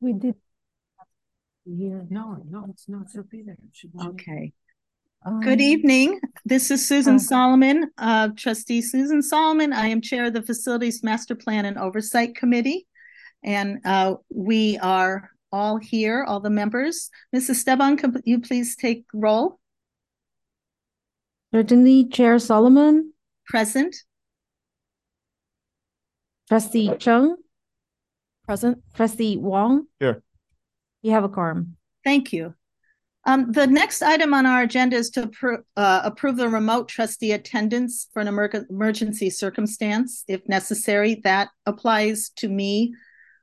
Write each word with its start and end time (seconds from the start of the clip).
We 0.00 0.12
did. 0.14 0.34
Here. 1.64 2.06
No, 2.10 2.42
no, 2.48 2.66
it's 2.70 2.88
not. 2.88 3.08
She'll 3.12 3.22
be 3.22 3.42
there. 3.42 3.56
She- 3.72 3.88
she- 3.88 4.06
Okay. 4.08 4.52
Um, 5.24 5.40
Good 5.40 5.60
evening. 5.60 6.18
This 6.46 6.70
is 6.70 6.86
Susan 6.86 7.16
Oh. 7.16 7.18
Solomon, 7.18 7.90
uh, 7.98 8.28
trustee 8.28 8.80
Susan 8.80 9.20
Solomon. 9.20 9.72
I 9.74 9.88
am 9.88 10.00
Chair 10.00 10.24
of 10.26 10.32
the 10.32 10.40
Facilities 10.42 11.02
Master 11.02 11.34
Plan 11.34 11.66
and 11.66 11.76
Oversight 11.76 12.34
Committee. 12.34 12.86
And 13.42 13.80
uh, 13.84 14.14
we 14.30 14.78
are 14.78 15.30
all 15.52 15.76
here, 15.76 16.24
all 16.24 16.40
the 16.40 16.48
members. 16.48 17.10
Mrs. 17.36 17.50
Esteban, 17.50 17.98
can 17.98 18.14
you 18.24 18.40
please 18.40 18.76
take 18.76 19.04
roll? 19.12 19.60
Certainly, 21.52 22.08
Chair 22.08 22.38
Solomon, 22.38 23.12
Present? 23.46 23.94
trustee 26.48 26.96
Chung, 26.98 27.36
Present. 28.50 28.82
trustee 28.96 29.36
Wong. 29.36 29.86
Here. 30.00 30.24
You 31.02 31.12
have 31.12 31.22
a 31.22 31.28
quorum. 31.28 31.76
Thank 32.02 32.32
you. 32.32 32.52
Um, 33.24 33.52
the 33.52 33.64
next 33.64 34.02
item 34.02 34.34
on 34.34 34.44
our 34.44 34.62
agenda 34.62 34.96
is 34.96 35.08
to 35.10 35.28
appro- 35.28 35.62
uh, 35.76 36.00
approve 36.02 36.36
the 36.36 36.48
remote 36.48 36.88
trustee 36.88 37.30
attendance 37.30 38.08
for 38.12 38.18
an 38.18 38.26
emer- 38.26 38.66
emergency 38.68 39.30
circumstance, 39.30 40.24
if 40.26 40.40
necessary. 40.48 41.20
That 41.22 41.50
applies 41.64 42.30
to 42.38 42.48
me. 42.48 42.92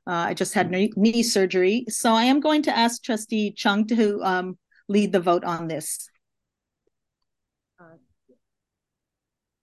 Uh, 0.06 0.28
I 0.28 0.34
just 0.34 0.52
had 0.52 0.70
knee, 0.70 0.92
knee 0.94 1.22
surgery, 1.22 1.86
so 1.88 2.12
I 2.12 2.24
am 2.24 2.40
going 2.40 2.60
to 2.64 2.76
ask 2.76 3.02
Trustee 3.02 3.52
Chung 3.52 3.86
to 3.86 4.22
um, 4.22 4.58
lead 4.88 5.12
the 5.12 5.20
vote 5.20 5.44
on 5.44 5.68
this. 5.68 6.10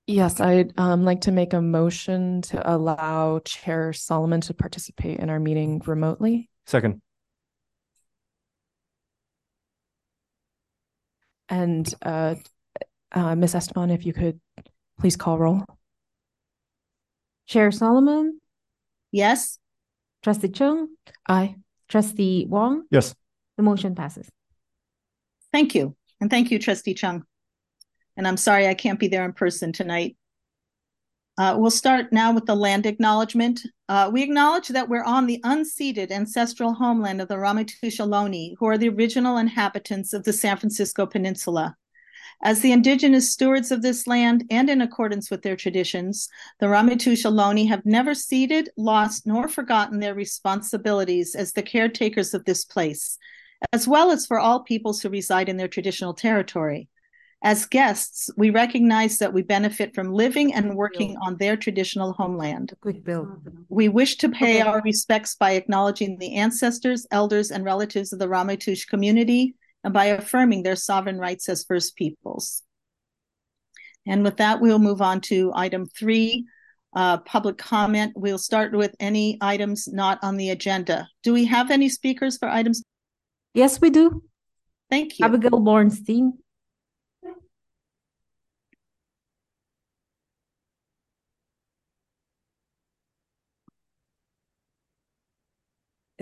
Yes, 0.08 0.40
I'd 0.40 0.72
um, 0.78 1.04
like 1.04 1.22
to 1.22 1.32
make 1.32 1.54
a 1.54 1.62
motion 1.62 2.44
to 2.44 2.72
allow 2.72 3.40
Chair 3.40 3.92
Solomon 3.92 4.42
to 4.42 4.54
participate 4.54 5.20
in 5.20 5.30
our 5.32 5.40
meeting 5.40 5.82
remotely. 5.86 6.48
Second. 6.68 7.02
And 11.50 11.92
uh, 12.04 12.36
uh, 13.12 13.36
Ms. 13.36 13.56
Esteban, 13.56 13.90
if 13.90 14.06
you 14.06 14.14
could 14.14 14.40
please 15.00 15.16
call 15.16 15.40
roll. 15.40 15.64
Chair 17.48 17.72
Solomon, 17.72 18.40
Yes. 19.12 19.60
trustee 20.24 20.50
Chung, 20.50 20.90
Aye. 21.28 21.56
trustee 21.88 22.46
Wong, 22.50 22.84
Yes. 22.90 23.16
the 23.58 23.64
motion 23.64 23.94
passes. 23.96 24.28
Thank 25.52 25.76
you. 25.76 25.96
And 26.20 26.30
thank 26.30 26.50
you, 26.52 26.58
Trustee 26.60 26.96
Chung. 26.96 27.24
And 28.18 28.28
I'm 28.28 28.38
sorry 28.38 28.68
I 28.68 28.74
can't 28.74 29.00
be 29.00 29.08
there 29.08 29.26
in 29.26 29.34
person 29.34 29.74
tonight. 29.74 30.16
Uh, 31.38 31.56
we'll 31.58 31.70
start 31.70 32.14
now 32.14 32.34
with 32.34 32.46
the 32.46 32.56
land 32.56 32.86
acknowledgement. 32.86 33.62
Uh, 33.90 34.10
we 34.12 34.24
acknowledge 34.24 34.70
that 34.70 34.88
we're 34.88 35.04
on 35.04 35.28
the 35.28 35.42
unceded 35.44 36.10
ancestral 36.10 36.74
homeland 36.74 37.20
of 37.20 37.28
the 37.28 37.36
Ramaytush 37.36 38.00
Ohlone, 38.00 38.56
who 38.58 38.66
are 38.68 38.78
the 38.78 38.88
original 38.88 39.38
inhabitants 39.38 40.14
of 40.14 40.24
the 40.24 40.32
San 40.32 40.56
Francisco 40.56 41.06
Peninsula. 41.06 41.76
As 42.42 42.62
the 42.62 42.72
indigenous 42.72 43.32
stewards 43.32 43.72
of 43.72 43.82
this 43.82 44.08
land 44.08 44.46
and 44.50 44.70
in 44.70 44.82
accordance 44.82 45.30
with 45.30 45.42
their 45.42 45.56
traditions, 45.58 46.30
the 46.60 46.68
Ramaytush 46.68 47.26
Ohlone 47.26 47.68
have 47.68 47.86
never 47.86 48.14
ceded, 48.14 48.70
lost, 48.78 49.28
nor 49.28 49.50
forgotten 49.50 50.00
their 50.00 50.14
responsibilities 50.14 51.36
as 51.36 51.52
the 51.52 51.64
caretakers 51.64 52.34
of 52.34 52.46
this 52.46 52.64
place, 52.64 53.18
as 53.74 53.88
well 53.88 54.12
as 54.12 54.26
for 54.26 54.40
all 54.40 54.62
peoples 54.62 55.02
who 55.02 55.10
reside 55.10 55.50
in 55.50 55.58
their 55.58 55.68
traditional 55.68 56.14
territory. 56.14 56.88
As 57.46 57.68
guests, 57.68 58.32
we 58.38 58.50
recognize 58.50 59.20
that 59.20 59.32
we 59.32 59.44
benefit 59.44 59.94
from 59.94 60.12
living 60.12 60.56
and 60.56 60.76
working 60.76 61.16
on 61.18 61.38
their 61.38 61.56
traditional 61.56 62.12
homeland. 62.14 62.74
Quick 62.82 63.04
build. 63.04 63.28
We 63.70 63.88
wish 63.88 64.16
to 64.16 64.30
pay 64.30 64.62
our 64.62 64.82
respects 64.82 65.36
by 65.36 65.52
acknowledging 65.52 66.18
the 66.18 66.38
ancestors, 66.38 67.06
elders, 67.12 67.52
and 67.52 67.64
relatives 67.64 68.12
of 68.12 68.18
the 68.18 68.28
Ramaytush 68.28 68.88
community 68.88 69.54
and 69.84 69.94
by 69.94 70.06
affirming 70.06 70.64
their 70.64 70.76
sovereign 70.76 71.20
rights 71.20 71.48
as 71.48 71.64
First 71.64 71.96
Peoples. 71.96 72.64
And 74.08 74.24
with 74.24 74.38
that, 74.38 74.60
we'll 74.60 74.80
move 74.80 75.04
on 75.04 75.22
to 75.30 75.52
item 75.54 75.86
three, 75.86 76.46
uh, 76.96 77.20
public 77.20 77.60
comment. 77.60 78.14
We'll 78.16 78.40
start 78.40 78.72
with 78.72 78.96
any 79.00 79.38
items 79.40 79.88
not 79.88 80.18
on 80.24 80.38
the 80.38 80.50
agenda. 80.50 81.08
Do 81.22 81.32
we 81.32 81.46
have 81.46 81.70
any 81.70 81.90
speakers 81.90 82.40
for 82.40 82.48
items? 82.48 82.82
Yes, 83.54 83.80
we 83.80 83.92
do. 83.92 84.24
Thank 84.90 85.20
you. 85.20 85.26
Abigail 85.28 85.60
Bornstein. 85.62 86.32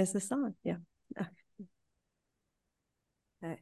Is 0.03 0.11
this 0.11 0.31
on? 0.31 0.53
Yeah. 0.63 0.75
Okay. 3.43 3.59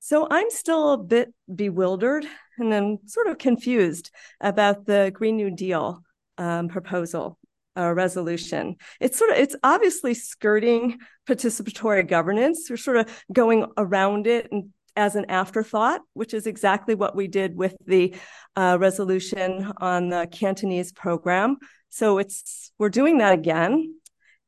So 0.00 0.26
I'm 0.30 0.50
still 0.50 0.92
a 0.92 0.98
bit 0.98 1.32
bewildered 1.54 2.26
and 2.58 2.72
then 2.72 3.00
sort 3.06 3.26
of 3.26 3.36
confused 3.36 4.10
about 4.40 4.86
the 4.86 5.10
Green 5.14 5.36
New 5.36 5.50
Deal 5.50 6.02
um, 6.38 6.68
proposal 6.68 7.38
uh, 7.76 7.92
resolution. 7.92 8.76
It's 8.98 9.18
sort 9.18 9.30
of 9.30 9.36
it's 9.36 9.56
obviously 9.62 10.14
skirting 10.14 10.98
participatory 11.28 12.08
governance. 12.08 12.66
We're 12.70 12.76
sort 12.78 12.96
of 12.96 13.24
going 13.30 13.66
around 13.76 14.26
it 14.26 14.48
and 14.50 14.70
as 14.96 15.16
an 15.16 15.26
afterthought, 15.28 16.00
which 16.14 16.32
is 16.32 16.46
exactly 16.46 16.94
what 16.94 17.16
we 17.16 17.26
did 17.26 17.56
with 17.56 17.76
the 17.84 18.14
uh, 18.56 18.78
resolution 18.80 19.70
on 19.78 20.08
the 20.08 20.28
Cantonese 20.30 20.92
program. 20.92 21.58
So 21.90 22.18
it's 22.18 22.70
we're 22.78 22.90
doing 22.90 23.18
that 23.18 23.34
again 23.34 23.94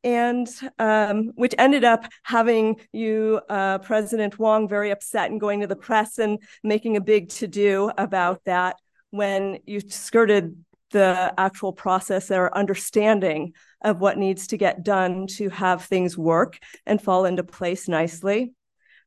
and 0.06 0.49
um, 0.78 1.33
which 1.34 1.53
ended 1.59 1.83
up 1.83 2.06
having 2.22 2.77
you, 2.93 3.41
uh, 3.49 3.78
President 3.78 4.39
Wong, 4.39 4.69
very 4.69 4.93
upset 4.93 5.33
and 5.33 5.41
going 5.41 5.61
to 5.61 5.67
the 5.67 5.75
press 5.75 6.19
and 6.19 6.39
making 6.62 6.97
a 6.97 7.00
big 7.00 7.28
to 7.31 7.49
do 7.49 7.91
about 7.99 8.41
that 8.45 8.77
when 9.11 9.59
you 9.66 9.81
skirted 9.81 10.56
the 10.93 11.34
actual 11.37 11.72
process 11.72 12.31
or 12.31 12.56
understanding 12.56 13.53
of 13.83 13.99
what 13.99 14.16
needs 14.16 14.47
to 14.47 14.56
get 14.56 14.84
done 14.84 15.27
to 15.27 15.49
have 15.49 15.84
things 15.84 16.16
work 16.16 16.61
and 16.87 17.03
fall 17.03 17.25
into 17.25 17.43
place 17.43 17.89
nicely. 17.89 18.53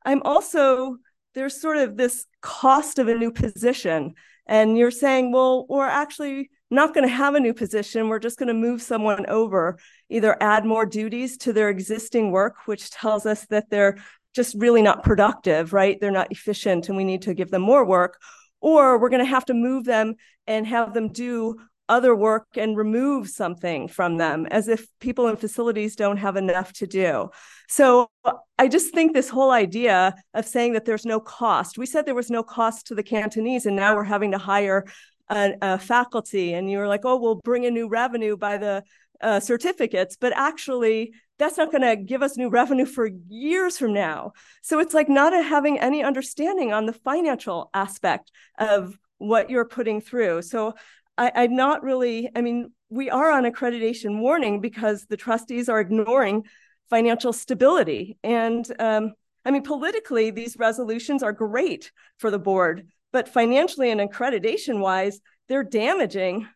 I'm 0.05 0.21
also, 0.23 0.97
there's 1.33 1.61
sort 1.61 1.77
of 1.77 1.95
this 1.95 2.25
cost 2.41 2.99
of 2.99 3.07
a 3.07 3.15
new 3.15 3.31
position. 3.31 4.15
And 4.45 4.77
you're 4.77 4.91
saying, 4.91 5.31
well, 5.31 5.65
we're 5.69 5.87
actually 5.87 6.49
not 6.71 6.93
going 6.93 7.07
to 7.07 7.13
have 7.13 7.35
a 7.35 7.39
new 7.39 7.53
position. 7.53 8.09
We're 8.09 8.19
just 8.19 8.37
going 8.37 8.47
to 8.47 8.53
move 8.53 8.81
someone 8.81 9.25
over, 9.27 9.79
either 10.09 10.37
add 10.41 10.65
more 10.65 10.85
duties 10.85 11.37
to 11.37 11.53
their 11.53 11.69
existing 11.69 12.31
work, 12.31 12.55
which 12.65 12.91
tells 12.91 13.25
us 13.25 13.45
that 13.47 13.69
they're 13.69 13.97
just 14.35 14.55
really 14.57 14.81
not 14.81 15.03
productive, 15.03 15.73
right? 15.73 15.99
They're 15.99 16.11
not 16.11 16.31
efficient 16.31 16.87
and 16.87 16.97
we 16.97 17.03
need 17.03 17.23
to 17.23 17.33
give 17.33 17.49
them 17.49 17.63
more 17.63 17.85
work. 17.85 18.19
Or 18.61 18.99
we're 18.99 19.09
going 19.09 19.23
to 19.23 19.29
have 19.29 19.45
to 19.45 19.53
move 19.53 19.85
them 19.85 20.15
and 20.45 20.67
have 20.67 20.93
them 20.93 21.09
do 21.09 21.57
other 21.87 22.15
work 22.15 22.45
and 22.55 22.77
remove 22.77 23.27
something 23.27 23.87
from 23.87 24.17
them 24.17 24.45
as 24.51 24.67
if 24.67 24.85
people 24.99 25.27
in 25.27 25.35
facilities 25.35 25.95
don't 25.95 26.17
have 26.17 26.35
enough 26.35 26.71
to 26.71 26.85
do. 26.85 27.29
So 27.67 28.11
I 28.59 28.67
just 28.67 28.93
think 28.93 29.13
this 29.13 29.29
whole 29.29 29.49
idea 29.49 30.13
of 30.35 30.45
saying 30.45 30.73
that 30.73 30.85
there's 30.85 31.05
no 31.05 31.19
cost, 31.19 31.79
we 31.79 31.87
said 31.87 32.05
there 32.05 32.13
was 32.13 32.29
no 32.29 32.43
cost 32.43 32.87
to 32.87 32.95
the 32.95 33.01
Cantonese, 33.01 33.65
and 33.65 33.75
now 33.75 33.95
we're 33.95 34.03
having 34.03 34.31
to 34.31 34.37
hire 34.37 34.85
a, 35.29 35.53
a 35.61 35.79
faculty, 35.79 36.53
and 36.53 36.69
you're 36.69 36.87
like, 36.87 37.01
oh, 37.05 37.17
we'll 37.17 37.41
bring 37.43 37.63
in 37.63 37.73
new 37.73 37.87
revenue 37.87 38.37
by 38.37 38.57
the 38.57 38.83
uh, 39.21 39.39
certificates, 39.39 40.15
but 40.15 40.33
actually, 40.35 41.13
that's 41.37 41.57
not 41.57 41.71
going 41.71 41.81
to 41.81 41.95
give 41.95 42.21
us 42.21 42.37
new 42.37 42.49
revenue 42.49 42.85
for 42.85 43.09
years 43.27 43.77
from 43.77 43.93
now. 43.93 44.33
So 44.61 44.79
it's 44.79 44.93
like 44.93 45.09
not 45.09 45.33
having 45.33 45.79
any 45.79 46.03
understanding 46.03 46.73
on 46.73 46.85
the 46.85 46.93
financial 46.93 47.69
aspect 47.73 48.31
of 48.57 48.97
what 49.17 49.49
you're 49.49 49.65
putting 49.65 50.01
through. 50.01 50.41
So 50.41 50.73
I, 51.17 51.31
I'm 51.35 51.55
not 51.55 51.83
really, 51.83 52.29
I 52.35 52.41
mean, 52.41 52.71
we 52.89 53.09
are 53.09 53.31
on 53.31 53.43
accreditation 53.43 54.19
warning 54.19 54.61
because 54.61 55.05
the 55.05 55.17
trustees 55.17 55.69
are 55.69 55.79
ignoring 55.79 56.45
financial 56.89 57.33
stability. 57.33 58.17
And 58.23 58.69
um, 58.79 59.13
I 59.45 59.51
mean, 59.51 59.63
politically, 59.63 60.31
these 60.31 60.57
resolutions 60.57 61.23
are 61.23 61.31
great 61.31 61.91
for 62.17 62.31
the 62.31 62.39
board, 62.39 62.87
but 63.11 63.29
financially 63.29 63.91
and 63.91 64.01
accreditation 64.01 64.79
wise, 64.79 65.19
they're 65.47 65.63
damaging 65.63 66.47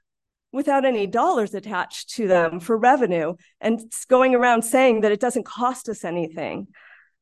without 0.51 0.85
any 0.85 1.07
dollars 1.07 1.53
attached 1.53 2.11
to 2.11 2.27
them 2.27 2.59
for 2.59 2.77
revenue 2.77 3.33
and 3.59 3.81
going 4.07 4.35
around 4.35 4.61
saying 4.61 5.01
that 5.01 5.11
it 5.11 5.19
doesn't 5.19 5.45
cost 5.45 5.89
us 5.89 6.05
anything. 6.05 6.67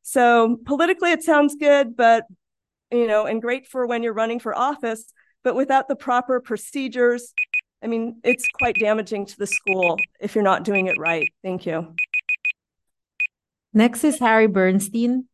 So 0.03 0.57
politically, 0.65 1.11
it 1.11 1.23
sounds 1.23 1.55
good, 1.55 1.95
but 1.95 2.25
you 2.91 3.07
know, 3.07 3.25
and 3.25 3.41
great 3.41 3.67
for 3.67 3.87
when 3.87 4.03
you're 4.03 4.13
running 4.13 4.39
for 4.39 4.53
office, 4.53 5.13
but 5.43 5.55
without 5.55 5.87
the 5.87 5.95
proper 5.95 6.41
procedures, 6.41 7.33
I 7.81 7.87
mean, 7.87 8.19
it's 8.23 8.45
quite 8.59 8.75
damaging 8.79 9.25
to 9.27 9.37
the 9.37 9.47
school 9.47 9.97
if 10.19 10.35
you're 10.35 10.43
not 10.43 10.63
doing 10.63 10.87
it 10.87 10.99
right. 10.99 11.27
Thank 11.41 11.65
you. 11.65 11.95
Next 13.73 14.03
is 14.03 14.19
Harry 14.19 14.47
Bernstein. 14.47 15.27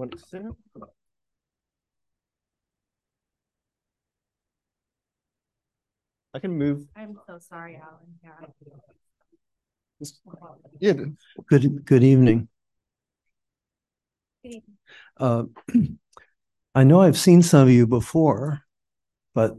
One 0.00 0.16
second. 0.16 0.56
I 6.32 6.38
can 6.38 6.52
move. 6.56 6.86
I'm 6.96 7.18
so 7.26 7.38
sorry, 7.38 7.76
Alan. 7.76 8.54
Yeah. 10.00 10.06
Yeah. 10.80 11.04
Good, 11.48 11.84
good 11.84 12.02
evening. 12.02 12.48
Uh, 15.18 15.42
I 16.74 16.84
know 16.84 17.02
I've 17.02 17.18
seen 17.18 17.42
some 17.42 17.64
of 17.64 17.70
you 17.70 17.86
before, 17.86 18.62
but 19.34 19.52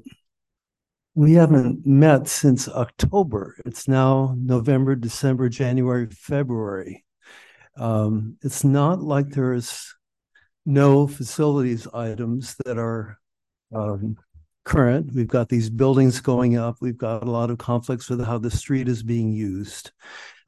we 1.14 1.34
haven't 1.34 1.86
met 1.86 2.28
since 2.28 2.68
October. 2.68 3.58
It's 3.64 3.88
now 3.88 4.36
November, 4.40 4.96
December, 4.96 5.50
January, 5.50 6.08
February. 6.10 7.06
Um, 7.78 8.38
it's 8.42 8.64
not 8.64 9.04
like 9.04 9.30
there's 9.30 9.94
no 10.66 11.08
facilities 11.08 11.88
items 11.94 12.56
that 12.66 12.78
are 12.78 13.18
um, 13.74 14.18
current. 14.64 15.12
We've 15.14 15.28
got 15.28 15.50
these 15.50 15.70
buildings 15.70 16.20
going 16.22 16.58
up. 16.58 16.78
We've 16.82 16.98
got 16.98 17.24
a 17.24 17.32
lot 17.32 17.50
of 17.50 17.58
conflicts 17.58 18.10
with 18.10 18.24
how 18.24 18.38
the 18.38 18.52
street 18.52 18.88
is 18.88 19.04
being 19.04 19.32
used. 19.32 19.92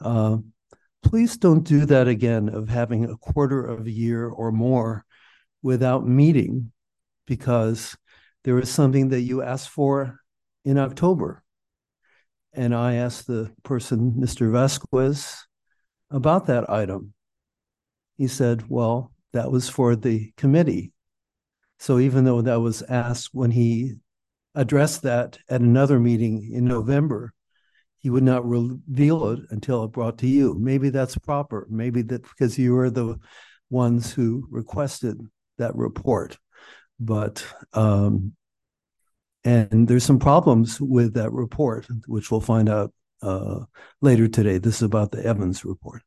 Uh, 0.02 0.38
please 1.02 1.38
don't 1.38 1.64
do 1.64 1.86
that 1.86 2.08
again 2.08 2.50
of 2.50 2.70
having 2.70 3.06
a 3.06 3.18
quarter 3.18 3.66
of 3.66 3.86
a 3.86 3.92
year 3.92 4.28
or 4.28 4.52
more 4.52 5.06
without 5.62 6.08
meeting 6.08 6.72
because 7.26 7.96
there 8.44 8.56
was 8.56 8.70
something 8.70 9.10
that 9.10 9.22
you 9.22 9.42
asked 9.42 9.70
for 9.70 10.20
in 10.66 10.78
October. 10.78 11.44
And 12.54 12.76
I 12.76 12.96
asked 12.96 13.26
the 13.26 13.52
person, 13.64 14.14
Mr. 14.14 14.52
Vasquez, 14.52 15.48
about 16.12 16.46
that 16.48 16.70
item. 16.70 17.14
He 18.18 18.28
said, 18.28 18.66
well, 18.68 19.13
that 19.34 19.52
was 19.52 19.70
for 19.70 19.96
the 19.96 20.32
committee. 20.38 20.94
So 21.80 22.00
even 22.00 22.24
though 22.24 22.42
that 22.42 22.62
was 22.62 22.82
asked 22.84 23.30
when 23.34 23.52
he 23.52 23.96
addressed 24.56 25.02
that 25.02 25.40
at 25.50 25.62
another 25.62 26.00
meeting 26.00 26.52
in 26.54 26.66
November, 26.66 27.34
he 27.98 28.10
would 28.10 28.24
not 28.24 28.48
reveal 28.48 29.30
it 29.30 29.40
until 29.50 29.84
it 29.84 29.92
brought 29.92 30.18
to 30.20 30.28
you. 30.28 30.56
Maybe 30.60 30.90
that's 30.90 31.18
proper. 31.18 31.68
Maybe 31.70 32.02
that 32.04 32.24
because 32.24 32.60
you 32.60 32.74
were 32.74 32.90
the 32.90 33.18
ones 33.70 34.14
who 34.14 34.48
requested 34.52 35.20
that 35.58 35.76
report. 35.76 36.38
But 37.00 37.46
um, 37.74 38.34
and 39.44 39.88
there's 39.88 40.06
some 40.06 40.20
problems 40.20 40.80
with 40.80 41.16
that 41.16 41.32
report, 41.32 41.88
which 42.08 42.32
we'll 42.32 42.42
find 42.42 42.70
out 42.70 42.94
uh, 43.22 43.62
later 44.02 44.28
today. 44.28 44.58
This 44.58 44.76
is 44.76 44.84
about 44.84 45.12
the 45.12 45.26
Evans 45.26 45.66
report. 45.66 46.02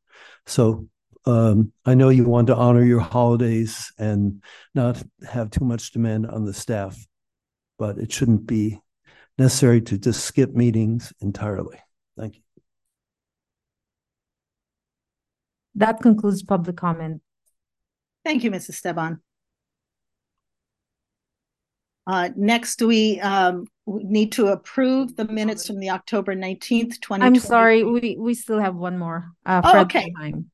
So 0.45 0.87
um, 1.27 1.73
I 1.85 1.93
know 1.93 2.07
you 2.07 2.23
want 2.23 2.47
to 2.47 2.55
honor 2.55 2.83
your 2.83 3.01
holidays 3.01 3.91
and 3.97 4.41
not 4.73 5.03
have 5.29 5.49
too 5.49 5.65
much 5.65 5.91
demand 5.91 6.25
on 6.25 6.45
the 6.45 6.53
staff, 6.53 6.97
but 7.77 7.97
it 7.97 8.13
shouldn't 8.13 8.47
be 8.47 8.79
necessary 9.37 9.81
to 9.81 9.97
just 9.97 10.23
skip 10.23 10.53
meetings 10.53 11.11
entirely. 11.19 11.79
Thank 12.17 12.37
you. 12.37 12.41
That 15.75 16.01
concludes 16.01 16.43
public 16.43 16.77
comment. 16.77 17.21
Thank 18.23 18.45
you, 18.45 18.51
Mrs. 18.51 18.69
Esteban. 18.69 19.19
Uh, 22.07 22.29
next, 22.37 22.81
we 22.81 23.19
um, 23.19 23.65
need 23.85 24.31
to 24.31 24.47
approve 24.47 25.17
the 25.17 25.25
minutes 25.25 25.67
from 25.67 25.79
the 25.79 25.89
October 25.89 26.35
nineteenth, 26.35 27.01
twenty. 27.01 27.25
I'm 27.25 27.35
sorry, 27.35 27.83
we, 27.83 28.15
we 28.17 28.33
still 28.33 28.59
have 28.61 28.75
one 28.75 28.97
more. 28.97 29.33
Uh, 29.45 29.61
Oh, 29.65 29.79
okay. 29.81 30.13
Molheim. 30.17 30.45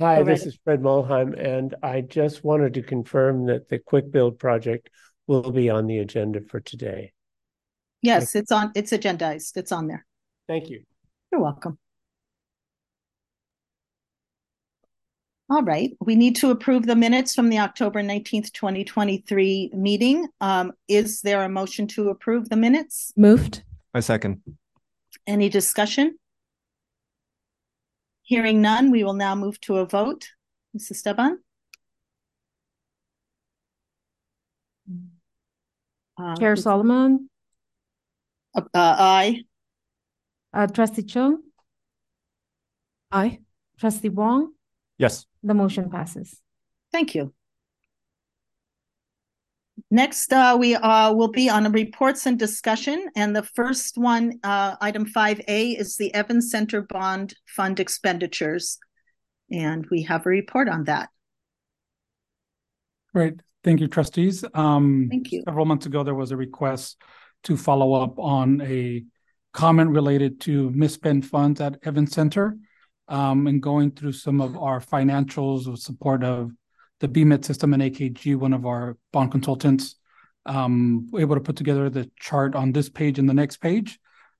Hi, 0.00 0.16
Go 0.18 0.24
this 0.24 0.40
right- 0.40 0.46
is 0.48 0.58
Fred 0.64 0.80
Mulheim, 0.80 1.38
and 1.38 1.74
I 1.82 2.00
just 2.00 2.42
wanted 2.42 2.74
to 2.74 2.82
confirm 2.82 3.46
that 3.46 3.68
the 3.68 3.78
quick 3.78 4.10
build 4.10 4.38
project 4.38 4.88
will 5.26 5.50
be 5.52 5.68
on 5.68 5.86
the 5.86 5.98
agenda 5.98 6.40
for 6.40 6.58
today. 6.58 7.12
Yes, 8.00 8.34
it's 8.34 8.50
on, 8.50 8.72
it's 8.74 8.92
agendized. 8.92 9.58
It's 9.58 9.72
on 9.72 9.88
there. 9.88 10.06
Thank 10.48 10.70
you. 10.70 10.84
You're 11.30 11.42
welcome. 11.42 11.78
All 15.50 15.62
right, 15.62 15.90
we 16.00 16.14
need 16.14 16.36
to 16.36 16.50
approve 16.50 16.86
the 16.86 16.96
minutes 16.96 17.34
from 17.34 17.50
the 17.50 17.58
October 17.58 18.02
nineteenth, 18.02 18.52
twenty 18.54 18.84
twenty-three 18.84 19.72
meeting. 19.74 20.28
Um, 20.40 20.72
is 20.88 21.20
there 21.20 21.42
a 21.44 21.48
motion 21.48 21.86
to 21.88 22.08
approve 22.08 22.48
the 22.48 22.56
minutes? 22.56 23.12
Moved. 23.16 23.64
I 23.92 24.00
second. 24.00 24.40
Any 25.26 25.48
discussion? 25.48 26.16
Hearing 28.30 28.62
none, 28.62 28.92
we 28.92 29.02
will 29.02 29.14
now 29.14 29.34
move 29.34 29.60
to 29.62 29.78
a 29.78 29.84
vote. 29.84 30.28
Mrs. 30.72 30.92
Esteban? 30.92 31.40
Uh, 36.16 36.36
Chair 36.36 36.54
Solomon, 36.54 37.28
uh, 38.54 38.62
aye. 38.74 39.42
uh, 40.54 40.68
trustee 40.68 41.02
Chung, 41.02 41.42
Aye. 43.10 43.40
trustee 43.80 44.10
Wong, 44.10 44.52
Yes. 44.96 45.26
the 45.42 45.54
motion 45.54 45.90
passes. 45.90 46.40
Thank 46.92 47.16
you. 47.16 47.34
Next, 49.92 50.32
uh, 50.32 50.56
we 50.58 50.76
uh, 50.76 51.12
will 51.12 51.32
be 51.32 51.48
on 51.48 51.70
reports 51.72 52.26
and 52.26 52.38
discussion, 52.38 53.08
and 53.16 53.34
the 53.34 53.42
first 53.42 53.98
one, 53.98 54.38
uh, 54.44 54.76
item 54.80 55.04
five 55.04 55.40
A, 55.48 55.70
is 55.70 55.96
the 55.96 56.14
Evans 56.14 56.50
Center 56.50 56.82
Bond 56.82 57.34
Fund 57.48 57.80
expenditures, 57.80 58.78
and 59.50 59.84
we 59.90 60.02
have 60.02 60.26
a 60.26 60.28
report 60.28 60.68
on 60.68 60.84
that. 60.84 61.08
Great. 63.12 63.40
Thank 63.64 63.80
you, 63.80 63.88
trustees. 63.88 64.44
Um, 64.54 65.08
Thank 65.10 65.32
you. 65.32 65.42
Several 65.44 65.66
months 65.66 65.86
ago, 65.86 66.04
there 66.04 66.14
was 66.14 66.30
a 66.30 66.36
request 66.36 67.02
to 67.44 67.56
follow 67.56 67.94
up 67.94 68.18
on 68.18 68.60
a 68.60 69.04
comment 69.52 69.90
related 69.90 70.40
to 70.42 70.70
misspent 70.70 71.24
funds 71.24 71.60
at 71.60 71.78
Evans 71.82 72.12
Center. 72.12 72.56
Um, 73.08 73.48
and 73.48 73.60
going 73.60 73.90
through 73.90 74.12
some 74.12 74.40
of 74.40 74.56
our 74.56 74.78
financials 74.78 75.66
with 75.66 75.80
support 75.80 76.22
of 76.22 76.52
the 77.00 77.08
BMIT 77.08 77.44
system 77.44 77.74
and 77.74 77.82
AKG, 77.82 78.36
one 78.36 78.52
of 78.52 78.66
our 78.66 78.96
bond 79.12 79.32
consultants, 79.32 79.96
um, 80.46 81.10
able 81.18 81.34
to 81.34 81.40
put 81.40 81.56
together 81.56 81.90
the 81.90 82.10
chart 82.18 82.54
on 82.54 82.72
this 82.72 82.88
page 82.88 83.18
and 83.18 83.28
the 83.28 83.34
next 83.34 83.58
page. 83.58 83.98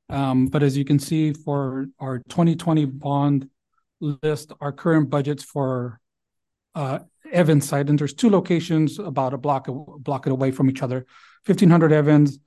Um, 0.09 0.47
but 0.47 0.63
as 0.63 0.77
you 0.77 0.85
can 0.85 0.99
see 0.99 1.33
for 1.33 1.87
our 1.99 2.19
2020 2.29 2.85
bond 2.85 3.49
list, 4.01 4.53
our 4.61 4.73
current 4.73 5.09
budgets 5.09 5.45
for 5.45 6.01
uh, 6.75 7.01
Evans 7.33 7.69
site, 7.69 7.89
and 7.89 7.99
there's 7.99 8.15
two 8.15 8.31
locations 8.31 8.99
about 8.99 9.35
a 9.35 9.39
block 9.39 9.69
a 9.69 9.73
block 9.73 10.27
away 10.27 10.51
from 10.51 10.69
each 10.69 10.83
other. 10.83 11.07
1500 11.47 11.93
Evans 11.93 12.39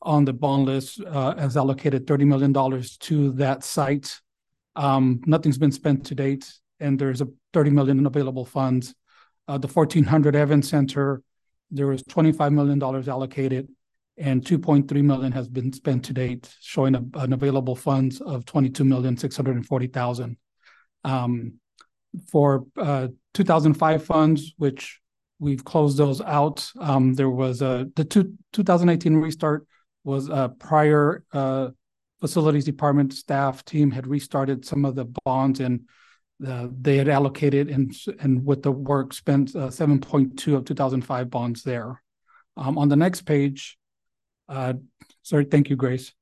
on 0.00 0.24
the 0.24 0.32
bond 0.32 0.66
list 0.66 1.00
uh, 1.00 1.36
has 1.36 1.56
allocated 1.56 2.06
30 2.06 2.24
million 2.24 2.52
dollars 2.52 2.96
to 2.98 3.32
that 3.32 3.64
site. 3.64 4.20
Um, 4.76 5.20
nothing's 5.26 5.58
been 5.58 5.72
spent 5.72 6.06
to 6.06 6.14
date, 6.14 6.52
and 6.78 6.98
there's 6.98 7.20
a 7.20 7.28
30 7.52 7.70
million 7.70 7.98
in 7.98 8.06
available 8.06 8.44
funds. 8.44 8.94
Uh, 9.48 9.58
the 9.58 9.66
1400 9.66 10.36
Evans 10.36 10.68
Center, 10.68 11.22
there 11.70 11.86
was 11.86 12.02
25 12.02 12.52
million 12.52 12.78
dollars 12.78 13.08
allocated, 13.08 13.68
and 14.18 14.44
2.3 14.44 14.90
million 15.02 15.32
has 15.32 15.48
been 15.48 15.72
spent 15.72 16.04
to 16.04 16.12
date, 16.12 16.54
showing 16.60 16.94
a, 16.94 17.02
an 17.14 17.32
available 17.32 17.74
funds 17.74 18.20
of 18.20 18.44
22 18.44 18.84
million 18.84 19.16
640 19.16 19.86
thousand. 19.88 20.36
Um, 21.04 21.54
for 22.30 22.66
uh, 22.76 23.08
2005 23.34 24.04
funds, 24.04 24.54
which 24.56 25.00
we've 25.38 25.64
closed 25.64 25.96
those 25.96 26.20
out. 26.20 26.70
Um, 26.78 27.14
there 27.14 27.30
was 27.30 27.62
a 27.62 27.88
the 27.96 28.04
two, 28.04 28.34
2018 28.52 29.16
restart 29.16 29.66
was 30.04 30.28
a 30.28 30.52
prior 30.58 31.24
uh, 31.32 31.68
facilities 32.20 32.64
department 32.64 33.12
staff 33.12 33.64
team 33.64 33.90
had 33.90 34.06
restarted 34.06 34.64
some 34.64 34.84
of 34.84 34.94
the 34.94 35.06
bonds 35.24 35.60
and 35.60 35.82
they 36.40 36.96
had 36.96 37.08
allocated 37.08 37.68
and 37.68 37.94
and 38.20 38.44
with 38.44 38.62
the 38.62 38.72
work 38.72 39.12
spent 39.12 39.54
uh, 39.56 39.68
7.2 39.68 40.54
of 40.54 40.64
2005 40.64 41.30
bonds 41.30 41.62
there. 41.62 42.02
Um, 42.56 42.78
on 42.78 42.88
the 42.88 42.96
next 42.96 43.22
page, 43.22 43.78
uh, 44.48 44.74
sorry, 45.22 45.44
thank 45.44 45.70
you, 45.70 45.76
Grace 45.76 46.12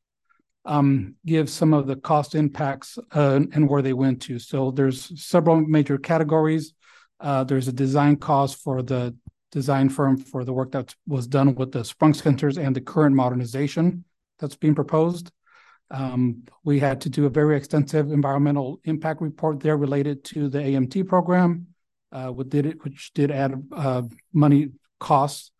um, 0.67 1.15
give 1.25 1.49
some 1.49 1.73
of 1.73 1.87
the 1.87 1.97
cost 1.97 2.35
impacts 2.35 2.99
uh, 3.13 3.41
and 3.53 3.69
where 3.69 3.83
they 3.83 3.93
went 3.93 4.23
to. 4.23 4.39
So 4.39 4.71
there's 4.71 5.23
several 5.23 5.61
major 5.61 5.97
categories. 5.97 6.75
Uh, 7.21 7.45
there's 7.45 7.69
a 7.69 7.73
design 7.73 8.17
cost 8.17 8.57
for 8.57 8.83
the 8.83 9.17
design 9.53 9.89
firm 9.89 10.17
for 10.19 10.45
the 10.45 10.53
work 10.53 10.73
that 10.73 10.95
was 11.07 11.27
done 11.27 11.55
with 11.55 11.73
the 11.73 11.85
sprung 11.85 12.13
centers 12.13 12.59
and 12.59 12.75
the 12.75 12.81
current 12.81 13.15
modernization 13.15 14.05
that's 14.39 14.57
being 14.57 14.75
proposed. 14.75 15.31
Um, 15.91 16.43
we 16.65 16.79
had 16.81 17.01
to 17.03 17.09
do 17.09 17.27
a 17.27 17.31
very 17.31 17.57
extensive 17.57 18.11
environmental 18.11 18.81
impact 18.85 19.21
report 19.21 19.61
there 19.61 19.77
related 19.77 20.25
to 20.25 20.49
the 20.49 20.59
AMT 20.59 21.07
program, 21.07 21.69
uh, 22.13 22.29
which 22.29 22.49
did 22.49 22.67
it, 22.67 22.85
which 22.85 23.13
did 23.15 23.31
add 23.31 23.63
uh, 23.73 24.03
money 24.33 24.71
costs, 24.99 25.53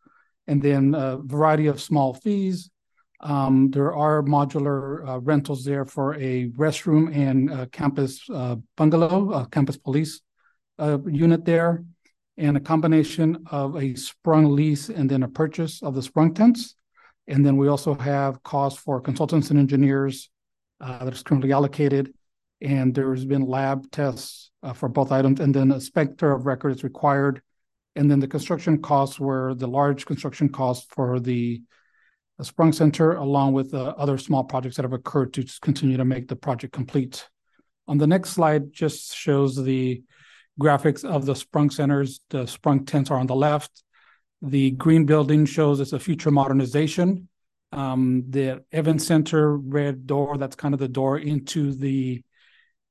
and 0.47 0.61
then 0.63 0.95
a 0.95 1.19
variety 1.19 1.67
of 1.67 1.81
small 1.81 2.15
fees, 2.15 2.71
um, 3.21 3.71
there 3.71 3.95
are 3.95 4.23
modular 4.23 5.09
uh, 5.09 5.19
rentals 5.21 5.65
there 5.65 5.85
for 5.85 6.15
a 6.15 6.49
restroom 6.51 7.15
and 7.15 7.71
campus 7.73 8.23
uh, 8.33 8.57
bungalow, 8.77 9.45
campus 9.47 9.77
police 9.77 10.21
uh, 10.79 10.99
unit 11.07 11.45
there, 11.45 11.85
and 12.37 12.57
a 12.57 12.61
combination 12.61 13.45
of 13.51 13.77
a 13.77 13.95
sprung 13.95 14.55
lease 14.55 14.89
and 14.91 15.11
then 15.11 15.23
a 15.23 15.29
purchase 15.29 15.83
of 15.83 15.95
the 15.95 16.03
sprung 16.03 16.35
tents. 16.35 16.77
And 17.29 17.45
then 17.45 17.57
we 17.57 17.69
also 17.69 17.95
have 17.95 18.43
costs 18.43 18.81
for 18.81 19.01
consultants 19.01 19.51
and 19.51 19.59
engineers 19.59 20.31
uh, 20.81 21.05
that 21.05 21.13
is 21.13 21.23
currently 21.23 21.53
allocated. 21.53 22.13
And 22.61 22.95
there's 22.95 23.25
been 23.25 23.47
lab 23.47 23.91
tests 23.91 24.51
uh, 24.63 24.73
for 24.73 24.89
both 24.89 25.13
items, 25.13 25.41
and 25.41 25.55
then 25.55 25.73
a 25.73 25.81
specter 25.81 26.33
of 26.33 26.47
record 26.47 26.71
is 26.71 26.85
required. 26.85 27.43
And 27.97 28.11
then 28.11 28.21
the 28.21 28.29
construction 28.29 28.81
costs 28.81 29.19
were 29.19 29.55
the 29.55 29.67
large 29.67 30.07
construction 30.07 30.49
costs 30.49 30.87
for 30.91 31.21
the 31.21 31.63
uh, 32.39 32.43
Sprung 32.43 32.73
Center, 32.73 33.13
along 33.13 33.53
with 33.53 33.75
uh, 33.75 33.95
other 33.97 34.19
small 34.19 34.45
projects 34.45 34.77
that 34.77 34.85
have 34.85 34.93
occurred 34.93 35.33
to 35.35 35.45
continue 35.61 35.97
to 35.97 36.05
make 36.05 36.29
the 36.29 36.37
project 36.37 36.73
complete. 36.73 37.29
On 37.89 37.99
the 37.99 38.07
next 38.07 38.31
slide, 38.31 38.73
just 38.73 39.15
shows 39.15 39.63
the 39.63 40.03
graphics 40.61 41.05
of 41.05 41.27
the 41.27 41.35
Sprung 41.35 41.71
Centers. 41.71 42.21
The 42.31 42.47
Sprung 42.47 42.85
tents 42.85 43.11
are 43.11 43.19
on 43.19 43.27
the 43.27 43.37
left. 43.37 43.83
The 44.43 44.73
green 44.73 45.07
building 45.07 45.47
shows 45.47 45.81
it's 45.81 45.93
a 45.93 45.99
future 45.99 46.31
modernization. 46.31 47.29
Um, 47.73 48.25
the 48.29 48.65
Evans 48.73 49.07
Center 49.07 49.57
red 49.57 50.07
door, 50.07 50.37
that's 50.39 50.57
kind 50.57 50.75
of 50.75 50.81
the 50.81 50.89
door 50.89 51.19
into 51.19 51.73
the 51.73 52.23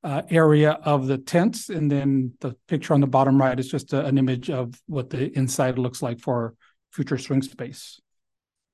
uh, 0.03 0.23
area 0.29 0.71
of 0.71 1.07
the 1.07 1.17
tents. 1.17 1.69
And 1.69 1.91
then 1.91 2.33
the 2.41 2.55
picture 2.67 2.93
on 2.93 3.01
the 3.01 3.07
bottom 3.07 3.39
right 3.39 3.59
is 3.59 3.69
just 3.69 3.93
a, 3.93 4.05
an 4.05 4.17
image 4.17 4.49
of 4.49 4.79
what 4.87 5.09
the 5.09 5.35
inside 5.37 5.77
looks 5.77 6.01
like 6.01 6.19
for 6.19 6.55
future 6.91 7.17
swing 7.17 7.41
space. 7.41 7.99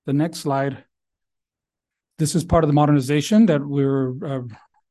The 0.06 0.14
next 0.14 0.40
slide. 0.40 0.84
This 2.18 2.36
is 2.36 2.44
part 2.44 2.64
of 2.64 2.68
the 2.68 2.74
modernization 2.74 3.48
that 3.48 3.66
we're 3.66 4.26
uh, 4.26 4.42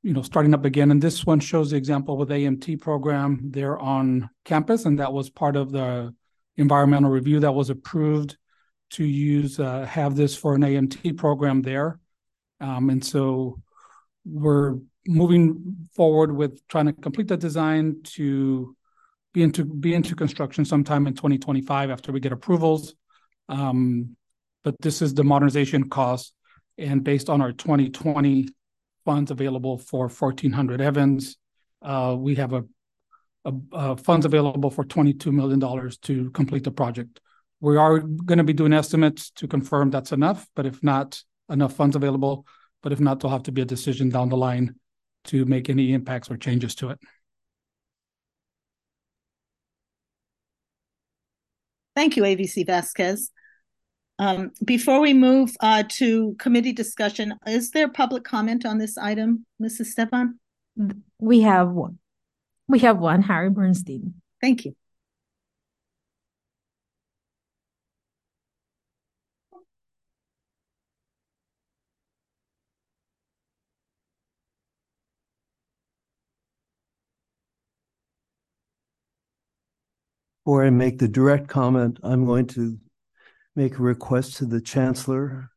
you 0.03 0.13
know, 0.15 0.23
starting 0.23 0.55
up 0.55 0.65
again. 0.65 0.91
And 0.91 1.03
this 1.03 1.27
one 1.27 1.41
shows 1.41 1.71
the 1.71 1.77
example 1.77 2.17
with 2.17 2.31
AMT 2.31 2.81
program 2.81 3.51
there 3.51 3.79
on 3.79 4.31
campus, 4.45 4.87
and 4.87 4.99
that 4.99 5.13
was 5.13 5.29
part 5.29 5.57
of 5.57 5.73
the 5.73 6.15
environmental 6.57 7.11
review 7.11 7.41
that 7.41 7.53
was 7.53 7.71
approved 7.71 8.37
to 8.91 9.05
use 9.05 9.61
uh, 9.61 9.85
have 9.87 10.17
this 10.17 10.37
for 10.37 10.55
an 10.55 10.63
AMT 10.63 11.17
program 11.17 11.63
there. 11.63 11.99
Um, 12.61 12.91
and 12.91 13.05
so 13.05 13.61
we're 14.25 14.77
moving 15.07 15.89
forward 15.95 16.35
with 16.35 16.67
trying 16.69 16.87
to 16.87 16.93
complete 16.93 17.29
the 17.29 17.37
design 17.37 17.97
to 18.05 18.77
be 19.33 19.43
into 19.43 19.65
be 19.65 19.95
into 19.95 20.17
construction 20.17 20.65
sometime 20.65 21.07
in 21.07 21.15
2025 21.15 21.91
after 21.91 22.13
we 22.13 22.21
get 22.21 22.33
approvals. 22.33 22.95
Um, 23.49 24.17
but 24.63 24.75
this 24.81 25.01
is 25.01 25.15
the 25.15 25.25
modernization 25.25 25.89
cost, 25.89 26.35
and 26.77 27.03
based 27.03 27.31
on 27.31 27.41
our 27.41 27.53
2020 27.53 28.49
funds 29.05 29.31
available 29.31 29.79
for 29.79 30.09
1400 30.09 30.81
Evans, 30.81 31.37
uh, 31.83 32.15
we 32.19 32.35
have 32.35 32.53
a, 32.53 32.65
funds 33.99 34.27
available 34.27 34.71
for 34.71 34.85
22 34.85 35.33
million 35.33 35.59
dollars 35.59 35.97
to 35.99 36.31
complete 36.31 36.65
the 36.65 36.71
project. 36.71 37.21
We 37.61 37.77
are 37.77 37.99
going 37.99 38.39
to 38.39 38.45
be 38.45 38.53
doing 38.53 38.73
estimates 38.73 39.31
to 39.33 39.49
confirm 39.49 39.91
that's 39.91 40.13
enough, 40.13 40.47
but 40.55 40.67
if 40.67 40.83
not 40.83 41.23
enough 41.51 41.75
funds 41.75 41.97
available, 41.97 42.47
but 42.83 42.93
if 42.93 43.01
not, 43.01 43.21
there'll 43.21 43.33
have 43.33 43.43
to 43.45 43.53
be 43.53 43.63
a 43.63 43.67
decision 43.67 44.09
down 44.09 44.29
the 44.29 44.37
line 44.37 44.77
to 45.25 45.45
make 45.45 45.69
any 45.69 45.93
impacts 45.93 46.31
or 46.31 46.37
changes 46.37 46.75
to 46.77 46.91
it. 46.91 46.99
Thank 51.95 52.17
you, 52.17 52.23
AVC 52.23 52.67
Vasquez. 52.67 53.31
Um, 54.19 54.53
before 54.65 55.01
we 55.01 55.13
move 55.13 55.55
uh, 55.61 55.83
to 55.97 56.37
committee 56.39 56.73
discussion, 56.73 57.35
is 57.47 57.71
there 57.71 57.89
public 57.89 58.25
comment 58.25 58.65
on 58.65 58.79
this 58.79 58.97
item, 58.97 59.45
Mrs. 59.61 59.87
Stefan? 59.87 60.39
We 61.19 61.41
have 61.41 61.71
one. 61.71 61.99
We 62.71 62.79
have 62.81 63.01
one, 63.01 63.23
Harry 63.23 63.51
Bernstein. 63.51 64.15
Thank 64.41 64.65
you. 64.65 64.77
Before 80.45 80.65
I 80.65 80.71
make 80.71 81.01
the 81.01 81.09
direct 81.09 81.49
comment, 81.49 81.99
I'm 82.05 82.25
going 82.25 82.47
to 82.49 82.79
make 83.57 83.81
a 83.81 83.83
request 83.83 84.37
to 84.37 84.47
the 84.47 84.61
chancellor. 84.61 85.51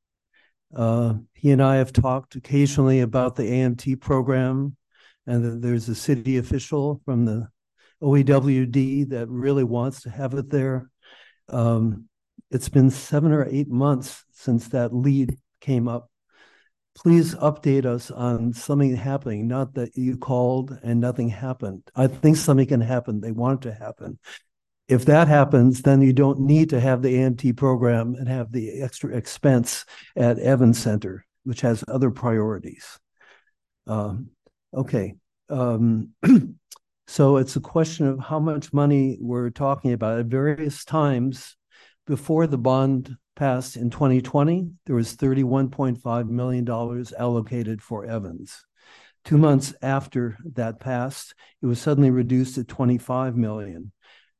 Uh, 0.76 1.18
he 1.36 1.52
and 1.52 1.62
I 1.62 1.76
have 1.76 1.94
talked 1.94 2.34
occasionally 2.34 3.02
about 3.02 3.36
the 3.36 3.44
AMT 3.44 4.02
program, 4.02 4.76
and 5.26 5.64
there's 5.64 5.90
a 5.90 5.96
city 5.96 6.38
official 6.38 7.02
from 7.06 7.26
the 7.26 7.48
OEWD 8.02 9.10
that 9.10 9.30
really 9.30 9.64
wants 9.64 10.02
to 10.02 10.10
have 10.10 10.34
it 10.34 10.50
there. 10.50 10.90
Um, 11.50 12.10
it's 12.52 12.70
been 12.70 12.90
seven 12.90 13.32
or 13.32 13.48
eight 13.50 13.70
months 13.70 14.24
since 14.32 14.70
that 14.70 14.94
lead 14.94 15.38
came 15.62 15.88
up. 15.88 16.10
Please 16.96 17.34
update 17.36 17.86
us 17.86 18.12
on 18.12 18.54
something 18.54 18.96
happening, 18.96 19.48
not 19.48 19.74
that 19.74 19.98
you 19.98 20.18
called 20.18 20.78
and 20.84 21.00
nothing 21.00 21.30
happened. 21.30 21.84
I 21.96 22.08
think 22.08 22.38
something 22.38 22.68
can 22.68 22.82
happen. 22.82 23.22
They 23.22 23.32
want 23.32 23.66
it 23.66 23.70
to 23.70 23.76
happen 23.76 24.20
if 24.88 25.06
that 25.06 25.28
happens, 25.28 25.82
then 25.82 26.02
you 26.02 26.14
don't 26.14 26.42
need 26.42 26.70
to 26.70 26.80
have 26.80 27.02
the 27.02 27.16
AMT 27.16 27.56
program 27.58 28.16
and 28.16 28.28
have 28.28 28.52
the 28.52 28.82
extra 28.82 29.16
expense 29.16 29.86
at 30.16 30.40
Evans 30.40 30.78
Center, 30.78 31.26
which 31.44 31.62
has 31.62 31.84
other 31.88 32.12
priorities. 32.12 33.00
Um, 33.88 34.32
okay. 34.74 35.16
Um, 35.50 36.10
so 37.08 37.38
it's 37.38 37.56
a 37.56 37.62
question 37.62 38.08
of 38.08 38.20
how 38.20 38.40
much 38.40 38.74
money 38.74 39.18
we're 39.20 39.50
talking 39.50 39.94
about. 39.94 40.20
At 40.20 40.26
various 40.28 40.86
times 40.86 41.56
before 42.08 42.48
the 42.48 42.58
bond 42.58 43.16
passed 43.36 43.76
in 43.76 43.90
2020, 43.90 44.70
there 44.86 44.96
was 44.96 45.16
$31.5 45.16 46.30
million 46.30 47.06
allocated 47.18 47.82
for 47.82 48.06
Evans. 48.06 48.66
Two 49.26 49.38
months 49.38 49.74
after 49.82 50.38
that 50.54 50.80
passed, 50.80 51.34
it 51.62 51.66
was 51.66 51.80
suddenly 51.80 52.12
reduced 52.12 52.56
to 52.56 52.64
25 52.64 53.38
million 53.38 53.92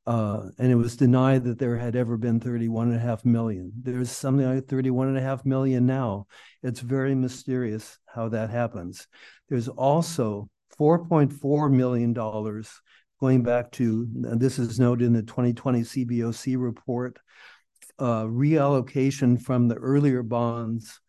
uh, 0.06 0.50
and 0.58 0.72
it 0.72 0.76
was 0.76 0.98
denied 0.98 1.46
that 1.46 1.60
there 1.60 1.78
had 1.78 1.96
ever 1.96 2.18
been 2.18 2.40
31 2.40 2.90
and 2.90 2.98
a 2.98 3.00
half 3.00 3.24
million. 3.24 3.72
There's 3.82 4.12
something 4.12 4.46
like 4.46 4.68
31 4.68 5.10
and 5.10 5.18
a 5.18 5.22
half 5.22 5.46
million 5.46 5.86
now. 5.86 6.28
It's 6.62 6.82
very 6.82 7.16
mysterious 7.16 7.98
how 8.06 8.30
that 8.30 8.50
happens. 8.50 9.08
There's 9.54 9.68
also 9.68 10.50
$4.4 10.80 11.72
million 11.72 12.12
going 13.20 13.44
back 13.44 13.72
to, 13.74 14.08
this 14.12 14.58
is 14.58 14.80
noted 14.80 15.06
in 15.06 15.14
the 15.14 15.22
2020 15.22 15.82
CBOC 15.82 16.56
report, 16.58 17.20
uh, 18.00 18.24
reallocation 18.24 19.40
from 19.40 19.68
the 19.68 19.76
earlier 19.76 20.24
bonds 20.24 21.00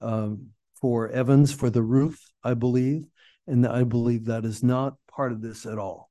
um, 0.00 0.50
for 0.80 1.08
Evans 1.08 1.52
for 1.52 1.70
the 1.70 1.82
roof, 1.82 2.24
I 2.44 2.54
believe. 2.54 3.04
And 3.48 3.66
I 3.66 3.82
believe 3.82 4.26
that 4.26 4.44
is 4.44 4.62
not 4.62 4.94
part 5.10 5.32
of 5.32 5.42
this 5.42 5.66
at 5.66 5.78
all. 5.78 6.08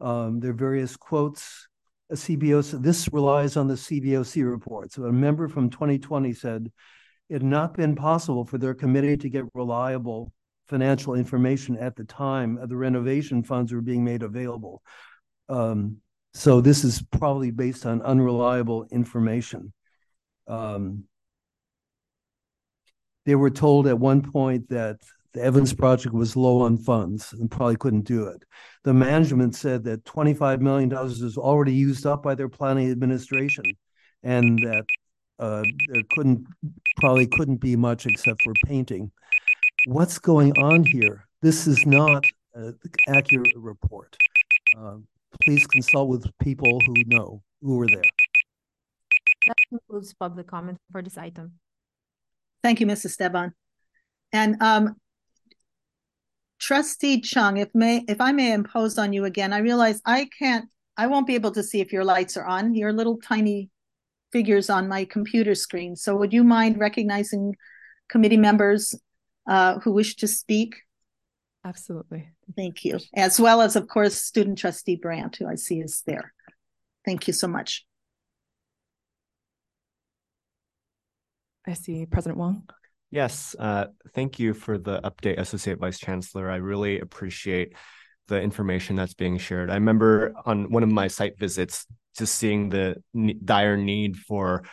Um, 0.00 0.38
there 0.38 0.52
are 0.52 0.54
various 0.54 0.96
quotes 0.96 1.66
a 2.12 2.14
CBOC, 2.14 2.80
this 2.80 3.12
relies 3.12 3.56
on 3.56 3.66
the 3.66 3.74
CBOC 3.74 4.48
report. 4.48 4.92
So 4.92 5.02
a 5.02 5.12
member 5.12 5.48
from 5.48 5.68
2020 5.68 6.32
said 6.32 6.70
it 7.28 7.32
had 7.32 7.42
not 7.42 7.74
been 7.74 7.96
possible 7.96 8.44
for 8.44 8.56
their 8.56 8.74
committee 8.74 9.16
to 9.16 9.28
get 9.28 9.46
reliable 9.52 10.30
financial 10.68 11.14
information 11.14 11.76
at 11.76 11.96
the 11.96 12.04
time 12.04 12.58
the 12.66 12.76
renovation 12.76 13.42
funds 13.42 13.72
were 13.72 13.80
being 13.80 14.04
made 14.04 14.22
available. 14.22 14.82
Um, 15.48 15.98
so 16.32 16.60
this 16.60 16.84
is 16.84 17.02
probably 17.12 17.50
based 17.50 17.86
on 17.86 18.02
unreliable 18.02 18.86
information. 18.90 19.72
Um, 20.48 21.04
they 23.24 23.34
were 23.34 23.50
told 23.50 23.86
at 23.86 23.98
one 23.98 24.22
point 24.22 24.68
that 24.70 24.98
the 25.32 25.42
Evans 25.42 25.74
project 25.74 26.14
was 26.14 26.36
low 26.36 26.60
on 26.62 26.76
funds 26.76 27.32
and 27.32 27.50
probably 27.50 27.76
couldn't 27.76 28.02
do 28.02 28.26
it. 28.26 28.44
The 28.84 28.94
management 28.94 29.56
said 29.56 29.84
that 29.84 30.04
$25 30.04 30.60
million 30.60 30.90
was 30.90 31.36
already 31.36 31.72
used 31.72 32.06
up 32.06 32.22
by 32.22 32.34
their 32.34 32.48
planning 32.48 32.90
administration 32.90 33.64
and 34.22 34.58
that 34.60 34.84
uh, 35.38 35.62
there 35.88 36.02
couldn't 36.10 36.46
probably 36.98 37.26
couldn't 37.26 37.56
be 37.56 37.74
much 37.74 38.06
except 38.06 38.42
for 38.42 38.52
painting. 38.64 39.10
What's 39.86 40.18
going 40.18 40.56
on 40.56 40.86
here? 40.86 41.26
This 41.42 41.66
is 41.66 41.84
not 41.84 42.24
an 42.54 42.78
accurate 43.06 43.52
report. 43.54 44.16
Uh, 44.78 44.96
please 45.42 45.66
consult 45.66 46.08
with 46.08 46.26
people 46.42 46.80
who 46.86 46.94
know, 47.06 47.42
who 47.60 47.76
were 47.76 47.86
there. 47.88 48.02
That 49.46 49.56
concludes 49.68 50.14
public 50.14 50.46
comment 50.46 50.78
for 50.90 51.02
this 51.02 51.18
item. 51.18 51.58
Thank 52.62 52.80
you, 52.80 52.86
Mrs. 52.86 53.06
Esteban. 53.06 53.52
And 54.32 54.56
um, 54.62 54.96
Trustee 56.58 57.20
Chung, 57.20 57.58
if 57.58 57.68
may, 57.74 58.06
if 58.08 58.22
I 58.22 58.32
may 58.32 58.54
impose 58.54 58.96
on 58.96 59.12
you 59.12 59.26
again, 59.26 59.52
I 59.52 59.58
realize 59.58 60.00
I 60.06 60.30
can't, 60.38 60.64
I 60.96 61.08
won't 61.08 61.26
be 61.26 61.34
able 61.34 61.50
to 61.50 61.62
see 61.62 61.82
if 61.82 61.92
your 61.92 62.04
lights 62.04 62.38
are 62.38 62.46
on. 62.46 62.74
Your 62.74 62.94
little 62.94 63.18
tiny 63.18 63.68
figures 64.32 64.70
on 64.70 64.88
my 64.88 65.04
computer 65.04 65.54
screen. 65.54 65.94
So 65.94 66.16
would 66.16 66.32
you 66.32 66.42
mind 66.42 66.78
recognizing 66.78 67.54
committee 68.08 68.38
members 68.38 68.94
uh, 69.46 69.78
who 69.80 69.92
wish 69.92 70.16
to 70.16 70.28
speak? 70.28 70.76
Absolutely. 71.64 72.28
Thank 72.56 72.84
you. 72.84 72.98
As 73.14 73.40
well 73.40 73.62
as, 73.62 73.76
of 73.76 73.88
course, 73.88 74.20
student 74.20 74.58
trustee 74.58 74.96
Brandt, 74.96 75.36
who 75.36 75.46
I 75.46 75.54
see 75.54 75.80
is 75.80 76.02
there. 76.06 76.32
Thank 77.04 77.26
you 77.26 77.32
so 77.32 77.48
much. 77.48 77.86
I 81.66 81.72
see 81.72 82.04
President 82.04 82.38
Wong. 82.38 82.68
Yes, 83.10 83.54
uh, 83.58 83.86
thank 84.12 84.38
you 84.38 84.54
for 84.54 84.76
the 84.76 85.00
update, 85.00 85.38
Associate 85.38 85.78
Vice 85.78 85.98
Chancellor. 85.98 86.50
I 86.50 86.56
really 86.56 87.00
appreciate 87.00 87.74
the 88.28 88.40
information 88.40 88.96
that's 88.96 89.14
being 89.14 89.38
shared. 89.38 89.70
I 89.70 89.74
remember 89.74 90.34
on 90.44 90.70
one 90.70 90.82
of 90.82 90.90
my 90.90 91.08
site 91.08 91.38
visits, 91.38 91.86
just 92.18 92.34
seeing 92.34 92.70
the 92.70 93.02
dire 93.44 93.76
need 93.76 94.16
for 94.16 94.64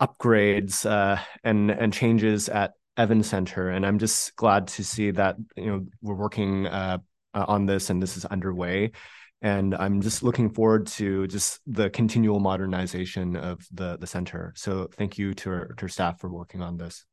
upgrades 0.00 0.88
uh, 0.88 1.20
and 1.42 1.70
and 1.70 1.92
changes 1.92 2.48
at 2.48 2.72
Evans 2.98 3.28
Center, 3.28 3.70
and 3.70 3.86
I'm 3.86 3.98
just 3.98 4.36
glad 4.36 4.66
to 4.68 4.84
see 4.84 5.10
that 5.12 5.36
you 5.56 5.66
know 5.66 5.86
we're 6.02 6.14
working 6.14 6.66
uh, 6.66 6.98
uh, 7.34 7.44
on 7.48 7.66
this 7.66 7.90
and 7.90 8.02
this 8.02 8.16
is 8.16 8.24
underway. 8.26 8.92
And 9.40 9.74
I'm 9.76 10.00
just 10.02 10.24
looking 10.24 10.50
forward 10.50 10.88
to 10.98 11.28
just 11.28 11.60
the 11.66 11.90
continual 11.90 12.40
modernization 12.40 13.36
of 13.36 13.64
the 13.72 13.96
the 13.96 14.06
center. 14.06 14.52
So 14.56 14.88
thank 14.96 15.16
you 15.16 15.32
to 15.34 15.50
our, 15.50 15.66
to 15.66 15.82
our 15.84 15.88
staff 15.88 16.20
for 16.20 16.28
working 16.28 16.60
on 16.60 16.76
this. 16.76 17.04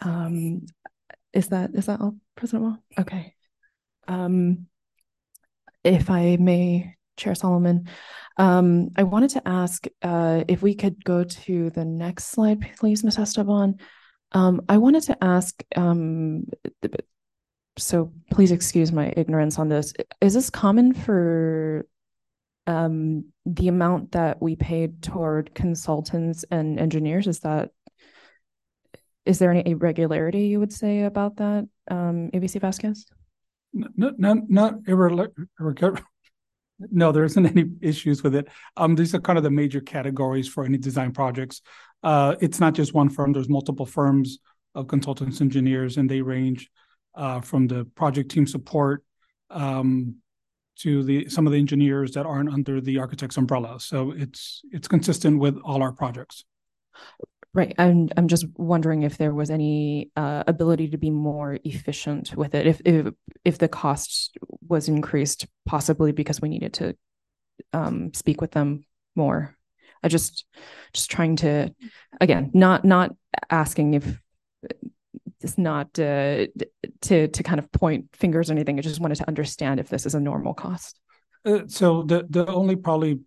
Um, 0.00 0.66
is 1.32 1.48
that 1.48 1.70
is 1.74 1.86
that 1.86 2.00
all, 2.00 2.16
President 2.34 2.64
Wall? 2.64 2.78
Okay. 2.98 3.34
Um, 4.08 4.66
if 5.84 6.10
I 6.10 6.36
may, 6.40 6.96
Chair 7.16 7.34
Solomon, 7.34 7.88
um, 8.36 8.90
I 8.96 9.02
wanted 9.02 9.30
to 9.30 9.46
ask 9.46 9.86
uh, 10.02 10.44
if 10.48 10.62
we 10.62 10.74
could 10.74 11.04
go 11.04 11.24
to 11.24 11.70
the 11.70 11.84
next 11.84 12.26
slide, 12.26 12.66
please, 12.78 13.04
Ms. 13.04 13.18
Esteban. 13.18 13.76
Um, 14.32 14.62
I 14.68 14.78
wanted 14.78 15.02
to 15.04 15.22
ask, 15.22 15.62
um, 15.76 16.44
so 17.76 18.12
please 18.30 18.50
excuse 18.50 18.92
my 18.92 19.12
ignorance 19.16 19.58
on 19.58 19.68
this. 19.68 19.92
Is 20.20 20.34
this 20.34 20.48
common 20.48 20.94
for 20.94 21.86
um, 22.66 23.26
the 23.44 23.68
amount 23.68 24.12
that 24.12 24.40
we 24.40 24.56
paid 24.56 25.02
toward 25.02 25.54
consultants 25.54 26.44
and 26.50 26.80
engineers? 26.80 27.26
Is 27.26 27.40
that 27.40 27.70
is 29.24 29.38
there 29.38 29.52
any 29.52 29.62
irregularity 29.70 30.46
you 30.46 30.58
would 30.58 30.72
say 30.72 31.02
about 31.02 31.36
that, 31.36 31.68
um, 31.88 32.30
AVC 32.34 32.60
Vasquez? 32.60 33.06
Not, 33.72 34.18
not, 34.18 34.50
not 34.50 34.74
irregular. 34.86 35.30
No, 36.90 37.12
there 37.12 37.24
isn't 37.24 37.46
any 37.56 37.66
issues 37.80 38.22
with 38.22 38.34
it. 38.34 38.48
Um, 38.76 38.94
these 38.94 39.14
are 39.14 39.20
kind 39.20 39.38
of 39.38 39.44
the 39.44 39.50
major 39.50 39.80
categories 39.80 40.48
for 40.48 40.64
any 40.64 40.78
design 40.78 41.12
projects. 41.12 41.62
Uh, 42.02 42.34
it's 42.40 42.60
not 42.60 42.74
just 42.74 42.94
one 42.94 43.08
firm. 43.08 43.32
There's 43.32 43.48
multiple 43.48 43.86
firms 43.86 44.38
of 44.74 44.88
consultants, 44.88 45.40
engineers, 45.40 45.96
and 45.96 46.10
they 46.10 46.22
range 46.22 46.70
uh, 47.14 47.40
from 47.40 47.66
the 47.66 47.84
project 47.94 48.30
team 48.30 48.46
support 48.46 49.04
um, 49.50 50.16
to 50.78 51.02
the 51.02 51.28
some 51.28 51.46
of 51.46 51.52
the 51.52 51.58
engineers 51.58 52.12
that 52.12 52.26
aren't 52.26 52.52
under 52.52 52.80
the 52.80 52.98
architect's 52.98 53.36
umbrella. 53.36 53.78
So 53.78 54.12
it's 54.12 54.62
it's 54.72 54.88
consistent 54.88 55.38
with 55.38 55.58
all 55.64 55.82
our 55.82 55.92
projects. 55.92 56.44
Right. 57.54 57.74
I'm 57.76 58.08
I'm 58.16 58.28
just 58.28 58.46
wondering 58.56 59.02
if 59.02 59.18
there 59.18 59.34
was 59.34 59.50
any 59.50 60.10
uh, 60.16 60.42
ability 60.46 60.88
to 60.88 60.96
be 60.96 61.10
more 61.10 61.58
efficient 61.64 62.34
with 62.34 62.54
it. 62.54 62.66
If 62.66 62.80
if 62.86 63.12
if 63.44 63.58
the 63.58 63.68
cost 63.68 64.38
was 64.66 64.88
increased, 64.88 65.46
possibly 65.66 66.12
because 66.12 66.40
we 66.40 66.48
needed 66.48 66.72
to 66.74 66.96
um, 67.74 68.14
speak 68.14 68.40
with 68.40 68.52
them 68.52 68.86
more. 69.14 69.54
I 70.02 70.08
just 70.08 70.46
just 70.94 71.10
trying 71.10 71.36
to 71.36 71.74
again 72.22 72.50
not 72.54 72.86
not 72.86 73.14
asking 73.50 73.94
if 73.94 74.18
it's 75.42 75.58
not 75.58 75.98
uh, 75.98 76.46
to 77.02 77.28
to 77.28 77.42
kind 77.42 77.58
of 77.58 77.70
point 77.70 78.06
fingers 78.14 78.48
or 78.48 78.54
anything. 78.54 78.78
I 78.78 78.82
just 78.82 79.00
wanted 79.00 79.16
to 79.16 79.28
understand 79.28 79.78
if 79.78 79.90
this 79.90 80.06
is 80.06 80.14
a 80.14 80.20
normal 80.20 80.54
cost. 80.54 80.98
Uh, 81.44 81.60
so 81.66 82.02
the 82.02 82.26
the 82.30 82.46
only 82.46 82.76
probably 82.76 83.20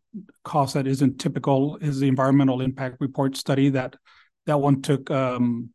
cost 0.43 0.73
that 0.73 0.87
isn't 0.87 1.19
typical 1.19 1.77
is 1.77 1.99
the 1.99 2.07
environmental 2.07 2.61
impact 2.61 2.97
report 2.99 3.35
study 3.35 3.69
that 3.69 3.95
that 4.45 4.59
one 4.59 4.81
took 4.81 5.09
um, 5.11 5.69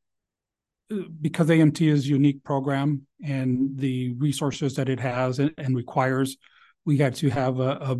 because 1.21 1.49
AMT 1.49 1.81
is 1.81 2.07
a 2.07 2.09
unique 2.09 2.43
program 2.43 3.07
and 3.25 3.79
the 3.79 4.15
resources 4.15 4.75
that 4.75 4.89
it 4.89 5.01
has 5.01 5.39
and, 5.39 5.53
and 5.57 5.77
requires, 5.77 6.37
we 6.85 6.99
had 6.99 7.15
to 7.17 7.29
have 7.31 7.61
a, 7.61 7.71
a, 7.71 7.97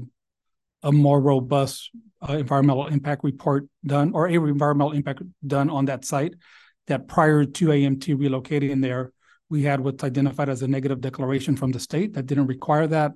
a 0.89 0.93
more 0.93 1.21
robust 1.21 1.91
uh, 2.29 2.35
environmental 2.35 2.87
impact 2.87 3.23
report 3.23 3.67
done 3.85 4.13
or 4.15 4.27
a 4.27 4.33
environmental 4.33 4.93
impact 4.93 5.23
done 5.47 5.71
on 5.71 5.85
that 5.87 6.05
site. 6.05 6.35
That 6.87 7.07
prior 7.07 7.45
to 7.45 7.67
AMT 7.67 8.17
relocating 8.17 8.83
there, 8.83 9.13
we 9.49 9.63
had 9.63 9.81
what's 9.81 10.03
identified 10.03 10.49
as 10.49 10.63
a 10.63 10.69
negative 10.69 11.01
declaration 11.01 11.57
from 11.57 11.71
the 11.71 11.79
state 11.79 12.15
that 12.15 12.27
didn't 12.27 12.47
require 12.47 12.87
that. 12.89 13.13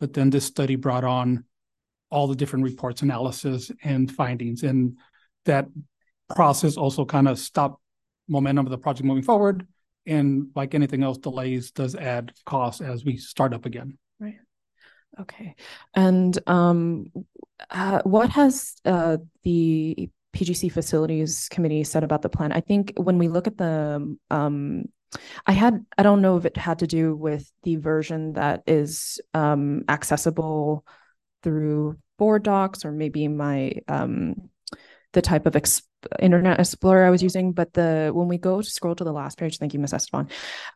But 0.00 0.14
then 0.14 0.30
this 0.30 0.44
study 0.44 0.76
brought 0.76 1.04
on 1.04 1.44
all 2.10 2.26
the 2.26 2.36
different 2.36 2.64
reports, 2.64 3.02
analysis, 3.02 3.70
and 3.82 4.10
findings, 4.10 4.62
and 4.62 4.96
that 5.44 5.66
process 6.34 6.76
also 6.76 7.04
kind 7.04 7.28
of 7.28 7.38
stop 7.38 7.80
momentum 8.28 8.66
of 8.66 8.70
the 8.70 8.78
project 8.78 9.06
moving 9.06 9.22
forward. 9.22 9.66
And 10.06 10.48
like 10.54 10.74
anything 10.74 11.02
else, 11.02 11.18
delays 11.18 11.70
does 11.70 11.94
add 11.94 12.32
costs 12.46 12.80
as 12.80 13.04
we 13.04 13.16
start 13.16 13.52
up 13.52 13.66
again. 13.66 13.98
Right. 14.18 14.38
Okay. 15.20 15.54
And 15.94 16.38
um, 16.46 17.12
uh, 17.70 18.00
what 18.04 18.30
has 18.30 18.76
uh, 18.84 19.18
the 19.42 20.08
PGC 20.34 20.72
Facilities 20.72 21.48
Committee 21.50 21.84
said 21.84 22.04
about 22.04 22.22
the 22.22 22.28
plan? 22.28 22.52
I 22.52 22.60
think 22.60 22.94
when 22.96 23.18
we 23.18 23.28
look 23.28 23.46
at 23.46 23.58
the 23.58 24.16
um, 24.30 24.84
I 25.46 25.52
had 25.52 25.84
I 25.96 26.02
don't 26.02 26.22
know 26.22 26.36
if 26.36 26.44
it 26.44 26.56
had 26.56 26.80
to 26.80 26.86
do 26.86 27.14
with 27.14 27.50
the 27.62 27.76
version 27.76 28.34
that 28.34 28.62
is 28.66 29.20
um, 29.34 29.84
accessible 29.88 30.84
through 31.42 31.98
board 32.18 32.42
docs 32.42 32.84
or 32.84 32.92
maybe 32.92 33.28
my 33.28 33.72
um, 33.88 34.50
the 35.12 35.22
type 35.22 35.46
of 35.46 35.56
ex- 35.56 35.82
internet 36.20 36.60
explorer 36.60 37.04
I 37.04 37.10
was 37.10 37.22
using, 37.22 37.52
but 37.52 37.72
the 37.72 38.10
when 38.12 38.28
we 38.28 38.38
go 38.38 38.62
to 38.62 38.70
scroll 38.70 38.94
to 38.96 39.04
the 39.04 39.12
last 39.12 39.38
page, 39.38 39.58
thank 39.58 39.74
you, 39.74 39.80
Miss 39.80 39.92
Esteban, 39.92 40.28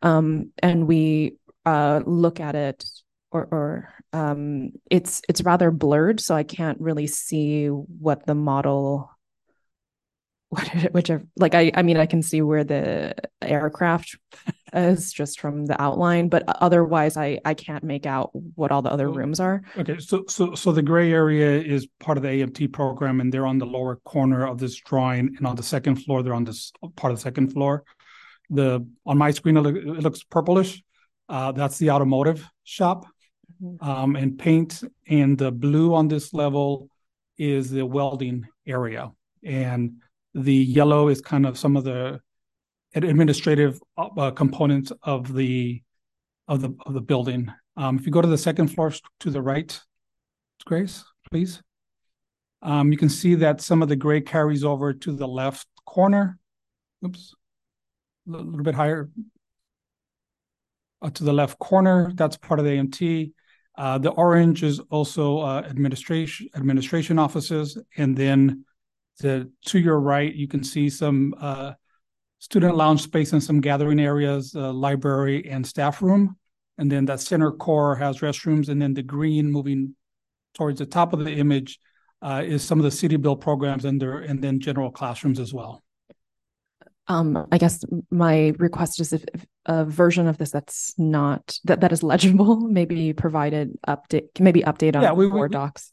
um, 0.03 0.51
and 0.63 0.87
we 0.87 1.37
uh, 1.65 2.01
look 2.05 2.41
at 2.41 2.55
it 2.55 2.85
or 3.31 3.49
or 3.51 3.89
um, 4.13 4.73
it's 4.91 5.23
it's 5.29 5.43
rather 5.43 5.71
blurred, 5.71 6.21
so 6.21 6.35
I 6.35 6.43
can't 6.43 6.81
really 6.81 7.07
see 7.07 7.67
what 7.69 8.27
the 8.27 8.35
model 8.35 9.11
what 10.49 10.69
whichever 10.93 11.25
like 11.37 11.55
I 11.55 11.73
I 11.75 11.83
mean 11.83 11.97
I 11.97 12.07
can 12.07 12.23
see 12.23 12.43
where 12.43 12.65
the 12.65 13.15
aircraft 13.41 14.19
is 14.73 15.13
just 15.13 15.41
from 15.41 15.67
the 15.67 15.81
outline, 15.81 16.29
but 16.29 16.45
otherwise 16.47 17.17
I 17.17 17.39
I 17.45 17.55
can't 17.55 17.85
make 17.85 18.07
out 18.07 18.31
what 18.55 18.73
all 18.73 18.83
the 18.83 18.91
other 18.91 19.09
rooms 19.09 19.41
are. 19.41 19.63
Okay, 19.77 19.99
so 19.99 20.25
so 20.29 20.55
so 20.55 20.73
the 20.73 20.83
gray 20.83 21.13
area 21.13 21.61
is 21.61 21.87
part 22.01 22.17
of 22.17 22.23
the 22.23 22.29
AMT 22.29 22.73
program, 22.73 23.21
and 23.21 23.33
they're 23.33 23.47
on 23.47 23.59
the 23.59 23.67
lower 23.67 23.97
corner 24.05 24.47
of 24.47 24.59
this 24.59 24.77
drawing, 24.77 25.35
and 25.37 25.47
on 25.47 25.57
the 25.57 25.63
second 25.63 25.97
floor 25.97 26.23
they're 26.23 26.35
on 26.35 26.45
this 26.45 26.73
part 26.97 27.13
of 27.13 27.19
the 27.19 27.23
second 27.23 27.53
floor. 27.53 27.85
The 28.51 28.87
on 29.07 29.19
my 29.19 29.31
screen 29.31 29.57
it, 29.57 29.67
it 29.67 30.03
looks 30.03 30.23
purplish. 30.23 30.83
Uh, 31.29 31.53
that's 31.53 31.79
the 31.79 31.91
automotive 31.91 32.47
shop, 32.65 33.07
mm-hmm. 33.63 33.89
um, 33.89 34.17
and 34.17 34.39
paint, 34.39 34.83
and 35.09 35.39
the 35.39 35.53
blue 35.53 35.95
on 35.95 36.09
this 36.09 36.35
level 36.35 36.89
is 37.39 37.71
the 37.71 37.87
welding 37.87 38.47
area, 38.67 39.11
and 39.45 39.95
the 40.35 40.55
yellow 40.55 41.09
is 41.09 41.21
kind 41.21 41.47
of 41.47 41.59
some 41.59 41.77
of 41.77 41.85
the 41.85 42.21
administrative 42.95 43.81
uh, 43.97 44.31
components 44.33 44.93
of 45.03 45.35
the 45.35 45.83
of 46.49 46.61
the 46.61 46.75
of 46.87 46.95
the 46.95 47.01
building. 47.01 47.53
Um, 47.77 47.99
if 47.99 48.07
you 48.07 48.13
go 48.13 48.21
to 48.21 48.29
the 48.29 48.39
second 48.39 48.69
floor 48.69 48.93
to 49.21 49.31
the 49.31 49.41
right, 49.41 49.81
Grace, 50.65 51.05
please. 51.31 51.63
Um, 52.63 52.93
you 52.93 52.99
can 52.99 53.09
see 53.09 53.35
that 53.37 53.61
some 53.61 53.83
of 53.83 53.89
the 53.89 53.97
gray 53.97 54.21
carries 54.21 54.63
over 54.63 54.93
to 54.93 55.13
the 55.13 55.27
left 55.27 55.67
corner. 55.85 56.39
Oops, 57.05 57.35
a 58.29 58.31
little, 58.31 58.63
bit 58.63 58.75
higher. 58.75 59.11
Uh, 61.01 61.11
to 61.11 61.25
the 61.25 61.33
left 61.33 61.59
corner, 61.59 62.13
that's 62.15 62.37
part 62.37 62.61
of 62.61 62.67
the 62.67 62.71
AMT. 62.71 63.33
Uh, 63.77 63.99
the 63.99 64.11
orange 64.11 64.63
is 64.63 64.79
also 64.91 65.41
uh, 65.41 65.63
administration 65.69 66.49
administration 66.55 67.19
offices, 67.19 67.77
and 67.97 68.17
then 68.17 68.65
to, 69.21 69.51
to 69.67 69.79
your 69.79 69.99
right, 69.99 70.33
you 70.33 70.47
can 70.47 70.63
see 70.63 70.89
some 70.89 71.35
uh, 71.41 71.73
student 72.43 72.77
lounge 72.77 73.03
space 73.03 73.33
and 73.33 73.41
some 73.41 73.61
gathering 73.61 74.01
areas, 74.01 74.53
uh, 74.57 74.73
library 74.73 75.49
and 75.49 75.65
staff 75.65 76.03
room. 76.03 76.37
And 76.77 76.91
then 76.91 77.05
that 77.05 77.21
center 77.21 77.53
core 77.53 77.95
has 77.95 78.19
restrooms. 78.19 78.69
And 78.69 78.83
then 78.83 78.95
the 78.95 79.03
green 79.03 79.49
moving 79.49 79.95
towards 80.53 80.81
the 80.81 80.87
top 80.87 81.13
of 81.13 81.21
the 81.21 81.33
image 81.33 81.79
uh, 82.21 82.43
is 82.45 82.65
some 82.65 82.81
of 82.81 82.83
the 82.83 82.91
city 82.91 83.15
build 83.15 83.41
programs 83.41 83.85
and, 83.85 84.03
there, 84.03 84.19
and 84.19 84.43
then 84.43 84.59
general 84.59 84.91
classrooms 84.91 85.39
as 85.39 85.55
well. 85.55 85.85
Um, 87.07 87.47
I 87.53 87.59
guess 87.59 87.85
my 88.11 88.55
request 88.59 88.99
is 88.99 89.13
if, 89.13 89.25
if, 89.33 89.47
a 89.67 89.85
version 89.85 90.27
of 90.27 90.39
this 90.39 90.51
that's 90.51 90.95
not 90.99 91.57
that 91.63 91.81
that 91.83 91.93
is 91.93 92.03
legible, 92.03 92.57
maybe 92.61 93.13
provided 93.13 93.79
update, 93.87 94.41
maybe 94.41 94.63
update 94.63 94.97
on 94.97 95.03
yeah, 95.03 95.13
we, 95.13 95.29
Word 95.29 95.53
docs. 95.53 95.93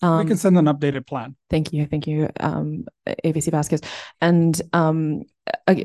Um, 0.00 0.20
we 0.20 0.26
can 0.26 0.36
send 0.38 0.56
an 0.56 0.66
updated 0.66 1.06
plan. 1.06 1.36
Thank 1.50 1.72
you. 1.72 1.86
Thank 1.86 2.06
you, 2.06 2.30
um, 2.40 2.86
AVC 3.06 3.50
Vasquez. 3.50 3.80
And 4.20 4.60
um, 4.72 5.22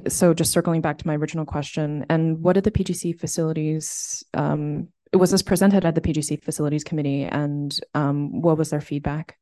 so 0.08 0.34
just 0.34 0.52
circling 0.52 0.82
back 0.82 0.98
to 1.00 1.08
my 1.08 1.16
original 1.16 1.46
question, 1.46 2.06
and 2.10 2.42
what 2.42 2.54
did 2.54 2.64
the 2.64 2.72
PGC 2.72 3.20
facilities 3.20 4.24
um, 4.34 4.88
was 5.14 5.32
this 5.32 5.42
presented 5.42 5.86
at 5.86 5.96
the 5.96 6.02
PGC 6.02 6.44
Facilities 6.44 6.84
Committee 6.84 7.24
and 7.24 7.78
um, 7.94 8.42
what 8.42 8.58
was 8.58 8.70
their 8.70 8.82
feedback? 8.82 9.38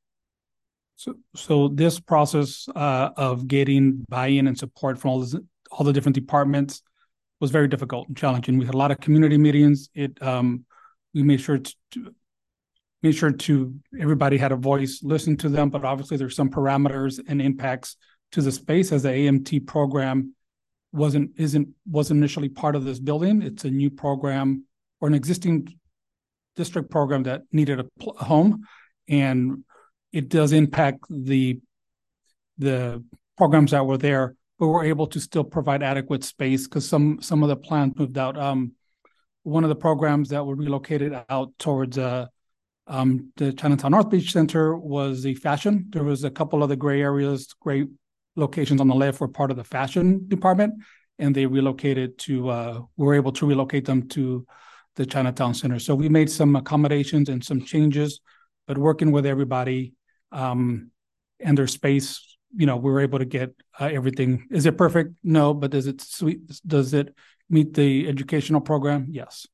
So, 0.95 1.15
so 1.35 1.67
this 1.67 1.99
process 1.99 2.67
uh, 2.75 3.09
of 3.15 3.47
getting 3.47 4.05
buy-in 4.09 4.47
and 4.47 4.57
support 4.57 4.97
from 4.97 5.11
all, 5.11 5.27
all 5.71 5.85
the 5.85 5.93
different 5.93 6.15
departments 6.15 6.81
was 7.39 7.51
very 7.51 7.67
difficult 7.67 8.07
and 8.07 8.17
challenging. 8.17 8.57
We 8.57 8.65
had 8.65 8.73
a 8.73 8.79
lot 8.79 8.91
of 8.91 8.99
community 8.99 9.37
meetings. 9.37 9.89
It 9.93 10.19
um, 10.23 10.65
we 11.13 11.21
made 11.21 11.41
sure 11.41 11.59
to, 11.59 11.75
to 11.91 12.15
made 13.03 13.11
sure 13.11 13.31
to 13.31 13.75
everybody 13.99 14.37
had 14.37 14.51
a 14.51 14.55
voice, 14.55 15.01
listen 15.03 15.37
to 15.37 15.49
them, 15.49 15.69
but 15.69 15.85
obviously 15.85 16.17
there's 16.17 16.35
some 16.35 16.49
parameters 16.49 17.19
and 17.27 17.41
impacts 17.41 17.95
to 18.31 18.41
the 18.41 18.51
space 18.51 18.91
as 18.91 19.03
the 19.03 19.09
AMT 19.09 19.67
program 19.67 20.33
wasn't 20.91 21.31
isn't 21.37 21.69
wasn't 21.85 22.17
initially 22.17 22.49
part 22.49 22.75
of 22.75 22.83
this 22.83 22.99
building. 22.99 23.41
It's 23.41 23.65
a 23.65 23.71
new 23.71 23.89
program 23.89 24.65
or 24.99 25.07
an 25.07 25.13
existing 25.13 25.77
district 26.55 26.89
program 26.89 27.23
that 27.23 27.43
needed 27.51 27.79
a, 27.79 27.85
a 28.19 28.23
home, 28.23 28.65
and 29.07 29.63
it 30.11 30.29
does 30.29 30.51
impact 30.53 31.05
the 31.09 31.59
the 32.57 33.03
programs 33.37 33.71
that 33.71 33.85
were 33.85 33.97
there, 33.97 34.35
but 34.57 34.67
we're 34.67 34.85
able 34.85 35.07
to 35.07 35.19
still 35.19 35.43
provide 35.43 35.83
adequate 35.83 36.23
space 36.23 36.67
because 36.67 36.87
some 36.87 37.21
some 37.21 37.43
of 37.43 37.49
the 37.49 37.55
plans 37.55 37.93
moved 37.97 38.17
out. 38.17 38.37
Um, 38.37 38.73
one 39.43 39.63
of 39.63 39.69
the 39.69 39.75
programs 39.75 40.29
that 40.29 40.45
were 40.45 40.55
relocated 40.55 41.17
out 41.29 41.53
towards 41.57 41.97
uh, 41.97 42.25
um, 42.87 43.31
the 43.37 43.53
Chinatown 43.53 43.91
North 43.91 44.09
Beach 44.09 44.33
Center 44.33 44.75
was 44.75 45.23
the 45.23 45.35
fashion. 45.35 45.85
There 45.89 46.03
was 46.03 46.23
a 46.23 46.31
couple 46.31 46.63
of 46.63 46.69
the 46.69 46.75
gray 46.75 47.01
areas, 47.01 47.53
gray 47.61 47.85
locations 48.37 48.79
on 48.79 48.87
the 48.87 48.95
left 48.95 49.19
were 49.19 49.27
part 49.27 49.51
of 49.51 49.57
the 49.57 49.63
fashion 49.63 50.27
department, 50.27 50.73
and 51.19 51.35
they 51.35 51.45
relocated 51.45 52.17
to. 52.19 52.49
Uh, 52.49 52.81
we 52.95 53.05
were 53.05 53.15
able 53.15 53.33
to 53.33 53.45
relocate 53.45 53.85
them 53.85 54.07
to 54.09 54.45
the 54.95 55.05
Chinatown 55.05 55.53
Center. 55.53 55.79
So 55.79 55.93
we 55.93 56.09
made 56.09 56.29
some 56.29 56.55
accommodations 56.55 57.29
and 57.29 57.43
some 57.43 57.61
changes, 57.61 58.21
but 58.67 58.77
working 58.77 59.11
with 59.11 59.25
everybody 59.25 59.93
um, 60.31 60.91
and 61.39 61.57
their 61.57 61.67
space, 61.67 62.37
you 62.55 62.65
know, 62.65 62.77
we 62.77 62.91
were 62.91 63.01
able 63.01 63.19
to 63.19 63.25
get 63.25 63.53
uh, 63.79 63.89
everything. 63.91 64.47
Is 64.51 64.65
it 64.65 64.77
perfect? 64.77 65.13
No, 65.23 65.53
but 65.53 65.71
does 65.71 65.87
it 65.87 66.01
sweet? 66.01 66.39
Does 66.65 66.93
it 66.93 67.13
meet 67.49 67.73
the 67.73 68.07
educational 68.07 68.61
program? 68.61 69.07
Yes. 69.09 69.45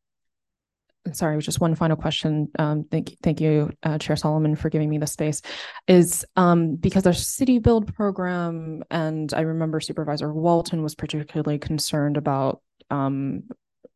Sorry, 1.12 1.38
just 1.42 1.60
one 1.60 1.76
final 1.76 1.98
question. 1.98 2.50
Um, 2.58 2.86
thank 2.90 3.12
you, 3.12 3.18
thank 3.22 3.42
you, 3.42 3.72
uh, 3.84 3.98
Chair 3.98 4.16
Solomon, 4.16 4.56
for 4.56 4.70
giving 4.70 4.90
me 4.90 4.98
the 4.98 5.08
space. 5.08 5.42
Is 5.86 6.26
um, 6.38 6.76
because 6.76 7.06
our 7.06 7.14
city 7.14 7.60
build 7.60 7.94
program, 7.94 8.84
and 8.90 9.34
I 9.34 9.42
remember 9.42 9.82
Supervisor 9.82 10.34
Walton 10.34 10.82
was 10.82 10.96
particularly 10.96 11.60
concerned 11.60 12.16
about 12.16 12.62
um, 12.90 13.44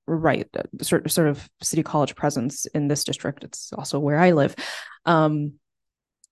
right 0.07 0.47
sort, 0.81 1.09
sort 1.11 1.27
of 1.27 1.49
city 1.61 1.83
college 1.83 2.15
presence 2.15 2.65
in 2.67 2.87
this 2.87 3.03
district 3.03 3.43
it's 3.43 3.73
also 3.73 3.99
where 3.99 4.17
i 4.17 4.31
live 4.31 4.55
um, 5.05 5.53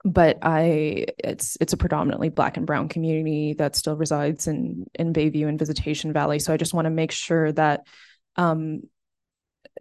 but 0.04 0.38
i 0.42 1.06
it's 1.18 1.58
it's 1.60 1.74
a 1.74 1.78
predominantly 1.78 2.30
black 2.30 2.58
and 2.58 2.66
brown 2.66 2.88
community 2.88 3.54
that 3.54 3.76
still 3.76 3.96
resides 3.96 4.48
in 4.48 4.86
in 4.96 5.14
bayview 5.14 5.48
and 5.48 5.60
visitation 5.60 6.14
valley 6.14 6.40
so 6.40 6.54
i 6.54 6.58
just 6.58 6.74
want 6.74 6.86
to 6.86 6.90
make 6.90 7.12
sure 7.12 7.52
that 7.52 7.86
um, 8.38 8.82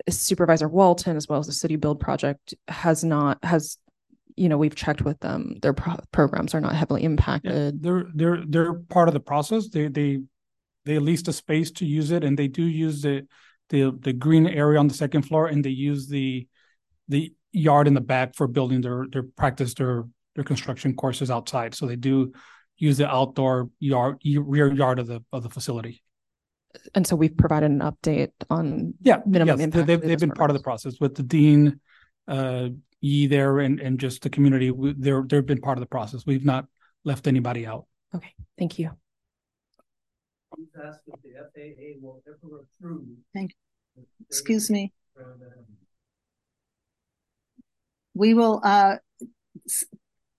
supervisor 0.09 0.69
walton 0.69 1.17
as 1.17 1.29
well 1.29 1.39
as 1.39 1.47
the 1.47 1.53
city 1.53 1.77
build 1.77 2.01
project 2.01 2.55
has 2.69 3.05
not 3.05 3.43
has 3.45 3.79
you 4.37 4.49
know 4.49 4.59
we've 4.59 4.75
checked 4.75 5.03
with 5.03 5.19
them 5.21 5.57
their 5.63 5.73
pro- 5.73 5.99
programs 6.11 6.55
are 6.55 6.61
not 6.61 6.75
heavily 6.75 7.05
impacted 7.05 7.75
yeah, 7.75 7.81
they're 7.81 8.07
they're 8.15 8.45
they're 8.49 8.75
part 8.75 9.09
of 9.09 9.15
the 9.15 9.21
process 9.21 9.69
they 9.69 9.89
they 9.89 10.21
they 10.85 10.99
leased 10.99 11.29
a 11.29 11.33
space 11.33 11.71
to 11.71 11.87
use 11.87 12.11
it 12.11 12.25
and 12.25 12.39
they 12.39 12.49
do 12.49 12.65
use 12.65 13.05
it 13.05 13.29
the 13.71 13.97
the 14.01 14.13
green 14.13 14.47
area 14.47 14.79
on 14.79 14.89
the 14.89 14.95
second 14.95 15.23
floor, 15.23 15.47
and 15.47 15.65
they 15.65 15.71
use 15.71 16.09
the 16.09 16.47
the 17.09 17.35
yard 17.53 17.87
in 17.87 17.95
the 17.95 18.01
back 18.01 18.35
for 18.35 18.47
building 18.47 18.81
their 18.81 19.07
their 19.11 19.23
practice 19.23 19.75
their 19.75 20.05
their 20.35 20.45
construction 20.45 20.95
courses 20.95 21.31
outside. 21.31 21.75
So 21.75 21.87
they 21.87 21.97
do 21.97 22.33
use 22.77 22.99
the 22.99 23.09
outdoor 23.09 23.71
yard 23.79 24.19
rear 24.25 24.73
yard 24.73 24.99
of 24.99 25.07
the 25.07 25.25
of 25.33 25.43
the 25.43 25.51
facility. 25.51 26.03
And 26.95 27.07
so 27.07 27.17
we've 27.17 27.37
provided 27.37 27.71
an 27.71 27.81
update 27.81 28.33
on 28.51 28.95
yeah 29.03 29.21
minimum 29.27 29.59
yes, 29.59 29.65
impact. 29.65 29.87
They've, 29.87 30.01
they've 30.01 30.19
been 30.19 30.33
part 30.33 30.51
of 30.51 30.57
the 30.57 30.63
process 30.63 31.01
with 31.01 31.15
the 31.15 31.23
dean, 31.23 31.81
uh, 32.29 32.69
Yi 33.01 33.27
there, 33.27 33.61
and 33.61 33.81
and 33.81 33.99
just 33.99 34.23
the 34.23 34.31
community. 34.31 34.73
They're 34.77 35.23
they've 35.23 35.47
been 35.47 35.61
part 35.61 35.79
of 35.79 35.81
the 35.81 35.87
process. 35.89 36.25
We've 36.27 36.45
not 36.45 36.67
left 37.05 37.27
anybody 37.27 37.67
out. 37.67 37.87
Okay, 38.15 38.33
thank 38.59 38.79
you. 38.79 38.91
Thank 43.35 43.51
you. 43.97 44.05
Excuse 44.29 44.71
me. 44.71 44.93
We 48.15 48.35
will, 48.35 48.61
uh, 48.63 48.97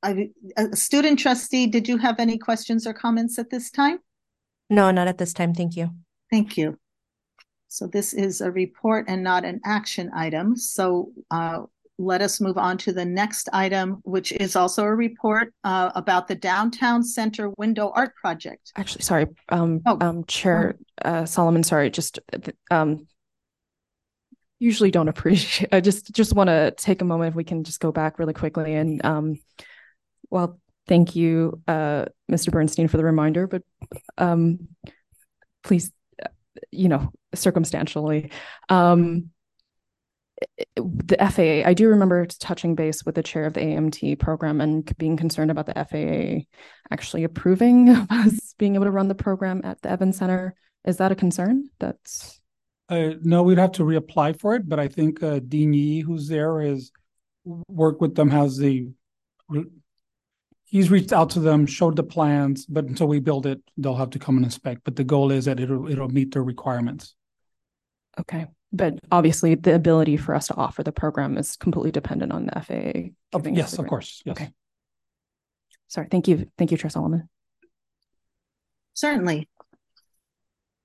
I, 0.02 0.30
a 0.56 0.76
student 0.76 1.20
trustee, 1.20 1.68
did 1.68 1.88
you 1.88 1.98
have 1.98 2.20
any 2.20 2.38
questions 2.38 2.88
or 2.88 2.94
comments 2.94 3.38
at 3.38 3.50
this 3.50 3.70
time? 3.70 4.00
No, 4.70 4.92
not 4.92 5.08
at 5.08 5.18
this 5.18 5.34
time. 5.34 5.54
Thank 5.54 5.76
you. 5.76 5.92
Thank 6.36 6.58
you. 6.58 6.78
So 7.70 7.88
this 7.88 8.14
is 8.14 8.42
a 8.42 8.52
report 8.52 9.06
and 9.08 9.24
not 9.24 9.46
an 9.46 9.62
action 9.64 10.12
item. 10.14 10.58
So 10.58 11.14
uh, 11.32 11.62
let 11.98 12.20
us 12.22 12.42
move 12.42 12.58
on 12.58 12.78
to 12.80 12.92
the 12.92 13.06
next 13.06 13.48
item, 13.54 14.02
which 14.04 14.34
is 14.34 14.58
also 14.58 14.84
a 14.84 14.94
report 14.94 15.54
uh, 15.64 15.92
about 15.96 16.28
the 16.28 16.36
Downtown 16.36 17.04
Center 17.06 17.52
Window 17.58 17.90
Art 17.96 18.14
Project. 18.18 18.74
Actually, 18.76 19.04
sorry, 19.04 19.28
um, 19.48 19.80
Oh. 19.86 19.98
um, 20.02 20.26
Chair 20.26 20.76
uh, 21.06 21.24
Solomon, 21.24 21.64
sorry, 21.64 21.90
just 21.90 22.20
um, 22.70 23.08
usually 24.60 24.92
don't 24.92 25.08
appreciate. 25.16 25.74
I 25.74 25.80
just 25.80 26.12
just 26.12 26.34
want 26.36 26.50
to 26.50 26.74
take 26.76 27.02
a 27.02 27.06
moment 27.06 27.30
if 27.30 27.36
we 27.36 27.46
can 27.46 27.64
just 27.64 27.80
go 27.80 27.94
back 27.94 28.20
really 28.20 28.34
quickly 28.34 28.74
and 28.74 29.06
um, 29.06 29.40
well, 30.30 30.60
thank 30.86 31.16
you, 31.16 31.62
uh, 31.66 32.08
Mr. 32.30 32.52
Bernstein, 32.52 32.90
for 32.90 32.98
the 32.98 33.06
reminder, 33.06 33.48
but 33.48 33.62
um, 34.18 34.68
please, 35.64 35.92
you 36.72 36.90
know, 36.90 37.12
circumstantially. 37.34 38.32
Um, 38.70 39.32
the 40.76 41.18
FAA, 41.18 41.68
I 41.68 41.74
do 41.74 41.90
remember 41.90 42.26
touching 42.26 42.76
base 42.76 43.06
with 43.06 43.16
the 43.16 43.24
chair 43.24 43.46
of 43.46 43.54
the 43.54 43.62
AMT 43.62 44.20
program 44.20 44.60
and 44.60 44.98
being 44.98 45.18
concerned 45.18 45.52
about 45.52 45.66
the 45.66 45.74
FAA 45.74 46.46
actually 46.92 47.24
approving 47.24 47.90
of 47.96 48.08
us 48.10 48.54
being 48.58 48.76
able 48.76 48.86
to 48.86 48.92
run 48.92 49.08
the 49.08 49.16
program 49.16 49.62
at 49.64 49.82
the 49.82 49.90
Evans 49.90 50.18
Center. 50.18 50.56
Is 50.86 50.98
that 50.98 51.12
a 51.12 51.16
concern? 51.16 51.70
That's 51.80 52.40
Uh, 52.90 53.12
no, 53.22 53.44
we'd 53.44 53.58
have 53.58 53.72
to 53.74 53.84
reapply 53.84 54.40
for 54.40 54.56
it, 54.56 54.68
but 54.68 54.80
I 54.80 54.88
think 54.88 55.24
uh, 55.24 55.40
Dean 55.40 55.74
Yi, 55.74 56.02
who's 56.02 56.28
there, 56.28 56.62
has 56.62 56.92
worked 57.68 58.02
with 58.02 58.16
them, 58.16 58.30
has 58.30 58.58
the 58.58 58.90
he's 60.76 60.92
reached 60.92 61.14
out 61.14 61.30
to 61.30 61.40
them, 61.40 61.66
showed 61.66 61.96
the 61.96 62.04
plans, 62.04 62.66
but 62.66 62.84
until 62.84 63.08
we 63.08 63.22
build 63.22 63.46
it, 63.46 63.62
they'll 63.78 63.96
have 63.96 64.10
to 64.10 64.20
come 64.20 64.36
and 64.36 64.44
inspect. 64.44 64.82
But 64.84 64.98
the 64.98 65.06
goal 65.06 65.32
is 65.32 65.46
that 65.46 65.58
it'll 65.58 65.90
it'll 65.90 66.10
meet 66.10 66.34
their 66.34 66.44
requirements. 66.44 67.16
okay. 68.20 68.48
But 68.74 69.00
obviously, 69.10 69.56
the 69.56 69.74
ability 69.74 70.18
for 70.18 70.36
us 70.36 70.48
to 70.48 70.56
offer 70.56 70.84
the 70.84 70.92
program 70.92 71.38
is 71.38 71.56
completely 71.56 71.92
dependent 71.92 72.34
on 72.34 72.48
the 72.48 72.60
FAA. 72.60 73.14
Of- 73.32 73.44
giving 73.44 73.54
us 73.54 73.58
yes, 73.58 73.72
the 73.72 73.76
of 73.76 73.78
grant. 73.78 73.90
course. 73.90 74.22
Yes. 74.26 74.34
Okay. 74.34 74.52
Sorry. 75.88 76.08
Thank 76.12 76.28
you. 76.28 76.52
Thank 76.58 76.72
you, 76.72 76.78
Chair 76.78 76.90
Solomon. 76.90 77.30
Certainly. 78.94 79.48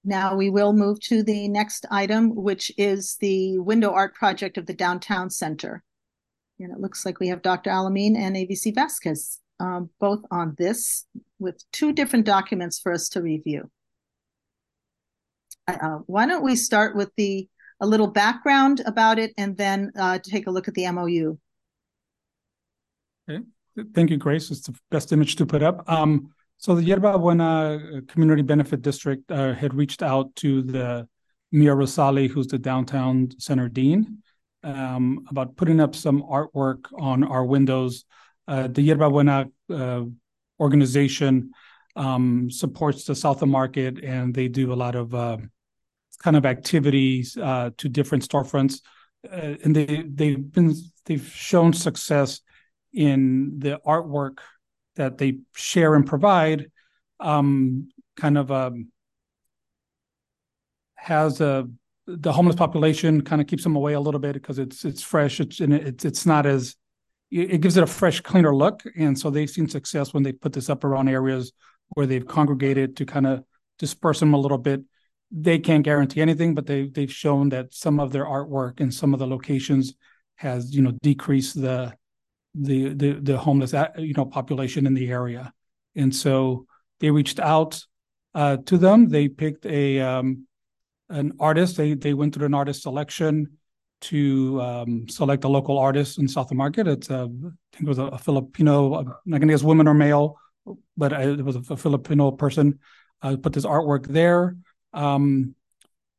Now 0.05 0.37
we 0.37 0.51
will 0.51 0.73
move 0.73 1.01
to 1.11 1.25
the 1.25 1.49
next 1.49 1.85
item, 1.91 2.37
which 2.37 2.71
is 2.79 3.17
the 3.17 3.59
window 3.59 3.91
art 3.91 4.15
project 4.15 4.57
of 4.57 4.67
the 4.67 4.75
Downtown 4.75 5.29
Center. 5.29 5.83
And 6.61 6.71
it 6.73 6.79
looks 6.79 7.05
like 7.05 7.19
we 7.19 7.29
have 7.29 7.43
Dr. 7.43 7.71
Alameen 7.71 8.17
and 8.17 8.37
AVC 8.37 8.73
Vasquez 8.73 9.41
um, 9.61 9.91
both 10.01 10.25
on 10.31 10.55
this 10.59 11.07
with 11.39 11.63
two 11.73 11.93
different 11.93 12.27
documents 12.27 12.81
for 12.81 12.93
us 12.93 13.09
to 13.11 13.23
review. 13.23 13.71
Uh, 15.69 15.99
why 16.07 16.27
don't 16.27 16.43
we 16.43 16.57
start 16.57 16.97
with 16.97 17.11
the 17.17 17.49
a 17.81 17.87
little 17.87 18.07
background 18.07 18.83
about 18.87 19.19
it 19.19 19.33
and 19.39 19.57
then 19.57 19.91
uh, 19.99 20.19
take 20.23 20.47
a 20.47 20.51
look 20.51 20.69
at 20.69 20.75
the 20.75 20.91
MOU. 20.91 21.39
Okay. 23.29 23.45
Thank 23.95 24.11
you, 24.11 24.17
Grace. 24.17 24.51
It's 24.51 24.67
the 24.67 24.75
best 24.91 25.13
image 25.13 25.37
to 25.37 25.47
put 25.47 25.63
up. 25.63 25.89
Um, 25.89 26.35
so 26.59 26.75
the 26.75 26.83
Yerba 26.83 27.19
Buena 27.19 28.03
Community 28.09 28.43
Benefit 28.43 28.83
District 28.83 29.31
uh, 29.31 29.55
had 29.55 29.73
reached 29.73 30.03
out 30.03 30.35
to 30.37 30.61
the 30.61 31.09
Mia 31.53 31.75
Rosali, 31.75 32.29
who's 32.29 32.49
the 32.49 32.59
downtown 32.59 33.31
center 33.39 33.69
dean, 33.69 34.19
um, 34.63 35.25
about 35.31 35.57
putting 35.57 35.81
up 35.81 35.95
some 35.95 36.23
artwork 36.23 36.85
on 36.99 37.25
our 37.25 37.45
windows. 37.45 38.05
Uh, 38.51 38.67
the 38.67 38.83
Yerba 38.83 39.09
Buena 39.09 39.49
uh, 39.73 40.03
organization 40.59 41.53
um, 41.95 42.51
supports 42.51 43.05
the 43.05 43.15
South 43.15 43.43
of 43.43 43.49
Market, 43.49 44.03
and 44.03 44.35
they 44.35 44.49
do 44.49 44.73
a 44.73 44.75
lot 44.75 44.97
of 44.97 45.15
uh, 45.15 45.37
kind 46.19 46.37
of 46.37 46.45
activities 46.45 47.37
uh, 47.37 47.71
to 47.79 47.89
different 47.89 48.29
storefronts, 48.29 48.81
uh, 49.33 49.55
and 49.63 49.77
they 49.77 50.05
they've 50.05 50.51
been 50.51 50.75
they've 51.07 51.29
shown 51.29 51.73
success 51.73 52.41
in 52.93 53.61
the 53.61 53.81
artwork 53.87 54.39
that 54.97 55.17
they 55.17 55.39
share 55.55 55.95
and 55.95 56.05
provide. 56.05 56.73
Um, 57.21 57.91
kind 58.17 58.37
of 58.37 58.51
um, 58.51 58.89
has 60.97 61.41
a 61.41 61.69
the 62.09 62.33
homeless 62.33 62.57
population 62.57 63.21
kind 63.21 63.41
of 63.41 63.47
keeps 63.47 63.63
them 63.63 63.77
away 63.77 63.93
a 63.93 64.01
little 64.01 64.19
bit 64.19 64.33
because 64.33 64.59
it's 64.59 64.85
it's 64.85 65.05
fresh. 65.05 65.39
It's 65.39 65.61
and 65.61 65.73
it's 65.73 66.05
it's 66.05 66.27
not 66.27 66.47
as 66.47 66.75
it 67.31 67.61
gives 67.61 67.77
it 67.77 67.83
a 67.83 67.87
fresh, 67.87 68.21
cleaner 68.21 68.55
look. 68.55 68.83
And 68.97 69.19
so 69.19 69.31
they've 69.31 69.51
seen 69.51 69.69
success 69.69 70.13
when 70.13 70.23
they 70.23 70.33
put 70.33 70.53
this 70.53 70.69
up 70.69 70.85
around 70.85 71.09
areas 71.09 71.53
where 71.91 72.07
they've 72.07 72.27
congregated 72.27 72.97
to 72.97 73.07
kind 73.07 73.27
of 73.27 73.45
disperse 73.79 74.21
them 74.21 74.35
a 74.35 74.39
little 74.39 74.59
bit. 74.59 74.83
They 75.31 75.59
can't 75.59 75.85
guarantee 75.85 76.21
anything, 76.21 76.55
but 76.55 76.67
they 76.67 76.89
they've 76.89 77.13
shown 77.13 77.51
that 77.51 77.73
some 77.73 78.01
of 78.01 78.11
their 78.11 78.25
artwork 78.25 78.81
and 78.81 78.93
some 78.93 79.13
of 79.15 79.21
the 79.21 79.29
locations 79.29 79.95
has 80.37 80.75
you 80.75 80.83
know 80.83 80.93
decreased 81.03 81.61
the 81.61 81.95
the 82.55 82.89
the 82.95 83.13
the 83.13 83.39
homeless 83.39 83.73
uh, 83.73 83.89
you 83.97 84.15
know 84.15 84.25
population 84.25 84.87
in 84.87 84.95
the 84.95 85.11
area. 85.11 85.53
And 85.95 86.15
so 86.15 86.67
they 86.99 87.13
reached 87.13 87.39
out 87.39 87.85
uh, 88.35 88.57
to 88.67 88.77
them. 88.77 89.09
They 89.09 89.29
picked 89.29 89.67
a 89.67 90.01
um, 90.01 90.49
an 91.09 91.33
artist. 91.39 91.77
They 91.77 91.95
they 91.95 92.15
went 92.15 92.35
through 92.35 92.47
an 92.47 92.55
artist 92.55 92.83
selection 92.83 93.59
to 94.01 94.61
um, 94.63 95.09
select 95.09 95.45
a 95.45 95.49
local 95.49 95.79
artist 95.79 96.19
in 96.19 96.29
South 96.29 96.53
Market. 96.53 96.87
It's 96.87 97.11
a, 97.11 97.25
I 97.25 97.77
think 97.77 97.83
it 97.83 97.89
was 97.89 97.99
a, 97.99 98.19
Filipino. 98.19 98.95
I'm 98.95 99.07
not 99.27 99.41
gonna 99.41 99.53
guess 99.53 99.63
woman 99.63 99.89
or 99.89 99.95
male, 99.95 100.37
but 100.97 101.13
I, 101.13 101.23
it 101.23 101.45
was 101.45 101.57
a, 101.57 101.77
Filipino 101.77 102.31
person. 102.31 102.79
Uh, 103.23 103.37
put 103.37 103.53
this 103.53 103.67
artwork 103.67 104.07
there. 104.07 104.57
Um, 104.95 105.55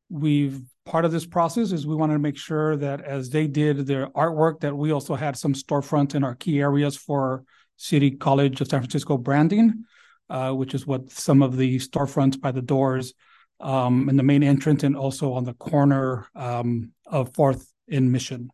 we've 0.08 0.60
part 0.84 1.04
of 1.04 1.12
this 1.12 1.26
process 1.26 1.72
is 1.72 1.86
we 1.86 1.96
wanted 1.96 2.14
to 2.14 2.18
make 2.18 2.36
sure 2.36 2.76
that 2.76 3.00
as 3.00 3.30
they 3.30 3.46
did 3.46 3.86
their 3.86 4.08
artwork, 4.08 4.60
that 4.60 4.76
we 4.76 4.92
also 4.92 5.14
had 5.14 5.36
some 5.36 5.54
storefronts 5.54 6.14
in 6.14 6.24
our 6.24 6.34
key 6.34 6.60
areas 6.60 6.96
for 6.96 7.44
City 7.76 8.12
College 8.12 8.60
of 8.60 8.68
San 8.68 8.80
Francisco 8.80 9.16
branding, 9.16 9.84
uh, 10.30 10.52
which 10.52 10.74
is 10.74 10.86
what 10.86 11.10
some 11.10 11.42
of 11.42 11.56
the 11.56 11.78
storefronts 11.78 12.40
by 12.40 12.52
the 12.52 12.62
doors 12.62 13.14
um, 13.60 14.08
in 14.08 14.16
the 14.16 14.22
main 14.22 14.42
entrance 14.42 14.82
and 14.82 14.96
also 14.96 15.32
on 15.32 15.44
the 15.44 15.54
corner 15.54 16.28
um, 16.34 16.92
of 17.06 17.34
Fourth 17.34 17.71
in 17.88 18.10
Mission. 18.10 18.50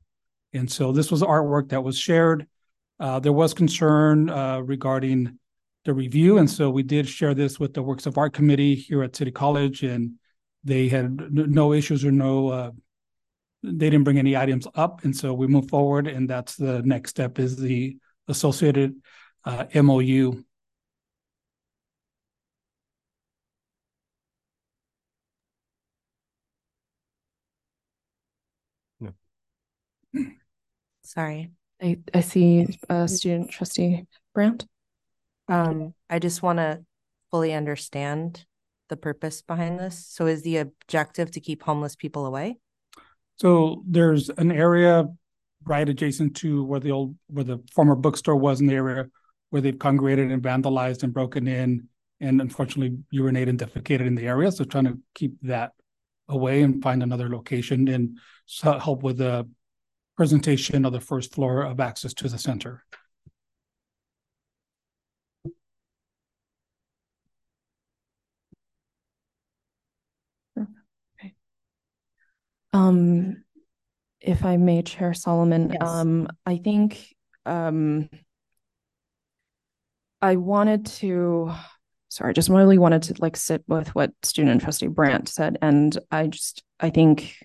And 0.53 0.71
so 0.71 0.93
this 0.93 1.11
was 1.11 1.23
artwork 1.23 1.71
that 1.71 1.83
was 1.83 1.99
shared. 1.99 2.47
Uh, 3.01 3.21
there 3.21 3.33
was 3.33 3.55
concern 3.55 4.31
uh, 4.31 4.61
regarding 4.61 5.39
the 5.85 5.95
review, 5.95 6.39
and 6.39 6.51
so 6.51 6.69
we 6.71 6.83
did 6.83 7.09
share 7.09 7.35
this 7.35 7.61
with 7.61 7.73
the 7.75 7.83
Works 7.83 8.07
of 8.07 8.19
Art 8.19 8.33
Committee 8.33 8.75
here 8.75 9.03
at 9.03 9.15
City 9.15 9.31
College, 9.31 9.83
and 9.83 10.15
they 10.65 10.89
had 10.89 11.33
no 11.33 11.73
issues 11.73 12.05
or 12.05 12.11
no. 12.11 12.49
Uh, 12.49 12.71
they 13.63 13.91
didn't 13.91 14.05
bring 14.05 14.19
any 14.19 14.37
items 14.37 14.67
up, 14.75 15.05
and 15.05 15.17
so 15.17 15.33
we 15.33 15.47
moved 15.47 15.71
forward, 15.71 16.07
and 16.09 16.29
that's 16.29 16.57
the 16.57 16.83
next 16.83 17.11
step 17.11 17.39
is 17.39 17.57
the 17.57 17.97
associated 18.27 18.97
uh, 19.45 19.65
MOU 19.75 20.43
Sorry. 31.19 31.51
I, 31.83 31.99
I 32.15 32.21
see 32.21 32.79
uh, 32.89 33.09
student 33.09 33.51
trustee 33.51 34.05
Brandt. 34.35 34.65
Um, 35.49 35.93
I 36.09 36.21
just 36.21 36.45
want 36.45 36.59
to 36.61 36.85
fully 37.33 37.53
understand 37.55 38.45
the 38.89 38.97
purpose 38.97 39.43
behind 39.43 39.81
this. 39.81 40.07
So 40.07 40.27
is 40.27 40.43
the 40.43 40.59
objective 40.59 41.33
to 41.33 41.41
keep 41.41 41.65
homeless 41.65 41.97
people 41.97 42.25
away? 42.25 42.59
So 43.35 43.83
there's 43.85 44.29
an 44.29 44.53
area 44.53 45.07
right 45.65 45.89
adjacent 45.89 46.37
to 46.37 46.63
where 46.63 46.79
the 46.79 46.93
old 46.93 47.17
where 47.27 47.43
the 47.43 47.65
former 47.75 47.97
bookstore 47.97 48.37
was 48.37 48.61
in 48.61 48.69
the 48.69 48.77
area 48.77 49.09
where 49.51 49.61
they've 49.61 49.77
congregated 49.77 50.31
and 50.31 50.41
vandalized 50.41 51.03
and 51.03 51.13
broken 51.13 51.49
in 51.49 51.89
and 52.21 52.41
unfortunately 52.41 52.97
urinated 53.13 53.49
and 53.49 53.59
defecated 53.59 54.07
in 54.07 54.15
the 54.15 54.29
area. 54.29 54.53
So 54.53 54.63
trying 54.63 54.85
to 54.85 54.97
keep 55.17 55.33
that 55.43 55.73
away 56.29 56.63
and 56.63 56.81
find 56.81 57.03
another 57.03 57.29
location 57.29 57.89
and 57.89 58.19
help 58.63 59.03
with 59.03 59.19
the 59.19 59.49
presentation 60.19 60.85
of 60.85 60.93
the 60.93 61.01
first 61.01 61.33
floor 61.33 61.63
of 61.63 61.79
access 61.79 62.13
to 62.13 62.29
the 62.29 62.37
center. 62.37 62.83
Um, 72.73 73.45
if 74.21 74.45
I 74.45 74.57
may, 74.57 74.83
Chair 74.83 75.15
Solomon, 75.15 75.71
Yes. 75.71 75.89
um, 75.89 76.27
I 76.45 76.57
think 76.57 77.15
um, 77.47 78.11
I 80.21 80.35
wanted 80.35 80.87
to, 80.87 81.53
sorry, 82.09 82.31
I 82.31 82.33
just 82.33 82.49
really 82.49 82.77
wanted 82.77 83.03
to 83.05 83.15
like 83.21 83.37
sit 83.37 83.63
with 83.69 83.95
what 83.95 84.11
student 84.25 84.63
trustee 84.63 84.89
Brandt 84.89 85.29
said, 85.29 85.59
and 85.63 85.97
I 86.11 86.27
just, 86.27 86.65
I 86.81 86.91
think 86.91 87.37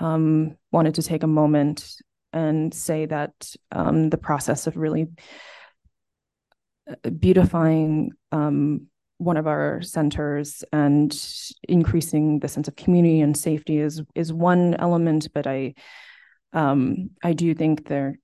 um, 0.00 0.56
wanted 0.72 0.94
to 0.96 1.02
take 1.02 1.22
a 1.22 1.28
moment 1.28 1.94
and 2.32 2.72
say 2.72 3.06
that 3.06 3.32
um, 3.72 4.10
the 4.10 4.18
process 4.18 4.66
of 4.66 4.76
really 4.76 5.08
uh, 6.88 7.10
beautifying 7.10 8.12
um, 8.32 8.86
one 9.20 9.36
of 9.36 9.46
our 9.46 9.82
centers 9.82 10.64
and 10.72 11.14
increasing 11.68 12.38
the 12.38 12.48
sense 12.48 12.68
of 12.68 12.76
community 12.76 13.20
and 13.20 13.36
safety 13.36 13.78
is 13.78 14.02
is 14.14 14.32
one 14.32 14.74
element 14.76 15.28
but 15.34 15.46
i 15.46 15.74
um 16.54 17.10
i 17.22 17.34
do 17.34 17.54
think 17.54 17.86
there 17.86 18.18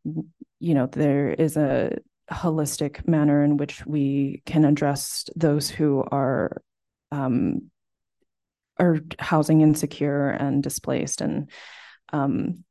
you 0.58 0.72
know 0.72 0.86
there 0.86 1.28
is 1.28 1.58
a 1.58 1.98
holistic 2.32 3.06
manner 3.06 3.44
in 3.44 3.58
which 3.58 3.84
we 3.84 4.42
can 4.46 4.64
address 4.64 5.26
those 5.36 5.68
who 5.68 6.02
are 6.10 6.62
um 7.12 7.70
are 8.78 8.98
housing 9.18 9.60
insecure 9.60 10.30
and 10.30 10.62
displaced. 10.62 11.20
And 11.20 11.50
um 12.12 12.64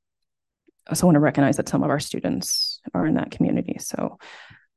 I 0.87 0.91
also 0.91 1.07
want 1.07 1.15
to 1.15 1.19
recognize 1.19 1.57
that 1.57 1.69
some 1.69 1.83
of 1.83 1.89
our 1.89 1.99
students 1.99 2.79
are 2.93 3.07
in 3.07 3.15
that 3.15 3.31
community. 3.31 3.77
So 3.79 4.19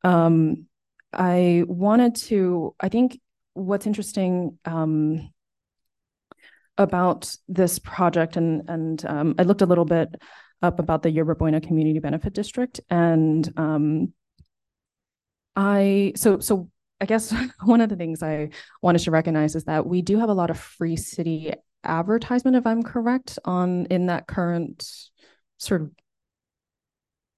um 0.04 0.66
I 1.12 1.64
wanted 1.66 2.16
to, 2.16 2.74
I 2.80 2.88
think 2.90 3.18
what's 3.54 3.86
interesting 3.86 4.58
um, 4.64 5.32
about 6.76 7.34
this 7.48 7.78
project, 7.78 8.36
and 8.36 8.68
and 8.68 9.04
um, 9.06 9.34
I 9.38 9.42
looked 9.42 9.62
a 9.62 9.66
little 9.66 9.84
bit 9.84 10.14
up 10.62 10.78
about 10.78 11.02
the 11.02 11.10
Yerba 11.10 11.34
Buena 11.34 11.60
Community 11.60 11.98
Benefit 11.98 12.34
District, 12.34 12.80
and 12.90 13.50
um, 13.56 14.12
I 15.56 16.12
so 16.14 16.40
so 16.40 16.70
I 17.00 17.06
guess 17.06 17.32
one 17.64 17.80
of 17.80 17.88
the 17.88 17.96
things 17.96 18.22
I 18.22 18.50
wanted 18.82 19.00
to 19.00 19.10
recognize 19.10 19.54
is 19.54 19.64
that 19.64 19.86
we 19.86 20.02
do 20.02 20.18
have 20.18 20.28
a 20.28 20.34
lot 20.34 20.50
of 20.50 20.58
free 20.58 20.96
city 20.96 21.52
advertisement, 21.84 22.56
if 22.56 22.66
I'm 22.66 22.82
correct, 22.82 23.38
on 23.44 23.86
in 23.86 24.06
that 24.06 24.26
current 24.26 24.88
sort 25.58 25.82
of 25.82 25.90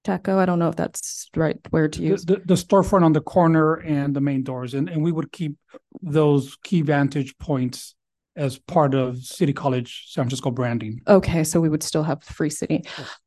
TECO. 0.03 0.37
I 0.37 0.45
don't 0.45 0.59
know 0.59 0.69
if 0.69 0.75
that's 0.75 1.29
the 1.33 1.39
right 1.39 1.57
word 1.71 1.93
to 1.93 2.01
use. 2.01 2.25
the, 2.25 2.41
the 2.45 2.55
storefront 2.55 3.03
on 3.03 3.13
the 3.13 3.21
corner 3.21 3.75
and 3.75 4.15
the 4.15 4.21
main 4.21 4.43
doors, 4.43 4.73
and, 4.73 4.89
and 4.89 5.03
we 5.03 5.11
would 5.11 5.31
keep 5.31 5.57
those 6.01 6.57
key 6.63 6.81
vantage 6.81 7.37
points 7.37 7.95
as 8.35 8.57
part 8.57 8.95
of 8.95 9.17
City 9.17 9.53
College 9.53 10.05
San 10.07 10.23
Francisco 10.23 10.51
branding. 10.51 11.01
Okay, 11.07 11.43
so 11.43 11.59
we 11.59 11.69
would 11.69 11.83
still 11.83 12.03
have 12.03 12.23
Free 12.23 12.49
City. 12.49 12.83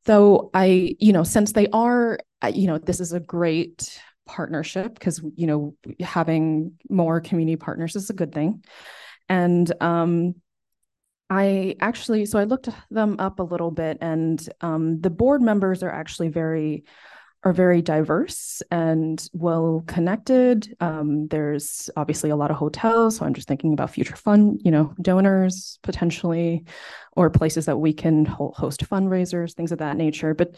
Though 0.06 0.50
I, 0.54 0.96
you 0.98 1.12
know, 1.12 1.24
since 1.24 1.52
they 1.52 1.68
are, 1.68 2.18
uh, 2.42 2.52
you 2.54 2.66
know, 2.66 2.78
this 2.78 3.00
is 3.00 3.12
a 3.12 3.20
great 3.20 4.00
partnership 4.26 4.94
because, 4.94 5.20
you 5.36 5.46
know, 5.46 5.74
having 6.00 6.72
more 6.88 7.20
community 7.20 7.56
partners 7.56 7.96
is 7.96 8.10
a 8.10 8.14
good 8.14 8.32
thing. 8.32 8.64
And 9.28 9.72
um, 9.82 10.34
I 11.30 11.76
actually, 11.80 12.26
so 12.26 12.38
I 12.38 12.44
looked 12.44 12.68
them 12.90 13.16
up 13.18 13.38
a 13.38 13.44
little 13.44 13.70
bit, 13.70 13.98
and 14.00 14.46
um, 14.60 15.00
the 15.00 15.10
board 15.10 15.42
members 15.42 15.82
are 15.82 15.90
actually 15.90 16.28
very 16.28 16.84
are 17.44 17.52
very 17.52 17.82
diverse 17.82 18.62
and 18.70 19.28
well 19.34 19.84
connected. 19.86 20.74
Um, 20.80 21.28
there's 21.28 21.90
obviously 21.94 22.30
a 22.30 22.36
lot 22.36 22.50
of 22.50 22.56
hotels, 22.56 23.16
so 23.16 23.26
I'm 23.26 23.34
just 23.34 23.48
thinking 23.48 23.74
about 23.74 23.90
future 23.90 24.16
fund, 24.16 24.62
you 24.64 24.70
know, 24.70 24.94
donors 25.00 25.78
potentially, 25.82 26.64
or 27.12 27.28
places 27.30 27.66
that 27.66 27.76
we 27.76 27.92
can 27.92 28.24
host 28.24 28.88
fundraisers, 28.88 29.52
things 29.52 29.72
of 29.72 29.78
that 29.78 29.96
nature. 29.98 30.34
But 30.34 30.54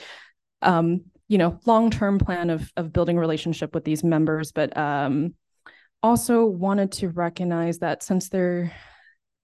um, 0.62 1.06
you 1.28 1.38
know, 1.38 1.58
long 1.66 1.90
term 1.90 2.18
plan 2.18 2.50
of 2.50 2.72
of 2.76 2.92
building 2.92 3.18
relationship 3.18 3.74
with 3.74 3.84
these 3.84 4.04
members, 4.04 4.52
but 4.52 4.76
um, 4.76 5.34
also 6.02 6.44
wanted 6.44 6.92
to 6.92 7.08
recognize 7.08 7.80
that 7.80 8.02
since 8.02 8.28
they're, 8.28 8.72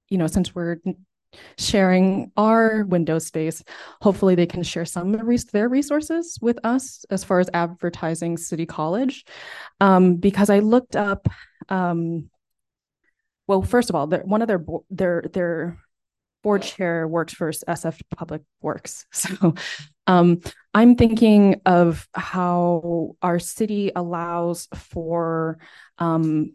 you 0.09 0.18
know, 0.18 0.27
since 0.27 0.55
we're 0.55 0.77
sharing 1.59 2.31
our 2.37 2.85
window 2.85 3.18
space. 3.18 3.62
Hopefully, 4.01 4.35
they 4.35 4.47
can 4.47 4.62
share 4.62 4.85
some 4.85 5.14
of 5.14 5.51
their 5.53 5.68
resources 5.68 6.38
with 6.40 6.59
us 6.64 7.05
as 7.11 7.25
far 7.25 7.40
as 7.40 7.51
advertising 7.55 8.37
City 8.37 8.66
College. 8.66 9.25
Um, 9.81 10.16
because 10.16 10.51
I 10.51 10.61
looked 10.61 10.97
up, 10.97 11.29
um, 11.68 12.31
well, 13.47 13.62
first 13.62 13.90
of 13.90 13.97
all, 13.97 14.07
one 14.07 14.42
of 14.42 14.49
their 14.49 14.64
their 14.90 15.25
their 15.33 15.79
board 16.42 16.62
chair 16.62 17.07
works 17.07 17.33
for 17.35 17.50
SF 17.50 18.00
Public 18.16 18.42
Works, 18.61 19.07
so. 19.12 19.55
Um, 20.09 20.40
I'm 20.74 20.96
thinking 20.96 21.61
of 21.64 22.09
how 22.12 23.16
our 23.22 23.38
city 23.38 23.92
allows 23.94 24.66
for 24.74 25.59
um, 25.98 26.55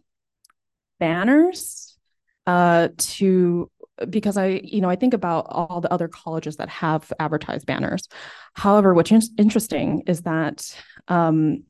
banners 1.00 1.98
uh, 2.46 2.90
to 2.98 3.72
because 4.10 4.38
I, 4.38 4.62
you 4.64 4.82
know, 4.82 4.90
I 4.90 4.96
think 4.96 5.14
about 5.14 5.48
all 5.50 5.82
the 5.82 5.92
other 5.92 6.08
colleges 6.08 6.58
that 6.58 6.70
have 6.70 7.12
advertised 7.20 7.66
banners. 7.66 8.08
However, 8.54 8.94
what's 8.94 9.12
in- 9.12 9.22
interesting 9.38 10.04
is 10.06 10.22
that 10.22 10.76
um, 11.08 11.64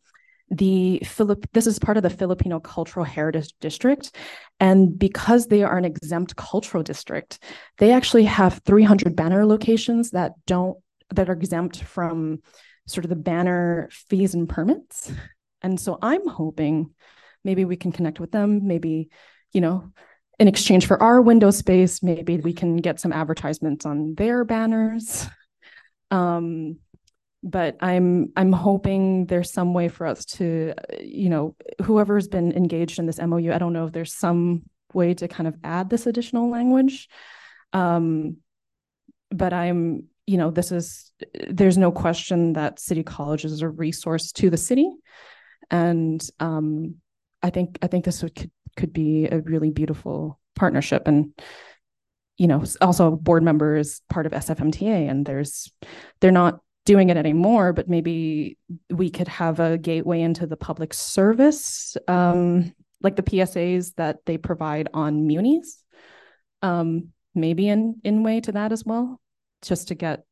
the 0.50 1.00
Philip 1.04 1.46
this 1.54 1.68
is 1.68 1.80
part 1.80 1.98
of 1.98 2.04
the 2.04 2.10
Filipino 2.10 2.60
Cultural 2.60 3.06
Heritage 3.06 3.54
District. 3.60 4.16
And 4.60 4.98
because 4.98 5.48
they 5.48 5.64
are 5.64 5.78
an 5.78 5.86
exempt 5.86 6.36
cultural 6.36 6.84
district 6.84 7.40
they 7.78 7.92
actually 7.92 8.26
have 8.26 8.62
300 8.66 9.16
banner 9.16 9.46
locations 9.46 10.12
that 10.12 10.34
don't 10.46 10.78
that 11.14 11.30
are 11.30 11.34
exempt 11.34 11.84
from 11.84 12.40
sort 12.86 13.04
of 13.06 13.10
the 13.10 13.16
banner 13.16 13.90
fees 13.92 14.34
and 14.34 14.48
permits. 14.48 15.12
And 15.62 15.80
so 15.80 15.98
I'm 16.02 16.26
hoping 16.28 16.92
maybe 17.44 17.66
we 17.66 17.76
can 17.76 17.92
connect 17.92 18.20
with 18.20 18.32
them 18.32 18.68
maybe 18.68 19.10
you 19.54 19.62
know 19.62 19.92
in 20.40 20.48
exchange 20.48 20.86
for 20.86 21.02
our 21.02 21.22
window 21.22 21.50
space 21.50 22.04
maybe 22.04 22.38
we 22.38 22.54
can 22.54 22.78
get 22.78 23.00
some 23.00 23.12
advertisements 23.12 23.86
on 23.86 24.16
their 24.16 24.46
banners. 24.46 25.28
Um 26.10 26.78
but 27.48 27.78
i'm 27.80 28.32
i'm 28.36 28.52
hoping 28.52 29.26
there's 29.26 29.52
some 29.52 29.74
way 29.74 29.88
for 29.88 30.06
us 30.06 30.26
to 30.26 30.74
you 31.02 31.30
know 31.30 31.56
whoever's 31.84 32.28
been 32.28 32.52
engaged 32.52 33.00
in 33.00 33.06
this 33.06 33.20
mou 33.20 33.52
i 33.54 33.58
don't 33.58 33.74
know 33.74 33.86
if 33.86 33.94
there's 33.94 34.14
some 34.14 34.64
way 34.94 35.14
to 35.14 35.28
kind 35.28 35.48
of 35.48 35.56
add 35.64 35.90
this 35.90 36.08
additional 36.08 36.50
language. 36.50 37.10
Um 37.74 38.38
but 39.30 39.52
i'm 39.54 40.06
you 40.26 40.38
know 40.38 40.52
this 40.52 40.72
is 40.72 41.12
there's 41.50 41.78
no 41.78 41.92
question 41.92 42.54
that 42.54 42.80
city 42.80 43.04
college 43.04 43.44
is 43.44 43.62
a 43.62 43.70
resource 43.70 44.32
to 44.34 44.50
the 44.50 44.58
city. 44.58 44.90
And 45.70 46.28
um 46.40 46.96
i 47.44 47.50
think 47.50 47.78
i 47.82 47.88
think 47.88 48.06
this 48.06 48.24
would, 48.24 48.36
could 48.36 48.52
could 48.76 48.94
be 48.94 49.26
a 49.26 49.40
really 49.40 49.72
beautiful 49.72 50.40
partnership. 50.56 51.08
And 51.08 51.34
you 52.38 52.48
know 52.48 52.64
also 52.82 53.12
board 53.12 53.44
member 53.44 53.76
is 53.76 54.02
part 54.10 54.28
of 54.28 54.32
sfmta 54.32 55.10
and 55.10 55.26
there's 55.26 55.72
they're 56.22 56.30
not 56.32 56.60
doing 56.88 57.10
it 57.10 57.18
anymore, 57.18 57.74
but 57.74 57.90
maybe 57.90 58.58
we 58.90 59.10
could 59.10 59.28
have 59.28 59.60
a 59.60 59.78
gateway 59.78 60.22
into 60.22 60.48
the 60.48 60.56
public 60.56 60.94
service, 60.94 61.98
um, 62.08 62.74
like 63.02 63.18
the 63.18 63.24
PSAs 63.24 63.94
that 63.96 64.26
they 64.26 64.38
provide 64.38 64.88
on 64.94 65.28
munis. 65.28 65.84
Um, 66.62 67.10
maybe 67.36 67.68
in 67.68 68.00
in 68.04 68.24
way 68.24 68.40
to 68.40 68.54
that 68.54 68.72
as 68.72 68.86
well, 68.86 69.20
just 69.62 69.90
to 69.90 69.96
get 69.96 70.24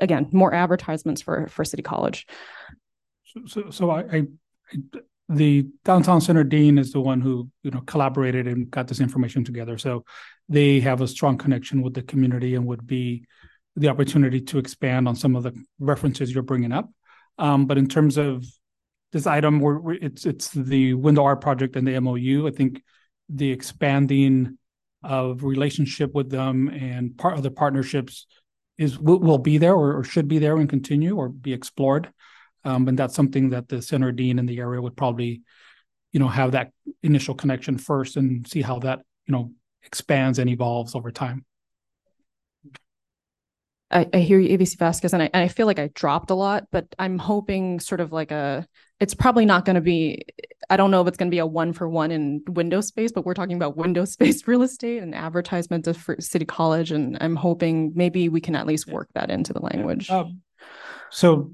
again 0.00 0.28
more 0.32 0.52
advertisements 0.52 1.22
for 1.22 1.46
for 1.46 1.64
City 1.64 1.82
College. 1.82 2.26
So, 3.24 3.40
so, 3.46 3.70
so 3.70 3.90
I, 3.90 4.00
I, 4.00 4.26
the 5.28 5.68
downtown 5.84 6.20
center 6.20 6.42
dean 6.42 6.76
is 6.76 6.92
the 6.92 7.00
one 7.00 7.20
who 7.20 7.48
you 7.62 7.70
know 7.70 7.82
collaborated 7.82 8.48
and 8.48 8.68
got 8.68 8.88
this 8.88 9.00
information 9.00 9.44
together. 9.44 9.78
So 9.78 10.04
they 10.48 10.80
have 10.80 11.00
a 11.00 11.08
strong 11.08 11.38
connection 11.38 11.82
with 11.82 11.94
the 11.94 12.02
community 12.02 12.56
and 12.56 12.66
would 12.66 12.84
be 12.84 13.26
the 13.76 13.88
opportunity 13.88 14.40
to 14.40 14.58
expand 14.58 15.08
on 15.08 15.14
some 15.14 15.36
of 15.36 15.42
the 15.42 15.52
references 15.78 16.32
you're 16.32 16.42
bringing 16.42 16.72
up. 16.72 16.90
Um, 17.38 17.66
but 17.66 17.78
in 17.78 17.88
terms 17.88 18.18
of 18.18 18.44
this 19.12 19.26
item, 19.26 19.60
it's 20.00 20.26
it's 20.26 20.50
the 20.50 20.94
window 20.94 21.24
art 21.24 21.40
project 21.40 21.76
and 21.76 21.86
the 21.86 21.98
MOU. 22.00 22.46
I 22.46 22.50
think 22.50 22.82
the 23.28 23.50
expanding 23.50 24.58
of 25.02 25.44
relationship 25.44 26.14
with 26.14 26.30
them 26.30 26.68
and 26.68 27.16
part 27.16 27.36
of 27.36 27.42
the 27.42 27.50
partnerships 27.50 28.26
is 28.76 28.98
will, 28.98 29.18
will 29.18 29.38
be 29.38 29.58
there 29.58 29.74
or, 29.74 29.98
or, 29.98 30.04
should 30.04 30.28
be 30.28 30.38
there 30.38 30.56
and 30.56 30.68
continue 30.68 31.16
or 31.16 31.28
be 31.28 31.52
explored. 31.52 32.10
Um, 32.64 32.88
and 32.88 32.98
that's 32.98 33.14
something 33.14 33.50
that 33.50 33.68
the 33.68 33.80
center 33.80 34.12
dean 34.12 34.38
in 34.38 34.46
the 34.46 34.58
area 34.58 34.80
would 34.80 34.96
probably, 34.96 35.42
you 36.12 36.20
know, 36.20 36.28
have 36.28 36.52
that 36.52 36.72
initial 37.02 37.34
connection 37.34 37.78
first 37.78 38.16
and 38.16 38.46
see 38.46 38.62
how 38.62 38.78
that 38.80 39.00
you 39.26 39.32
know 39.32 39.52
expands 39.82 40.38
and 40.38 40.50
evolves 40.50 40.94
over 40.94 41.10
time. 41.10 41.44
I, 43.90 44.08
I 44.12 44.18
hear 44.18 44.38
you, 44.38 44.56
AVC 44.56 44.78
Vasquez, 44.78 45.12
and 45.12 45.22
I, 45.22 45.30
I 45.34 45.48
feel 45.48 45.66
like 45.66 45.78
I 45.78 45.90
dropped 45.94 46.30
a 46.30 46.34
lot, 46.34 46.66
but 46.70 46.86
I'm 46.98 47.18
hoping 47.18 47.80
sort 47.80 48.00
of 48.00 48.12
like 48.12 48.30
a, 48.30 48.66
it's 49.00 49.14
probably 49.14 49.44
not 49.44 49.64
going 49.64 49.74
to 49.74 49.80
be, 49.80 50.24
I 50.68 50.76
don't 50.76 50.90
know 50.90 51.00
if 51.00 51.08
it's 51.08 51.16
going 51.16 51.28
to 51.30 51.34
be 51.34 51.40
a 51.40 51.46
one 51.46 51.72
for 51.72 51.88
one 51.88 52.12
in 52.12 52.42
window 52.46 52.80
space, 52.80 53.10
but 53.10 53.24
we're 53.24 53.34
talking 53.34 53.56
about 53.56 53.76
window 53.76 54.04
space 54.06 54.46
real 54.46 54.62
estate 54.62 55.02
and 55.02 55.14
advertisement 55.14 55.94
for 55.96 56.16
City 56.20 56.44
College. 56.44 56.92
And 56.92 57.18
I'm 57.20 57.34
hoping 57.34 57.92
maybe 57.96 58.28
we 58.28 58.40
can 58.40 58.54
at 58.54 58.66
least 58.66 58.86
work 58.86 59.08
that 59.14 59.30
into 59.30 59.52
the 59.52 59.60
language. 59.60 60.08
Um, 60.10 60.40
so, 61.10 61.52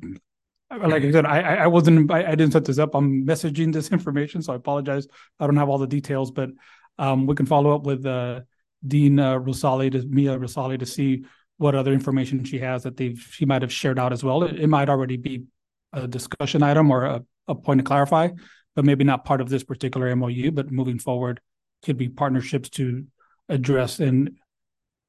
like 0.71 1.05
I 1.05 1.13
said, 1.13 1.25
I, 1.25 1.41
I 1.41 1.67
wasn't, 1.69 2.11
I, 2.11 2.33
I 2.33 2.35
didn't 2.35 2.53
set 2.53 2.67
this 2.67 2.79
up. 2.79 2.95
I'm 2.95 3.25
messaging 3.25 3.73
this 3.73 3.89
information, 3.93 4.43
so 4.43 4.53
I 4.53 4.57
apologize. 4.57 5.07
I 5.41 5.47
don't 5.47 5.57
have 5.57 5.71
all 5.71 5.79
the 5.79 5.87
details, 5.87 6.31
but 6.31 6.51
um, 6.99 7.27
we 7.27 7.35
can 7.35 7.47
follow 7.47 7.75
up 7.75 7.85
with 7.85 8.05
uh, 8.05 8.41
Dean 8.87 9.19
uh, 9.19 9.39
Rosali, 9.39 9.91
to, 9.93 10.03
Mia 10.07 10.39
Rosali, 10.39 10.79
to 10.79 10.87
see 10.87 11.25
what 11.59 11.75
other 11.75 11.93
information 11.93 12.45
she 12.45 12.59
has 12.59 12.83
that 12.83 12.97
they 12.97 13.15
she 13.15 13.45
might 13.45 13.63
have 13.63 13.73
shared 13.73 13.99
out 13.99 14.13
as 14.13 14.23
well. 14.23 14.43
It, 14.43 14.61
it 14.61 14.67
might 14.67 14.89
already 14.89 15.17
be 15.17 15.45
a 15.93 16.07
discussion 16.07 16.63
item 16.63 16.91
or 16.91 17.05
a, 17.05 17.25
a 17.49 17.55
point 17.55 17.79
to 17.79 17.85
clarify, 17.85 18.29
but 18.75 18.85
maybe 18.85 19.05
not 19.05 19.25
part 19.25 19.41
of 19.41 19.49
this 19.49 19.65
particular 19.65 20.15
MOU. 20.15 20.51
But 20.51 20.71
moving 20.71 20.99
forward, 20.99 21.41
could 21.83 21.97
be 21.97 22.09
partnerships 22.09 22.69
to 22.71 23.07
address 23.49 24.01
and 24.01 24.37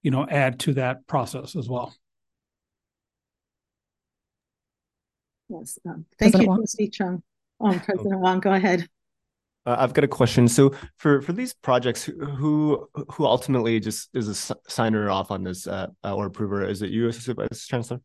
you 0.03 0.12
know 0.12 0.25
add 0.29 0.60
to 0.60 0.73
that 0.73 1.05
process 1.07 1.55
as 1.55 1.67
well. 1.67 1.93
Yes, 5.49 5.79
um, 5.88 6.05
thank 6.19 6.33
President 6.33 6.49
you, 6.49 6.57
Trustee 6.57 6.89
Chung. 6.89 7.23
Oh, 7.60 7.81
President 7.83 8.19
Wong, 8.19 8.39
go 8.39 8.53
ahead. 8.53 8.88
Uh, 9.67 9.75
I've 9.80 9.93
got 9.93 10.06
a 10.06 10.08
question. 10.08 10.47
So 10.47 10.73
for 10.95 11.21
for 11.21 11.34
these 11.34 11.53
projects, 11.53 12.06
who 12.06 12.88
who 13.12 13.25
ultimately 13.25 13.82
just 13.82 14.10
is 14.13 14.30
a 14.30 14.56
signer 14.69 15.10
off 15.10 15.30
on 15.30 15.43
this 15.43 15.67
uh, 15.67 15.88
uh, 16.06 16.15
or 16.15 16.27
approver? 16.27 16.63
Is 16.67 16.82
it 16.82 16.89
you, 16.89 17.10
Associate 17.10 17.36
Vice 17.36 17.67
Chancellor? 17.67 17.99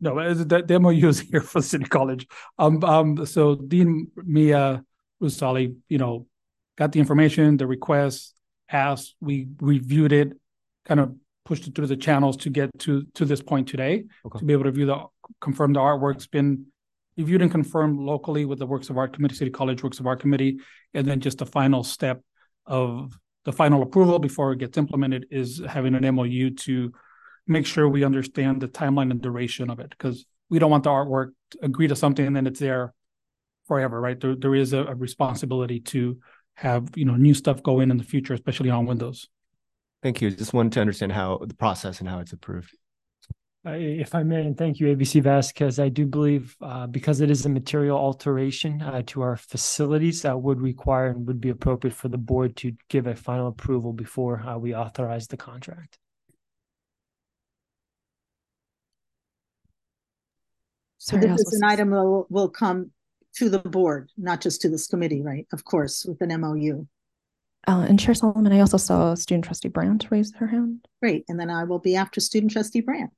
No, 0.00 0.32
the, 0.32 0.62
the 0.62 0.78
MOU 0.78 1.08
is 1.08 1.20
here 1.20 1.40
for 1.40 1.60
City 1.62 1.86
College. 1.86 2.28
Um, 2.58 2.84
um, 2.84 3.26
so 3.26 3.56
Dean 3.56 4.08
Mia 4.16 4.84
Rosali, 5.20 5.74
you 5.88 5.98
know, 5.98 6.26
got 6.76 6.92
the 6.92 7.00
information, 7.00 7.56
the 7.56 7.66
request, 7.66 8.34
asked, 8.70 9.16
we 9.20 9.48
reviewed 9.60 10.12
it, 10.12 10.32
kind 10.84 11.00
of 11.00 11.14
pushed 11.44 11.66
it 11.66 11.74
through 11.74 11.86
the 11.86 11.96
channels 11.96 12.36
to 12.36 12.50
get 12.50 12.70
to 12.78 13.04
to 13.14 13.24
this 13.24 13.42
point 13.42 13.66
today 13.66 14.04
okay. 14.26 14.38
to 14.38 14.44
be 14.44 14.52
able 14.52 14.64
to 14.64 14.70
view 14.70 14.86
the 14.86 15.04
confirm 15.40 15.72
the 15.72 15.80
artwork's 15.80 16.26
been 16.26 16.66
reviewed 17.16 17.42
and 17.42 17.50
confirmed 17.50 17.98
locally 17.98 18.44
with 18.44 18.58
the 18.58 18.66
Works 18.66 18.90
of 18.90 18.98
Art 18.98 19.14
Committee, 19.14 19.34
City 19.34 19.50
College 19.50 19.82
Works 19.82 20.00
of 20.00 20.06
Art 20.06 20.20
Committee, 20.20 20.58
and 20.92 21.06
then 21.06 21.20
just 21.20 21.38
the 21.38 21.46
final 21.46 21.84
step 21.84 22.22
of 22.66 23.18
the 23.44 23.52
final 23.52 23.82
approval 23.82 24.18
before 24.18 24.52
it 24.52 24.58
gets 24.58 24.78
implemented 24.78 25.26
is 25.30 25.62
having 25.68 25.94
an 25.94 26.14
MOU 26.14 26.50
to 26.50 26.92
make 27.46 27.66
sure 27.66 27.88
we 27.88 28.04
understand 28.04 28.60
the 28.60 28.68
timeline 28.68 29.10
and 29.10 29.20
duration 29.20 29.70
of 29.70 29.80
it 29.80 29.90
because 29.90 30.24
we 30.48 30.58
don't 30.58 30.70
want 30.70 30.84
the 30.84 30.90
artwork 30.90 31.32
to 31.50 31.58
agree 31.62 31.86
to 31.86 31.96
something 31.96 32.26
and 32.26 32.34
then 32.34 32.46
it's 32.46 32.60
there 32.60 32.94
forever, 33.66 34.00
right? 34.00 34.18
There, 34.18 34.34
there 34.34 34.54
is 34.54 34.72
a, 34.72 34.84
a 34.84 34.94
responsibility 34.94 35.80
to 35.80 36.18
have 36.54 36.88
you 36.94 37.04
know 37.04 37.16
new 37.16 37.34
stuff 37.34 37.62
go 37.62 37.80
in 37.80 37.90
in 37.90 37.98
the 37.98 38.04
future, 38.04 38.32
especially 38.32 38.70
on 38.70 38.86
Windows. 38.86 39.28
Thank 40.02 40.20
you. 40.20 40.30
Just 40.30 40.52
wanted 40.52 40.72
to 40.72 40.80
understand 40.80 41.12
how 41.12 41.40
the 41.44 41.54
process 41.54 42.00
and 42.00 42.08
how 42.08 42.20
it's 42.20 42.32
approved 42.32 42.76
if 43.66 44.14
I 44.14 44.22
may, 44.22 44.42
and 44.42 44.56
thank 44.56 44.78
you, 44.78 44.94
AVC 44.94 45.22
Vasquez. 45.22 45.78
I 45.78 45.88
do 45.88 46.04
believe 46.04 46.54
uh, 46.60 46.86
because 46.86 47.20
it 47.20 47.30
is 47.30 47.46
a 47.46 47.48
material 47.48 47.96
alteration 47.96 48.82
uh, 48.82 49.02
to 49.06 49.22
our 49.22 49.36
facilities 49.36 50.22
that 50.22 50.40
would 50.40 50.60
require 50.60 51.08
and 51.08 51.26
would 51.26 51.40
be 51.40 51.48
appropriate 51.48 51.94
for 51.94 52.08
the 52.08 52.18
board 52.18 52.56
to 52.56 52.72
give 52.88 53.06
a 53.06 53.14
final 53.14 53.48
approval 53.48 53.92
before 53.92 54.40
uh, 54.40 54.58
we 54.58 54.74
authorize 54.74 55.28
the 55.28 55.36
contract. 55.36 55.98
So 60.98 61.16
this 61.16 61.40
is 61.40 61.60
an 61.62 61.68
item 61.68 61.90
that 61.90 62.02
will, 62.02 62.26
will 62.30 62.48
come 62.48 62.90
to 63.36 63.50
the 63.50 63.58
board, 63.58 64.10
not 64.16 64.40
just 64.40 64.62
to 64.62 64.68
this 64.70 64.86
committee, 64.86 65.22
right? 65.22 65.46
Of 65.52 65.64
course, 65.64 66.06
with 66.06 66.20
an 66.22 66.40
MOU. 66.40 66.86
Uh, 67.66 67.86
and 67.88 67.98
Chair 67.98 68.14
Solomon, 68.14 68.52
I 68.52 68.60
also 68.60 68.76
saw 68.76 69.14
student 69.14 69.44
trustee 69.44 69.68
Brandt 69.68 70.06
raise 70.10 70.34
her 70.36 70.46
hand. 70.46 70.86
Great. 71.02 71.24
And 71.28 71.40
then 71.40 71.50
I 71.50 71.64
will 71.64 71.78
be 71.78 71.96
after 71.96 72.20
student 72.20 72.52
trustee 72.52 72.80
Brandt. 72.80 73.10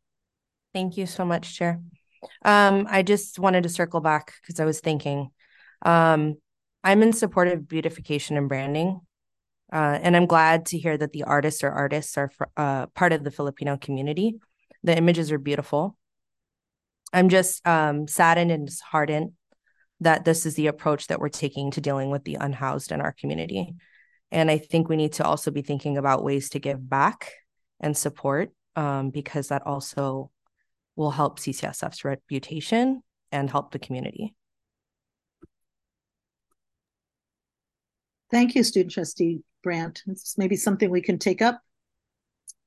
Thank 0.73 0.97
you 0.97 1.07
so 1.07 1.25
much, 1.25 1.57
Chair. 1.57 1.81
Um, 2.45 2.87
I 2.91 3.03
just 3.03 3.39
wanted 3.39 3.63
to 3.63 3.69
circle 3.69 4.01
back 4.01 4.35
because 4.41 4.61
I 4.61 4.65
was 4.65 4.81
thinking 4.81 5.31
um, 5.83 6.37
I'm 6.85 7.03
in 7.03 7.13
support 7.13 7.49
of 7.49 7.69
beautification 7.69 8.37
and 8.37 8.49
branding. 8.49 9.01
Uh, 9.73 9.99
and 10.01 10.17
I'm 10.17 10.27
glad 10.27 10.67
to 10.67 10.79
hear 10.79 10.97
that 10.97 11.13
the 11.13 11.25
artists 11.25 11.65
or 11.65 11.71
artists 11.71 12.17
are 12.17 12.31
uh, 12.57 12.87
part 12.87 13.13
of 13.13 13.25
the 13.25 13.31
Filipino 13.31 13.77
community. 13.77 14.37
The 14.85 14.97
images 14.97 15.33
are 15.33 15.39
beautiful. 15.39 15.97
I'm 17.13 17.29
just 17.29 17.67
um, 17.67 18.07
saddened 18.07 18.53
and 18.53 18.67
disheartened 18.67 19.33
that 20.01 20.25
this 20.25 20.47
is 20.47 20.55
the 20.55 20.69
approach 20.69 21.09
that 21.09 21.21
we're 21.21 21.29
taking 21.29 21.71
to 21.73 21.81
dealing 21.81 22.11
with 22.11 22.25
the 22.25 22.37
unhoused 22.37 22.93
in 22.93 23.01
our 23.01 23.13
community. 23.13 23.75
And 24.31 24.51
I 24.51 24.59
think 24.59 24.89
we 24.89 24.97
need 24.97 25.15
to 25.15 25.25
also 25.25 25.51
be 25.51 25.63
thinking 25.63 25.97
about 25.97 26.25
ways 26.25 26.51
to 26.51 26.59
give 26.59 26.89
back 26.89 27.33
and 27.81 27.97
support 27.97 28.51
um, 28.77 29.11
because 29.11 29.49
that 29.49 29.67
also 29.67 30.31
will 30.97 31.11
help 31.11 31.39
CCSF's 31.39 32.05
reputation 32.05 33.03
and 33.31 33.51
help 33.51 33.71
the 33.71 33.79
community. 33.79 34.35
Thank 38.31 38.55
you, 38.55 38.65
student 38.65 38.93
trustee 38.93 39.41
Brandt. 39.63 40.03
It's 40.07 40.37
maybe 40.37 40.57
something 40.57 40.91
we 40.91 41.03
can 41.03 41.19
take 41.19 41.43
up 41.43 41.61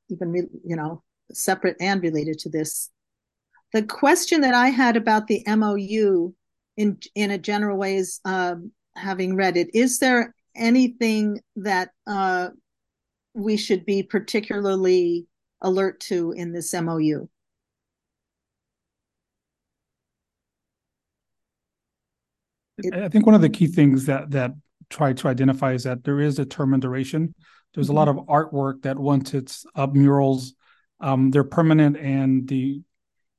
even, 0.10 0.50
you 0.66 0.76
know, 0.76 1.04
separate 1.32 1.78
and 1.80 2.02
related 2.02 2.40
to 2.40 2.50
this. 2.50 2.90
The 3.74 3.84
question 3.84 4.42
that 4.42 4.54
I 4.54 4.70
had 4.70 4.98
about 4.98 5.28
the 5.28 5.44
MOU 5.46 6.34
in, 6.78 6.98
in 7.16 7.32
a 7.32 7.38
general 7.38 7.78
way 7.78 7.98
is, 7.98 8.20
um, 8.26 8.72
having 8.96 9.36
read 9.36 9.58
it, 9.58 9.70
is 9.74 10.00
there 10.00 10.34
anything 10.56 11.42
that, 11.58 11.92
uh, 12.08 12.50
we 13.36 13.58
should 13.58 13.86
be 13.86 14.02
particularly 14.02 15.28
alert 15.62 16.00
to 16.00 16.32
in 16.32 16.52
this 16.52 16.74
MOU? 16.74 17.28
I 22.94 23.10
think 23.10 23.26
one 23.26 23.36
of 23.36 23.42
the 23.42 23.50
key 23.50 23.68
things 23.68 24.06
that 24.06 24.32
that 24.32 24.52
try 24.90 25.14
to 25.14 25.28
identify 25.28 25.74
is 25.74 25.84
that 25.84 26.04
there 26.04 26.20
is 26.20 26.40
a 26.40 26.46
term 26.46 26.74
and 26.74 26.82
duration. 26.82 27.36
There's 27.74 27.90
a 27.90 27.94
lot 27.94 28.08
of 28.08 28.16
artwork 28.28 28.82
that 28.84 28.98
once 28.98 29.34
it's 29.34 29.66
up 29.76 29.94
murals, 29.94 30.54
um, 31.00 31.30
they're 31.32 31.44
permanent 31.44 31.98
and 31.98 32.48
the 32.48 32.82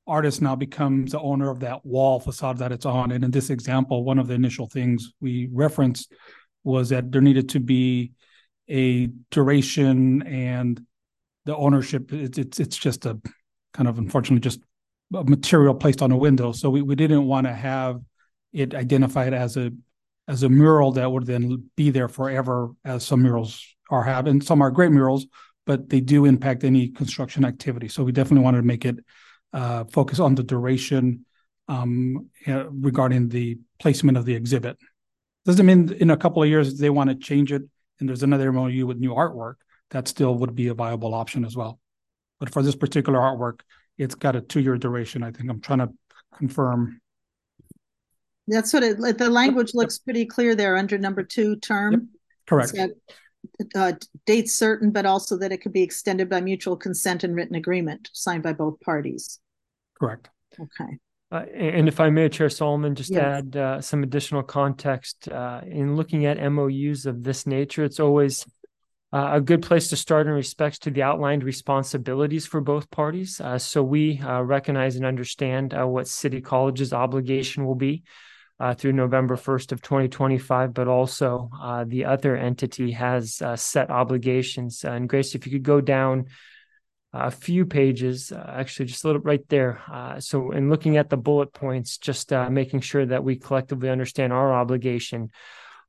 artist 0.07 0.41
now 0.41 0.55
becomes 0.55 1.11
the 1.11 1.19
owner 1.19 1.49
of 1.49 1.59
that 1.59 1.85
wall 1.85 2.19
facade 2.19 2.57
that 2.57 2.71
it's 2.71 2.85
on. 2.85 3.11
And 3.11 3.23
in 3.23 3.31
this 3.31 3.49
example, 3.49 4.03
one 4.03 4.19
of 4.19 4.27
the 4.27 4.33
initial 4.33 4.67
things 4.67 5.13
we 5.19 5.49
referenced 5.51 6.13
was 6.63 6.89
that 6.89 7.11
there 7.11 7.21
needed 7.21 7.49
to 7.49 7.59
be 7.59 8.11
a 8.69 9.07
duration 9.29 10.21
and 10.23 10.81
the 11.45 11.55
ownership. 11.55 12.13
It's 12.13 12.37
it's 12.37 12.59
it's 12.59 12.77
just 12.77 13.05
a 13.05 13.19
kind 13.73 13.87
of 13.87 13.97
unfortunately 13.97 14.41
just 14.41 14.61
a 15.13 15.23
material 15.23 15.75
placed 15.75 16.01
on 16.01 16.11
a 16.11 16.17
window. 16.17 16.51
So 16.51 16.69
we, 16.69 16.81
we 16.81 16.95
didn't 16.95 17.25
want 17.25 17.47
to 17.47 17.53
have 17.53 17.99
it 18.53 18.73
identified 18.73 19.33
as 19.33 19.57
a 19.57 19.71
as 20.27 20.43
a 20.43 20.49
mural 20.49 20.91
that 20.93 21.11
would 21.11 21.25
then 21.25 21.69
be 21.75 21.89
there 21.89 22.07
forever, 22.07 22.71
as 22.85 23.05
some 23.05 23.21
murals 23.21 23.65
are 23.89 24.03
have, 24.03 24.27
and 24.27 24.43
some 24.43 24.61
are 24.61 24.71
great 24.71 24.91
murals, 24.91 25.25
but 25.65 25.89
they 25.89 25.99
do 25.99 26.25
impact 26.25 26.63
any 26.63 26.89
construction 26.89 27.43
activity. 27.43 27.87
So 27.87 28.03
we 28.03 28.11
definitely 28.11 28.43
wanted 28.43 28.61
to 28.61 28.67
make 28.67 28.85
it 28.85 28.97
uh, 29.51 29.83
focus 29.85 30.19
on 30.19 30.35
the 30.35 30.43
duration 30.43 31.25
um, 31.67 32.29
regarding 32.45 33.29
the 33.29 33.59
placement 33.79 34.17
of 34.17 34.25
the 34.25 34.35
exhibit. 34.35 34.77
Doesn't 35.45 35.65
mean 35.65 35.91
in 35.93 36.11
a 36.11 36.17
couple 36.17 36.43
of 36.43 36.49
years 36.49 36.77
they 36.77 36.89
want 36.89 37.09
to 37.09 37.15
change 37.15 37.51
it 37.51 37.63
and 37.99 38.07
there's 38.07 38.23
another 38.23 38.51
MOU 38.51 38.85
with 38.85 38.97
new 38.97 39.13
artwork. 39.13 39.55
That 39.89 40.07
still 40.07 40.35
would 40.35 40.55
be 40.55 40.67
a 40.67 40.73
viable 40.73 41.13
option 41.13 41.43
as 41.45 41.55
well. 41.55 41.79
But 42.39 42.51
for 42.51 42.63
this 42.63 42.75
particular 42.75 43.19
artwork, 43.19 43.61
it's 43.97 44.15
got 44.15 44.35
a 44.35 44.41
two-year 44.41 44.77
duration. 44.77 45.23
I 45.23 45.31
think 45.31 45.49
I'm 45.49 45.61
trying 45.61 45.79
to 45.79 45.89
confirm. 46.37 47.00
That's 48.51 48.73
what 48.73 48.83
it, 48.83 49.17
the 49.17 49.29
language 49.29 49.73
looks 49.73 49.97
pretty 49.97 50.25
clear 50.25 50.55
there 50.55 50.75
under 50.75 50.97
number 50.97 51.23
two 51.23 51.55
term. 51.55 52.09
Correct. 52.45 52.73
It's 52.75 53.75
uh, 53.75 53.93
date 54.25 54.49
certain, 54.49 54.91
but 54.91 55.05
also 55.05 55.37
that 55.37 55.51
it 55.51 55.59
could 55.61 55.73
be 55.73 55.81
extended 55.81 56.29
by 56.29 56.41
mutual 56.41 56.75
consent 56.75 57.23
and 57.23 57.35
written 57.35 57.55
agreement 57.55 58.09
signed 58.13 58.43
by 58.43 58.53
both 58.53 58.79
parties. 58.81 59.39
Correct. 59.99 60.29
Okay. 60.59 60.97
Uh, 61.31 61.45
and 61.55 61.87
if 61.87 61.99
I 61.99 62.09
may, 62.09 62.27
Chair 62.27 62.49
Solomon, 62.49 62.93
just 62.93 63.11
Yes. 63.11 63.21
add 63.23 63.55
uh, 63.55 63.81
some 63.81 64.03
additional 64.03 64.43
context 64.43 65.29
uh, 65.29 65.61
in 65.65 65.95
looking 65.95 66.25
at 66.25 66.37
MOUs 66.51 67.05
of 67.05 67.23
this 67.23 67.47
nature. 67.47 67.85
It's 67.85 68.01
always 68.01 68.45
uh, 69.13 69.31
a 69.33 69.41
good 69.41 69.61
place 69.61 69.89
to 69.89 69.95
start 69.95 70.27
in 70.27 70.33
respects 70.33 70.79
to 70.79 70.91
the 70.91 71.03
outlined 71.03 71.43
responsibilities 71.43 72.45
for 72.45 72.59
both 72.59 72.91
parties. 72.91 73.39
Uh, 73.39 73.57
so 73.57 73.81
we 73.81 74.19
uh, 74.19 74.41
recognize 74.41 74.97
and 74.97 75.05
understand 75.05 75.73
uh, 75.73 75.87
what 75.87 76.07
City 76.07 76.41
College's 76.41 76.91
obligation 76.91 77.65
will 77.65 77.75
be 77.75 78.03
uh, 78.61 78.75
through 78.75 78.93
November 78.93 79.35
1st 79.35 79.71
of 79.71 79.81
2025, 79.81 80.71
but 80.71 80.87
also 80.87 81.49
uh, 81.59 81.83
the 81.83 82.05
other 82.05 82.37
entity 82.37 82.91
has 82.91 83.41
uh, 83.41 83.55
set 83.55 83.89
obligations. 83.89 84.83
and 84.83 85.09
Grace, 85.09 85.33
if 85.33 85.47
you 85.47 85.51
could 85.51 85.63
go 85.63 85.81
down 85.81 86.27
a 87.11 87.31
few 87.31 87.65
pages, 87.65 88.31
uh, 88.31 88.53
actually 88.55 88.85
just 88.85 89.03
a 89.03 89.07
little 89.07 89.23
right 89.23 89.47
there. 89.49 89.81
Uh, 89.91 90.19
so 90.19 90.51
in 90.51 90.69
looking 90.69 90.97
at 90.97 91.09
the 91.09 91.17
bullet 91.17 91.53
points, 91.53 91.97
just 91.97 92.31
uh, 92.31 92.51
making 92.51 92.81
sure 92.81 93.03
that 93.03 93.23
we 93.23 93.35
collectively 93.35 93.89
understand 93.89 94.31
our 94.31 94.53
obligation 94.53 95.31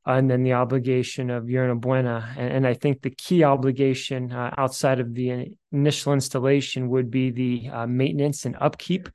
uh, 0.07 0.13
and 0.13 0.31
then 0.31 0.43
the 0.43 0.55
obligation 0.55 1.29
of 1.29 1.51
Yerba 1.51 1.75
Buena. 1.79 2.35
And, 2.39 2.53
and 2.55 2.67
I 2.67 2.73
think 2.73 3.03
the 3.03 3.11
key 3.11 3.45
obligation 3.45 4.33
uh, 4.33 4.55
outside 4.57 4.99
of 4.99 5.13
the 5.13 5.55
initial 5.71 6.15
installation 6.15 6.89
would 6.89 7.11
be 7.11 7.31
the 7.31 7.69
uh, 7.69 7.87
maintenance 7.87 8.47
and 8.47 8.57
upkeep 8.59 9.11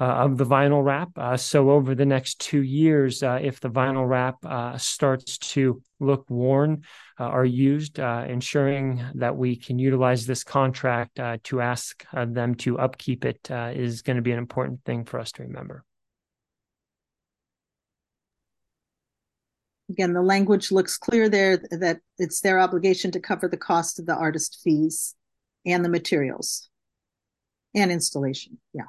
uh, 0.00 0.04
of 0.04 0.36
the 0.36 0.46
vinyl 0.46 0.84
wrap. 0.84 1.10
Uh, 1.16 1.36
so 1.36 1.70
over 1.70 1.94
the 1.94 2.06
next 2.06 2.40
two 2.40 2.62
years, 2.62 3.22
uh, 3.22 3.38
if 3.40 3.60
the 3.60 3.70
vinyl 3.70 4.08
wrap 4.08 4.36
uh, 4.44 4.76
starts 4.76 5.38
to 5.38 5.80
look 6.00 6.28
worn 6.28 6.82
uh, 7.20 7.28
or 7.28 7.44
used, 7.44 8.00
uh, 8.00 8.24
ensuring 8.28 9.04
that 9.14 9.36
we 9.36 9.56
can 9.56 9.78
utilize 9.78 10.26
this 10.26 10.42
contract 10.42 11.20
to 11.44 11.60
ask 11.60 12.04
them 12.12 12.54
to 12.54 12.78
upkeep 12.78 13.24
it 13.24 13.48
is 13.50 14.02
going 14.02 14.16
to 14.16 14.22
be 14.22 14.32
an 14.32 14.38
important 14.38 14.84
thing 14.84 15.04
for 15.04 15.20
us 15.20 15.32
to 15.32 15.42
remember. 15.42 15.84
Again, 19.90 20.14
the 20.14 20.22
language 20.22 20.72
looks 20.72 20.96
clear 20.96 21.28
there 21.28 21.58
that 21.70 22.00
it's 22.18 22.40
their 22.40 22.58
obligation 22.58 23.10
to 23.12 23.20
cover 23.20 23.48
the 23.48 23.56
cost 23.56 23.98
of 23.98 24.06
the 24.06 24.14
artist 24.14 24.60
fees 24.64 25.14
and 25.66 25.84
the 25.84 25.90
materials 25.90 26.68
and 27.74 27.92
installation. 27.92 28.58
Yeah. 28.72 28.84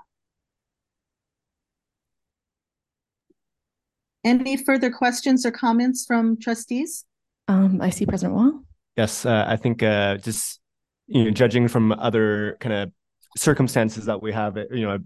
Any 4.26 4.58
further 4.58 4.90
questions 4.90 5.46
or 5.46 5.52
comments 5.52 6.04
from 6.06 6.40
trustees? 6.40 7.06
Um, 7.48 7.80
I 7.80 7.92
see 7.92 8.08
President 8.08 8.36
Wong. 8.36 8.66
Yes, 8.98 9.24
uh, 9.24 9.46
I 9.48 9.56
think 9.56 9.84
uh, 9.84 10.18
just 10.18 10.60
you 11.08 11.26
know, 11.26 11.30
judging 11.30 11.68
from 11.68 11.92
other 11.92 12.58
kind 12.60 12.74
of 12.74 12.92
circumstances 13.38 14.06
that 14.06 14.24
we 14.24 14.32
have, 14.34 14.58
you 14.72 14.88
know, 14.88 14.98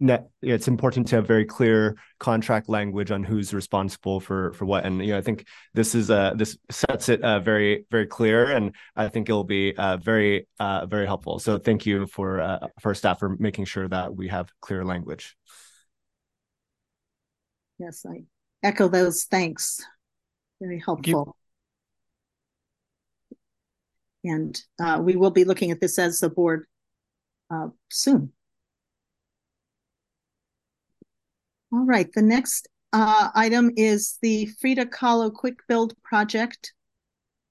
net, 0.00 0.28
it's 0.40 0.66
important 0.66 1.08
to 1.08 1.16
have 1.16 1.26
very 1.26 1.44
clear 1.44 1.96
contract 2.18 2.70
language 2.70 3.10
on 3.10 3.22
who's 3.22 3.52
responsible 3.52 4.18
for 4.18 4.52
for 4.54 4.64
what, 4.64 4.86
and 4.86 5.04
you 5.04 5.12
know, 5.12 5.18
I 5.18 5.20
think 5.20 5.46
this 5.74 5.94
is 5.94 6.10
uh 6.10 6.32
this 6.34 6.56
sets 6.70 7.10
it 7.10 7.22
uh, 7.22 7.40
very 7.40 7.84
very 7.90 8.06
clear, 8.06 8.50
and 8.50 8.74
I 8.96 9.08
think 9.08 9.28
it'll 9.28 9.44
be 9.44 9.76
uh, 9.76 9.98
very 9.98 10.46
uh, 10.58 10.86
very 10.86 11.06
helpful. 11.06 11.38
So 11.38 11.58
thank 11.58 11.84
you 11.84 12.06
for 12.06 12.40
uh, 12.40 12.68
for 12.80 12.94
staff 12.94 13.18
for 13.18 13.36
making 13.38 13.66
sure 13.66 13.88
that 13.88 14.16
we 14.16 14.28
have 14.28 14.48
clear 14.62 14.84
language. 14.84 15.36
Yes, 17.78 18.06
I 18.08 18.24
echo 18.64 18.88
those 18.88 19.24
thanks. 19.24 19.80
Very 20.60 20.82
helpful. 20.84 21.36
And 24.24 24.60
uh, 24.80 25.00
we 25.02 25.16
will 25.16 25.30
be 25.30 25.44
looking 25.44 25.70
at 25.70 25.80
this 25.80 25.98
as 25.98 26.22
a 26.22 26.30
board 26.30 26.64
uh, 27.50 27.68
soon. 27.90 28.32
All 31.70 31.84
right, 31.84 32.10
the 32.12 32.22
next 32.22 32.68
uh, 32.92 33.28
item 33.34 33.70
is 33.76 34.18
the 34.22 34.46
Frida 34.60 34.86
Kahlo 34.86 35.32
Quick 35.32 35.58
Build 35.68 35.94
Project. 36.02 36.72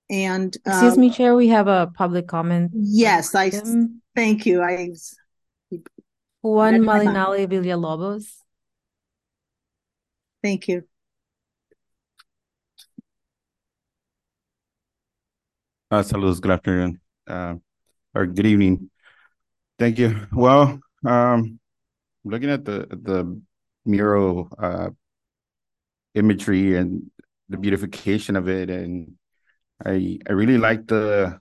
And 0.09 0.55
Excuse 0.65 0.97
uh, 0.97 0.99
me, 0.99 1.09
Chair, 1.09 1.35
we 1.35 1.49
have 1.49 1.67
a 1.67 1.91
public 1.95 2.27
comment. 2.27 2.71
Yes, 2.73 3.35
I 3.35 3.51
thank 4.15 4.45
you. 4.45 4.63
I 4.63 4.89
Juan 6.41 6.73
Read. 6.73 6.81
Malinali 6.81 7.47
Villalobos. 7.47 8.25
thank 10.41 10.67
you. 10.67 10.83
Uh, 15.93 16.01
saludos, 16.01 16.41
good 16.41 16.49
afternoon, 16.49 16.99
uh, 17.27 17.53
or 18.15 18.25
good 18.25 18.47
evening. 18.47 18.89
Thank 19.77 19.99
you. 19.99 20.25
Well, 20.33 20.79
um, 21.05 21.59
looking 22.23 22.49
at 22.49 22.65
the, 22.65 22.87
the 22.89 23.39
mural, 23.85 24.49
uh, 24.57 24.89
imagery 26.15 26.77
and 26.77 27.11
the 27.47 27.57
beautification 27.57 28.35
of 28.35 28.49
it, 28.49 28.71
and 28.71 29.13
I, 29.85 30.17
I 30.27 30.31
really 30.31 30.57
like 30.57 30.87
the, 30.87 31.39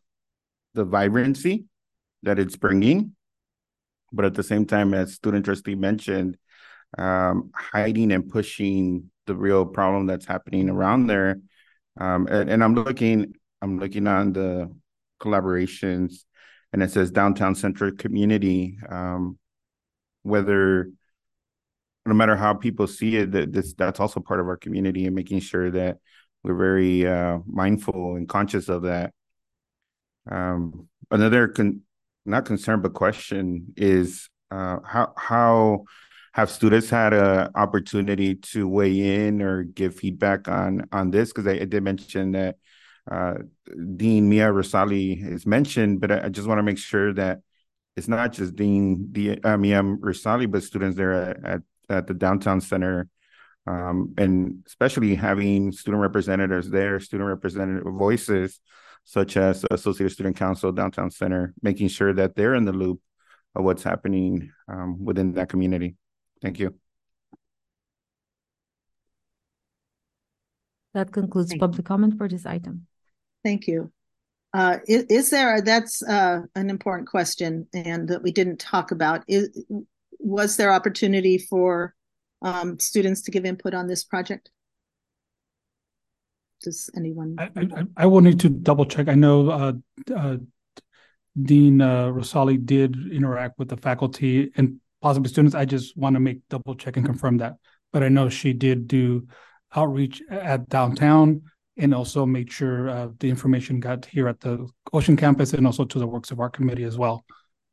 the 0.74 0.84
vibrancy 0.84 1.64
that 2.22 2.38
it's 2.38 2.57
bringing. 2.57 3.16
But 4.12 4.26
at 4.26 4.34
the 4.34 4.42
same 4.42 4.66
time, 4.66 4.92
as 4.92 5.14
student 5.14 5.46
trustee 5.46 5.76
mentioned, 5.76 6.36
um, 6.98 7.53
hiding 7.55 8.12
and 8.12 8.28
pushing 8.28 9.11
the 9.26 9.34
real 9.34 9.64
problem 9.64 10.05
that's 10.05 10.26
happening 10.26 10.68
around 10.68 11.07
there. 11.07 11.40
Um, 11.98 12.26
and, 12.26 12.50
and 12.50 12.62
I'm 12.62 12.74
looking, 12.74 13.32
I'm 13.63 13.79
looking 13.79 14.07
on 14.07 14.33
the 14.33 14.71
collaborations 15.21 16.25
and 16.73 16.83
it 16.83 16.91
says 16.91 17.11
downtown 17.11 17.55
centric 17.55 17.99
community. 17.99 18.79
Um, 18.89 19.39
whether 20.23 20.91
no 22.05 22.15
matter 22.15 22.37
how 22.37 22.55
people 22.55 22.87
see 22.87 23.17
it, 23.17 23.33
that 23.33 23.53
this 23.53 23.75
that's 23.75 24.01
also 24.01 24.21
part 24.21 24.41
of 24.41 24.49
our 24.49 24.57
community 24.57 25.07
and 25.07 25.15
making 25.15 25.41
sure 25.41 25.71
that 25.71 25.99
we're 26.43 26.57
very 26.57 27.07
uh, 27.07 27.39
mindful 27.47 28.17
and 28.17 28.29
conscious 28.29 28.69
of 28.69 28.83
that. 28.83 29.13
Um, 30.31 30.89
another 31.11 31.49
con- 31.49 31.83
not 32.25 32.45
concern 32.45 32.83
but 32.83 32.95
question 32.95 33.75
is 33.77 34.29
uh, 34.51 34.79
how 34.85 35.13
how 35.17 35.85
have 36.35 36.51
students 36.51 36.89
had 36.89 37.13
an 37.13 37.51
opportunity 37.55 38.35
to 38.37 38.67
weigh 38.67 39.27
in 39.27 39.43
or 39.43 39.63
give 39.63 39.97
feedback 39.97 40.49
on 40.49 40.89
on 40.93 41.11
this 41.11 41.29
because 41.33 41.47
I, 41.47 41.53
I 41.53 41.65
did 41.65 41.83
mention 41.83 42.33
that 42.33 42.57
uh, 43.11 43.34
Dean 43.96 44.28
Mia 44.28 44.48
Rosali 44.48 45.24
is 45.24 45.46
mentioned, 45.46 46.00
but 46.00 46.12
I, 46.12 46.26
I 46.26 46.28
just 46.28 46.46
want 46.46 46.59
to 46.59 46.62
make 46.62 46.78
sure 46.78 47.12
that 47.14 47.40
it's 47.96 48.09
not 48.09 48.32
just 48.32 48.57
Dean, 48.57 49.09
the, 49.12 49.38
I 49.44 49.57
mean, 49.57 49.98
Rosali, 49.98 50.50
but 50.50 50.62
students 50.62 50.96
there 50.96 51.12
at, 51.12 51.44
at, 51.44 51.62
at 51.88 52.07
the 52.07 52.14
downtown 52.14 52.61
center. 52.61 53.09
Um, 53.66 54.14
and 54.18 54.64
especially 54.66 55.14
having 55.14 55.70
student 55.72 56.00
representatives 56.00 56.68
there, 56.68 56.98
student 56.98 57.28
representative 57.28 57.84
voices, 57.92 58.61
such 59.05 59.36
as 59.36 59.62
the 59.62 59.74
Associated 59.74 60.12
Student 60.12 60.36
Council, 60.36 60.72
Downtown 60.72 61.11
Center, 61.11 61.55
making 61.62 61.88
sure 61.88 62.12
that 62.12 62.34
they're 62.34 62.55
in 62.55 62.64
the 62.64 62.72
loop 62.72 63.00
of 63.55 63.64
what's 63.64 63.82
happening 63.82 64.50
um, 64.68 65.05
within 65.05 65.32
that 65.34 65.48
community. 65.48 65.96
Thank 66.40 66.59
you. 66.59 66.74
That 70.94 71.12
concludes 71.12 71.50
Thank 71.50 71.61
public 71.61 71.86
comment 71.86 72.18
for 72.18 72.28
this 72.28 72.44
item. 72.44 72.86
Thank 73.45 73.66
you. 73.66 73.93
Uh, 74.55 74.78
is, 74.86 75.05
is 75.05 75.30
there, 75.30 75.61
that's 75.62 76.03
uh, 76.03 76.43
an 76.55 76.68
important 76.68 77.09
question 77.09 77.66
and 77.72 78.09
that 78.09 78.22
we 78.22 78.32
didn't 78.32 78.59
talk 78.59 78.90
about. 78.90 79.24
Is, 79.26 79.64
was 80.18 80.57
there 80.57 80.72
opportunity 80.72 81.38
for 81.38 81.95
um, 82.43 82.78
students 82.78 83.22
to 83.22 83.30
give 83.30 83.45
input 83.45 83.74
on 83.74 83.86
this 83.86 84.05
project? 84.05 84.51
Does 86.62 86.90
anyone? 86.97 87.36
I, 87.38 87.51
I, 87.57 87.82
I 87.97 88.07
will 88.07 88.20
need 88.20 88.38
to 88.40 88.49
double 88.49 88.84
check. 88.84 89.09
I 89.09 89.14
know 89.14 89.51
uh, 89.51 89.72
uh, 90.14 90.36
Dean 91.40 91.80
uh, 91.80 92.07
Rosali 92.07 92.64
did 92.64 92.97
interact 93.11 93.59
with 93.59 93.68
the 93.68 93.76
faculty 93.76 94.53
and 94.57 94.80
possibly 95.01 95.28
students. 95.28 95.57
I 95.57 95.64
just 95.64 95.97
want 95.97 96.14
to 96.14 96.20
make 96.20 96.40
double 96.51 96.76
check 96.76 96.97
and 96.97 97.07
confirm 97.07 97.38
that. 97.38 97.57
But 97.93 98.03
I 98.03 98.09
know 98.09 98.28
she 98.28 98.53
did 98.53 98.86
do 98.86 99.26
outreach 99.74 100.22
at 100.30 100.68
downtown 100.68 101.43
and 101.77 101.95
also 101.95 102.27
make 102.27 102.51
sure 102.51 102.89
uh, 102.89 103.09
the 103.18 103.29
information 103.29 103.81
got 103.81 104.05
here 104.05 104.29
at 104.29 104.41
the 104.41 104.68
Ocean 104.93 105.16
campus 105.16 105.53
and 105.55 105.66
also 105.66 105.85
to 105.85 105.99
the 105.99 106.07
Works 106.07 106.31
of 106.31 106.41
Art 106.41 106.53
Committee 106.53 106.85
as 106.85 106.99
well. 106.99 107.25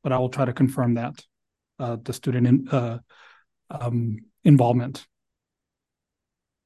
But 0.04 0.14
I 0.14 0.18
will 0.20 0.30
try 0.30 0.46
to 0.46 0.54
confirm 0.54 0.94
that 0.94 1.22
uh, 1.80 1.98
the 2.02 2.14
student 2.14 2.48
in, 2.48 2.68
uh, 2.70 3.00
um, 3.70 4.18
involvement. 4.44 5.06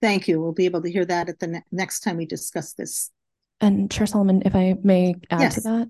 Thank 0.01 0.27
you. 0.27 0.41
We'll 0.41 0.53
be 0.53 0.65
able 0.65 0.81
to 0.81 0.91
hear 0.91 1.05
that 1.05 1.29
at 1.29 1.39
the 1.39 1.47
ne- 1.47 1.63
next 1.71 2.01
time 2.01 2.17
we 2.17 2.25
discuss 2.25 2.73
this. 2.73 3.09
And 3.61 3.89
Chair 3.89 4.05
Solomon, 4.05 4.43
if 4.45 4.55
I 4.55 4.75
may 4.83 5.15
add 5.31 5.51
to 5.53 5.61
that. 5.61 5.89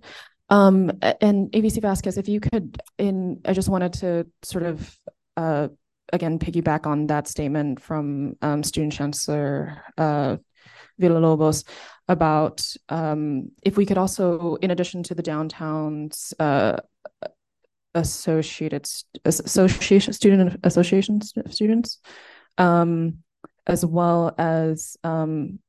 Um, 0.49 0.91
and 1.19 1.51
AVC 1.51 1.81
Vasquez, 1.81 2.17
if 2.17 2.29
you 2.29 2.39
could, 2.39 2.79
in, 2.99 3.41
I 3.45 3.53
just 3.53 3.69
wanted 3.69 3.93
to 3.93 4.27
sort 4.43 4.65
of, 4.65 4.99
uh, 5.35 5.69
again, 6.11 6.37
piggyback 6.37 6.85
on 6.85 7.07
that 7.07 7.27
statement 7.27 7.81
from, 7.81 8.35
um, 8.41 8.61
Student 8.61 8.93
Chancellor, 8.93 9.81
uh, 9.97 10.37
Villalobos 11.01 11.65
about, 12.07 12.65
um, 12.89 13.51
if 13.61 13.77
we 13.77 13.85
could 13.85 13.97
also, 13.97 14.55
in 14.55 14.71
addition 14.71 15.03
to 15.03 15.15
the 15.15 15.23
downtowns, 15.23 16.33
uh, 16.39 16.77
associated, 17.95 18.89
association, 19.25 20.13
student 20.13 20.59
associations, 20.63 21.33
students, 21.49 21.99
um, 22.57 23.19
as 23.67 23.85
well 23.85 24.33
as, 24.37 24.97
um, 25.03 25.59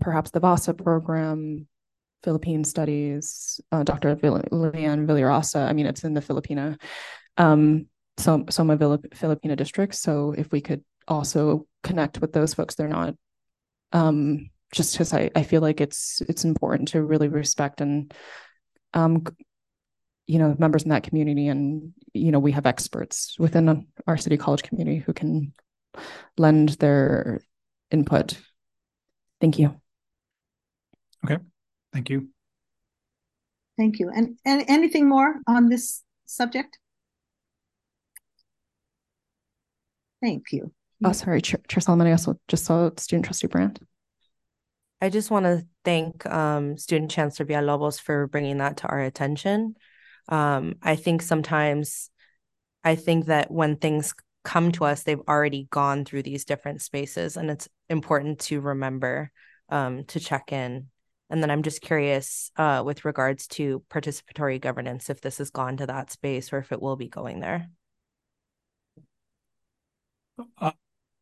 perhaps 0.00 0.30
the 0.30 0.40
VASA 0.40 0.74
program, 0.74 1.66
Philippine 2.22 2.64
Studies, 2.64 3.60
uh, 3.70 3.82
Dr. 3.82 4.14
Vill- 4.14 4.42
Lilian 4.50 5.06
Villarasa. 5.06 5.68
I 5.68 5.72
mean, 5.74 5.86
it's 5.86 6.04
in 6.04 6.14
the 6.14 6.22
Filipina, 6.22 6.80
um, 7.36 7.86
Soma 8.16 8.46
Filipina 8.46 9.56
districts. 9.56 9.98
So 9.98 10.32
if 10.36 10.50
we 10.50 10.60
could 10.60 10.82
also 11.06 11.66
connect 11.82 12.20
with 12.20 12.32
those 12.32 12.54
folks, 12.54 12.76
they're 12.76 12.88
not, 12.88 13.14
um, 13.92 14.50
just 14.74 14.94
because 14.94 15.14
I, 15.14 15.30
I 15.34 15.42
feel 15.44 15.62
like 15.62 15.80
it's 15.80 16.20
it's 16.28 16.44
important 16.44 16.88
to 16.88 17.02
really 17.02 17.28
respect 17.28 17.80
and, 17.80 18.12
um, 18.92 19.24
you 20.26 20.38
know, 20.38 20.56
members 20.58 20.82
in 20.82 20.90
that 20.90 21.04
community, 21.04 21.48
and 21.48 21.92
you 22.12 22.32
know, 22.32 22.40
we 22.40 22.52
have 22.52 22.66
experts 22.66 23.36
within 23.38 23.86
our 24.06 24.16
city 24.16 24.36
college 24.36 24.62
community 24.62 24.98
who 24.98 25.12
can 25.12 25.52
lend 26.36 26.70
their 26.80 27.40
input. 27.90 28.38
Thank 29.40 29.58
you. 29.58 29.80
Okay, 31.24 31.38
thank 31.92 32.10
you. 32.10 32.28
Thank 33.76 33.98
you. 33.98 34.08
And, 34.08 34.38
and 34.44 34.64
anything 34.68 35.08
more 35.08 35.40
on 35.46 35.68
this 35.68 36.02
subject? 36.26 36.78
Thank 40.22 40.52
you. 40.52 40.72
Oh, 41.04 41.12
sorry, 41.12 41.42
Chair, 41.42 41.60
Chair 41.68 41.80
Solomon. 41.80 42.06
I 42.06 42.12
also 42.12 42.38
just 42.48 42.64
saw 42.64 42.90
student 42.96 43.26
trustee 43.26 43.48
Brandt. 43.48 43.80
I 45.00 45.10
just 45.10 45.30
want 45.30 45.44
to 45.44 45.66
thank 45.84 46.24
um, 46.26 46.78
Student 46.78 47.10
Chancellor 47.10 47.46
Villalobos 47.46 48.00
for 48.00 48.26
bringing 48.26 48.58
that 48.58 48.78
to 48.78 48.86
our 48.86 49.00
attention. 49.00 49.74
Um, 50.28 50.76
I 50.82 50.96
think 50.96 51.20
sometimes, 51.20 52.10
I 52.82 52.94
think 52.94 53.26
that 53.26 53.50
when 53.50 53.76
things 53.76 54.14
come 54.44 54.72
to 54.72 54.84
us, 54.84 55.02
they've 55.02 55.20
already 55.28 55.66
gone 55.70 56.04
through 56.04 56.22
these 56.22 56.44
different 56.44 56.80
spaces, 56.80 57.36
and 57.36 57.50
it's 57.50 57.68
important 57.88 58.38
to 58.40 58.60
remember 58.60 59.30
um, 59.68 60.04
to 60.04 60.20
check 60.20 60.52
in. 60.52 60.88
And 61.30 61.42
then 61.42 61.50
I'm 61.50 61.62
just 61.62 61.80
curious 61.80 62.50
uh, 62.56 62.82
with 62.84 63.04
regards 63.04 63.46
to 63.48 63.82
participatory 63.90 64.60
governance, 64.60 65.10
if 65.10 65.20
this 65.20 65.38
has 65.38 65.50
gone 65.50 65.78
to 65.78 65.86
that 65.86 66.10
space 66.10 66.52
or 66.52 66.58
if 66.58 66.70
it 66.70 66.80
will 66.80 66.96
be 66.96 67.08
going 67.08 67.40
there. 67.40 67.68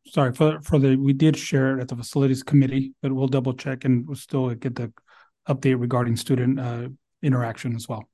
Sorry 0.07 0.33
for 0.33 0.61
for 0.61 0.79
the 0.79 0.97
we 0.97 1.13
did 1.13 1.37
share 1.37 1.79
it 1.79 1.81
at 1.81 1.89
the 1.89 1.97
facilities 1.97 2.43
committee, 2.43 2.93
but 3.03 3.13
we'll 3.13 3.29
double 3.29 3.55
check 3.55 3.85
and 3.85 4.07
we'll 4.07 4.17
still 4.17 4.51
get 4.55 4.75
the 4.75 4.93
update 5.49 5.81
regarding 5.81 6.17
student 6.17 6.59
uh, 6.59 6.89
interaction 7.23 7.75
as 7.77 7.89
well. 7.89 8.09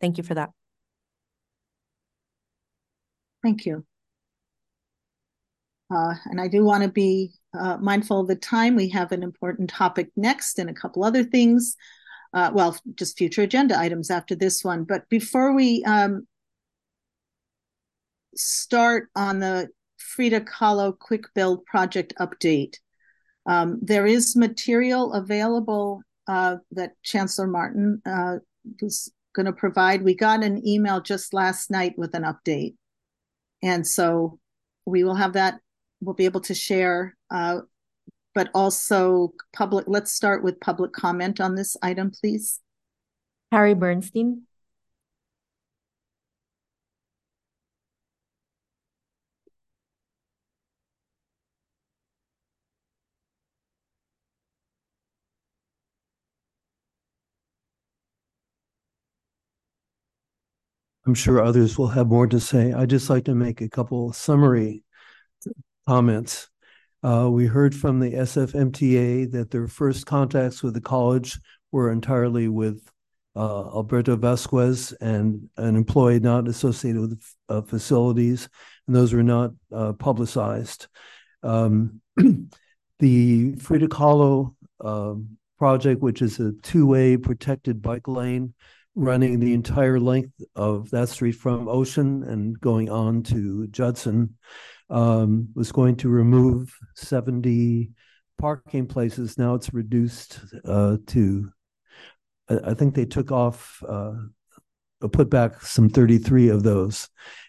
Thank 0.00 0.18
you 0.18 0.24
for 0.24 0.34
that. 0.34 0.50
Thank 3.42 3.66
you. 3.66 3.84
Uh, 5.92 6.14
and 6.26 6.40
I 6.40 6.48
do 6.48 6.64
want 6.64 6.82
to 6.84 6.88
be 6.88 7.32
uh, 7.58 7.76
mindful 7.78 8.20
of 8.20 8.28
the 8.28 8.36
time. 8.36 8.76
We 8.76 8.88
have 8.90 9.12
an 9.12 9.22
important 9.22 9.68
topic 9.70 10.10
next 10.16 10.58
and 10.58 10.70
a 10.70 10.74
couple 10.74 11.04
other 11.04 11.24
things. 11.24 11.76
Uh, 12.32 12.50
well, 12.54 12.78
just 12.94 13.18
future 13.18 13.42
agenda 13.42 13.78
items 13.78 14.10
after 14.10 14.34
this 14.34 14.64
one. 14.64 14.84
But 14.84 15.08
before 15.10 15.54
we 15.54 15.84
um, 15.84 16.26
start 18.34 19.08
on 19.14 19.38
the 19.38 19.68
Frida 20.02 20.42
Kahlo 20.42 20.98
Quick 20.98 21.24
Build 21.34 21.64
project 21.64 22.12
update, 22.20 22.76
um, 23.46 23.78
there 23.82 24.06
is 24.06 24.36
material 24.36 25.12
available 25.14 26.02
uh, 26.28 26.56
that 26.72 26.92
Chancellor 27.02 27.46
Martin 27.46 28.02
uh, 28.06 28.36
was 28.80 29.12
going 29.34 29.46
to 29.46 29.52
provide. 29.52 30.02
We 30.02 30.14
got 30.14 30.44
an 30.44 30.66
email 30.66 31.00
just 31.00 31.32
last 31.32 31.70
night 31.70 31.94
with 31.96 32.14
an 32.14 32.22
update. 32.22 32.74
And 33.62 33.86
so 33.86 34.38
we 34.84 35.04
will 35.04 35.14
have 35.14 35.32
that, 35.34 35.60
we'll 36.00 36.14
be 36.14 36.24
able 36.24 36.40
to 36.42 36.54
share, 36.54 37.16
uh, 37.30 37.60
but 38.34 38.50
also 38.54 39.32
public, 39.52 39.84
let's 39.88 40.12
start 40.12 40.42
with 40.42 40.60
public 40.60 40.92
comment 40.92 41.40
on 41.40 41.54
this 41.54 41.76
item, 41.82 42.10
please. 42.10 42.60
Harry 43.50 43.74
Bernstein. 43.74 44.42
I'm 61.06 61.14
sure 61.14 61.42
others 61.42 61.76
will 61.76 61.88
have 61.88 62.06
more 62.06 62.26
to 62.28 62.38
say. 62.38 62.72
I'd 62.72 62.90
just 62.90 63.10
like 63.10 63.24
to 63.24 63.34
make 63.34 63.60
a 63.60 63.68
couple 63.68 64.12
summary 64.12 64.84
comments. 65.86 66.48
Uh, 67.02 67.28
we 67.30 67.46
heard 67.46 67.74
from 67.74 67.98
the 67.98 68.12
SFMTA 68.12 69.32
that 69.32 69.50
their 69.50 69.66
first 69.66 70.06
contacts 70.06 70.62
with 70.62 70.74
the 70.74 70.80
college 70.80 71.40
were 71.72 71.90
entirely 71.90 72.46
with 72.46 72.88
uh, 73.34 73.62
Alberto 73.74 74.14
Vasquez 74.14 74.92
and 75.00 75.48
an 75.56 75.74
employee 75.74 76.20
not 76.20 76.46
associated 76.46 77.00
with 77.00 77.34
uh, 77.48 77.62
facilities, 77.62 78.48
and 78.86 78.94
those 78.94 79.12
were 79.12 79.24
not 79.24 79.50
uh, 79.74 79.94
publicized. 79.94 80.86
Um, 81.42 82.00
the 83.00 83.54
Frida 83.56 83.88
Kahlo 83.88 84.54
um, 84.80 85.38
project, 85.58 86.00
which 86.00 86.22
is 86.22 86.38
a 86.38 86.52
two-way 86.62 87.16
protected 87.16 87.82
bike 87.82 88.06
lane, 88.06 88.54
running 88.94 89.40
the 89.40 89.54
entire 89.54 89.98
length 89.98 90.32
of 90.54 90.90
that 90.90 91.08
street 91.08 91.32
from 91.32 91.68
Ocean 91.68 92.22
and 92.24 92.60
going 92.60 92.90
on 92.90 93.22
to 93.24 93.66
Judson, 93.68 94.36
um, 94.90 95.48
was 95.54 95.72
going 95.72 95.96
to 95.96 96.08
remove 96.08 96.76
70 96.96 97.90
parking 98.38 98.86
places. 98.86 99.38
Now 99.38 99.54
it's 99.54 99.72
reduced 99.72 100.40
uh, 100.64 100.98
to, 101.08 101.50
I, 102.48 102.74
think 102.74 102.94
they 102.94 103.06
took 103.06 103.32
off, 103.32 103.82
uh, 103.88 104.14
put 105.12 105.30
back 105.30 105.62
some 105.62 105.88
33 105.88 106.48
of 106.50 106.62
those. 106.62 107.08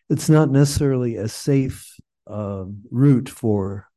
It's 0.10 0.30
not 0.30 0.50
necessarily 0.50 1.18
a 1.18 1.28
safe 1.28 1.94
uh, 2.28 2.66
route 2.90 3.30
for 3.30 3.88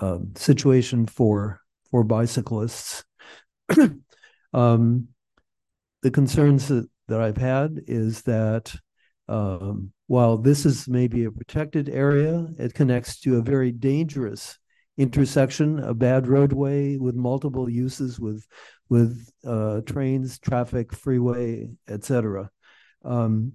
um, 0.00 0.32
situation 0.36 1.06
for 1.06 1.60
for 1.90 2.02
bicyclists. 2.02 3.04
um, 4.54 5.08
the 6.02 6.10
concerns 6.10 6.68
that, 6.68 6.88
that 7.08 7.20
I've 7.20 7.36
had 7.36 7.80
is 7.86 8.22
that 8.22 8.74
um, 9.28 9.92
while 10.08 10.36
this 10.36 10.66
is 10.66 10.88
maybe 10.88 11.24
a 11.24 11.30
protected 11.30 11.88
area, 11.88 12.46
it 12.58 12.74
connects 12.74 13.20
to 13.20 13.38
a 13.38 13.42
very 13.42 13.72
dangerous 13.72 14.58
intersection, 14.98 15.78
a 15.78 15.94
bad 15.94 16.26
roadway 16.26 16.96
with 16.96 17.14
multiple 17.14 17.68
uses 17.68 18.20
with 18.20 18.46
with 18.88 19.26
uh, 19.46 19.80
trains, 19.86 20.38
traffic, 20.38 20.92
freeway, 20.92 21.70
etc. 21.88 22.50
Um, 23.04 23.54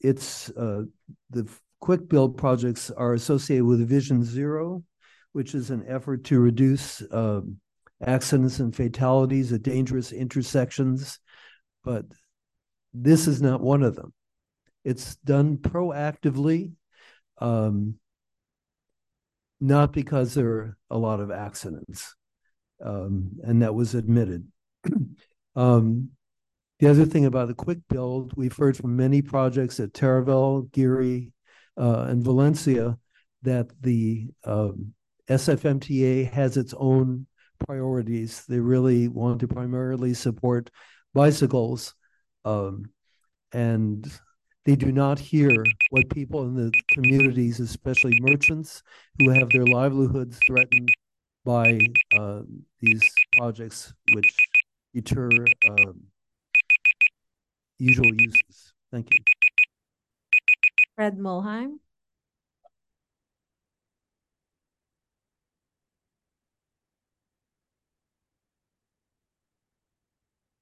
it's 0.00 0.48
uh, 0.50 0.82
the 1.30 1.48
quick 1.80 2.08
build 2.08 2.36
projects 2.36 2.90
are 2.90 3.14
associated 3.14 3.64
with 3.64 3.88
Vision 3.88 4.22
Zero, 4.22 4.84
which 5.32 5.54
is 5.54 5.70
an 5.70 5.84
effort 5.88 6.22
to 6.24 6.38
reduce 6.38 7.02
uh, 7.02 7.40
accidents 8.02 8.58
and 8.58 8.74
fatalities 8.74 9.52
at 9.52 9.62
dangerous 9.62 10.12
intersections. 10.12 11.18
But 11.84 12.04
this 12.92 13.26
is 13.26 13.40
not 13.40 13.60
one 13.60 13.82
of 13.82 13.96
them. 13.96 14.12
It's 14.84 15.16
done 15.16 15.58
proactively, 15.58 16.72
um, 17.38 17.96
not 19.60 19.92
because 19.92 20.34
there 20.34 20.48
are 20.48 20.76
a 20.90 20.98
lot 20.98 21.20
of 21.20 21.30
accidents, 21.30 22.14
um, 22.84 23.30
and 23.44 23.62
that 23.62 23.74
was 23.74 23.94
admitted. 23.94 24.48
um, 25.56 26.10
the 26.80 26.90
other 26.90 27.06
thing 27.06 27.26
about 27.26 27.46
the 27.46 27.54
quick 27.54 27.78
build, 27.88 28.32
we've 28.36 28.56
heard 28.56 28.76
from 28.76 28.96
many 28.96 29.22
projects 29.22 29.78
at 29.78 29.92
Taraval, 29.92 30.70
Geary, 30.72 31.32
uh, 31.78 32.06
and 32.08 32.24
Valencia 32.24 32.98
that 33.42 33.68
the 33.80 34.28
um, 34.44 34.94
SFMTA 35.28 36.30
has 36.30 36.56
its 36.56 36.74
own 36.76 37.26
priorities. 37.66 38.44
They 38.48 38.60
really 38.60 39.08
want 39.08 39.40
to 39.40 39.48
primarily 39.48 40.14
support 40.14 40.70
bicycles, 41.14 41.94
um, 42.44 42.90
and 43.52 44.10
they 44.64 44.76
do 44.76 44.92
not 44.92 45.18
hear 45.18 45.50
what 45.90 46.10
people 46.10 46.44
in 46.44 46.54
the 46.54 46.72
communities, 46.92 47.60
especially 47.60 48.18
merchants 48.20 48.82
who 49.18 49.30
have 49.30 49.50
their 49.50 49.66
livelihoods 49.66 50.38
threatened 50.46 50.88
by 51.44 51.80
uh, 52.16 52.42
these 52.80 53.02
projects, 53.36 53.92
which 54.14 54.34
deter 54.94 55.28
um, 55.68 56.02
usual 57.78 58.12
uses. 58.16 58.72
Thank 58.92 59.12
you. 59.12 59.20
Fred 60.94 61.18
Mulheim. 61.18 61.81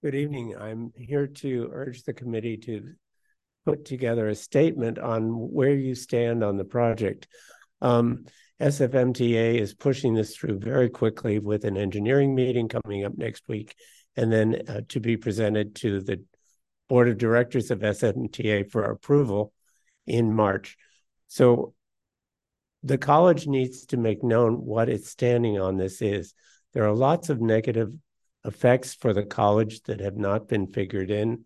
Good 0.02 0.14
evening. 0.14 0.56
I'm 0.58 0.94
here 0.96 1.26
to 1.26 1.68
urge 1.74 2.04
the 2.04 2.14
committee 2.14 2.56
to 2.56 2.94
put 3.66 3.84
together 3.84 4.28
a 4.28 4.34
statement 4.34 4.98
on 4.98 5.28
where 5.28 5.74
you 5.74 5.94
stand 5.94 6.42
on 6.42 6.56
the 6.56 6.64
project. 6.64 7.28
Um, 7.82 8.24
SFMTA 8.62 9.56
is 9.56 9.74
pushing 9.74 10.14
this 10.14 10.34
through 10.34 10.60
very 10.60 10.88
quickly 10.88 11.38
with 11.38 11.66
an 11.66 11.76
engineering 11.76 12.34
meeting 12.34 12.66
coming 12.66 13.04
up 13.04 13.12
next 13.18 13.42
week, 13.46 13.74
and 14.16 14.32
then 14.32 14.62
uh, 14.66 14.80
to 14.88 15.00
be 15.00 15.18
presented 15.18 15.74
to 15.76 16.00
the 16.00 16.24
board 16.88 17.08
of 17.10 17.18
directors 17.18 17.70
of 17.70 17.80
SFMTA 17.80 18.70
for 18.70 18.84
approval 18.84 19.52
in 20.06 20.34
March. 20.34 20.78
So 21.28 21.74
the 22.82 22.96
college 22.96 23.46
needs 23.46 23.84
to 23.86 23.98
make 23.98 24.24
known 24.24 24.64
what 24.64 24.88
its 24.88 25.10
standing 25.10 25.60
on 25.60 25.76
this 25.76 26.00
is. 26.00 26.32
There 26.72 26.84
are 26.84 26.94
lots 26.94 27.28
of 27.28 27.42
negative 27.42 27.92
effects 28.44 28.94
for 28.94 29.12
the 29.12 29.24
college 29.24 29.82
that 29.82 30.00
have 30.00 30.16
not 30.16 30.48
been 30.48 30.66
figured 30.66 31.10
in. 31.10 31.44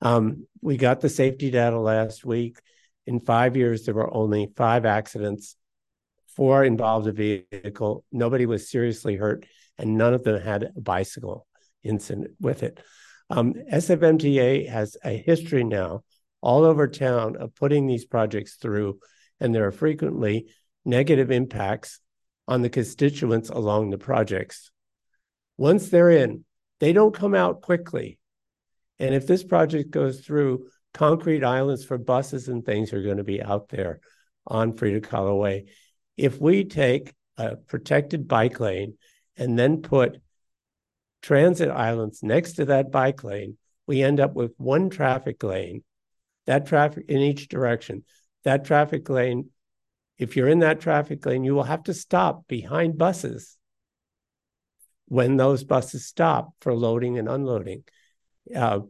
Um, 0.00 0.46
we 0.62 0.76
got 0.76 1.00
the 1.00 1.08
safety 1.08 1.50
data 1.50 1.78
last 1.78 2.24
week. 2.24 2.58
In 3.06 3.20
five 3.20 3.56
years, 3.56 3.84
there 3.84 3.94
were 3.94 4.12
only 4.12 4.52
five 4.56 4.84
accidents, 4.84 5.56
four 6.36 6.64
involved 6.64 7.06
a 7.08 7.12
vehicle. 7.12 8.04
Nobody 8.12 8.46
was 8.46 8.70
seriously 8.70 9.16
hurt, 9.16 9.46
and 9.78 9.96
none 9.96 10.14
of 10.14 10.24
them 10.24 10.40
had 10.40 10.62
a 10.62 10.80
bicycle 10.80 11.46
incident 11.82 12.32
with 12.40 12.62
it. 12.62 12.80
Um, 13.30 13.54
SFMTA 13.72 14.68
has 14.68 14.96
a 15.04 15.16
history 15.16 15.64
now 15.64 16.02
all 16.40 16.64
over 16.64 16.86
town 16.86 17.36
of 17.36 17.54
putting 17.54 17.86
these 17.86 18.04
projects 18.04 18.54
through, 18.54 19.00
and 19.40 19.54
there 19.54 19.66
are 19.66 19.72
frequently 19.72 20.48
negative 20.84 21.30
impacts 21.30 22.00
on 22.46 22.62
the 22.62 22.70
constituents 22.70 23.50
along 23.50 23.90
the 23.90 23.98
projects. 23.98 24.70
Once 25.58 25.90
they're 25.90 26.10
in, 26.10 26.44
they 26.80 26.92
don't 26.92 27.14
come 27.14 27.34
out 27.34 27.60
quickly. 27.60 28.18
And 28.98 29.14
if 29.14 29.26
this 29.26 29.44
project 29.44 29.90
goes 29.90 30.20
through, 30.20 30.68
concrete 30.94 31.44
islands 31.44 31.84
for 31.84 31.98
buses 31.98 32.48
and 32.48 32.64
things 32.64 32.92
are 32.92 33.02
going 33.02 33.18
to 33.18 33.24
be 33.24 33.42
out 33.42 33.68
there 33.68 34.00
on 34.46 34.72
Frida 34.72 35.02
Kahlo 35.02 35.38
Way. 35.38 35.66
If 36.16 36.40
we 36.40 36.64
take 36.64 37.12
a 37.36 37.56
protected 37.56 38.26
bike 38.26 38.58
lane 38.60 38.94
and 39.36 39.58
then 39.58 39.82
put 39.82 40.20
transit 41.22 41.70
islands 41.70 42.22
next 42.22 42.54
to 42.54 42.66
that 42.66 42.90
bike 42.90 43.22
lane, 43.22 43.58
we 43.86 44.02
end 44.02 44.20
up 44.20 44.34
with 44.34 44.52
one 44.56 44.90
traffic 44.90 45.42
lane, 45.42 45.82
that 46.46 46.66
traffic 46.66 47.04
in 47.08 47.18
each 47.18 47.48
direction. 47.48 48.04
That 48.44 48.64
traffic 48.64 49.08
lane, 49.08 49.50
if 50.18 50.36
you're 50.36 50.48
in 50.48 50.60
that 50.60 50.80
traffic 50.80 51.24
lane, 51.26 51.44
you 51.44 51.54
will 51.54 51.64
have 51.64 51.82
to 51.84 51.94
stop 51.94 52.46
behind 52.46 52.96
buses 52.96 53.57
when 55.08 55.36
those 55.36 55.64
buses 55.64 56.06
stop 56.06 56.52
for 56.60 56.74
loading 56.74 57.18
and 57.18 57.28
unloading. 57.28 57.82
Uh, 58.54 58.80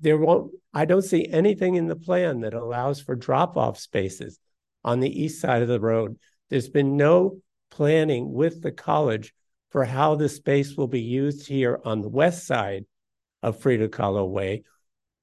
there 0.00 0.18
won't, 0.18 0.52
I 0.72 0.84
don't 0.84 1.02
see 1.02 1.26
anything 1.30 1.76
in 1.76 1.86
the 1.86 1.96
plan 1.96 2.40
that 2.40 2.54
allows 2.54 3.00
for 3.00 3.14
drop 3.14 3.56
off 3.56 3.78
spaces 3.78 4.38
on 4.82 5.00
the 5.00 5.22
east 5.22 5.40
side 5.40 5.62
of 5.62 5.68
the 5.68 5.80
road. 5.80 6.18
There's 6.50 6.68
been 6.68 6.96
no 6.96 7.38
planning 7.70 8.32
with 8.32 8.62
the 8.62 8.72
college 8.72 9.34
for 9.70 9.84
how 9.84 10.14
the 10.14 10.28
space 10.28 10.76
will 10.76 10.88
be 10.88 11.00
used 11.00 11.46
here 11.46 11.80
on 11.84 12.00
the 12.00 12.08
west 12.08 12.46
side 12.46 12.84
of 13.42 13.60
Frida 13.60 13.88
Kahlo 13.88 14.28
Way, 14.28 14.62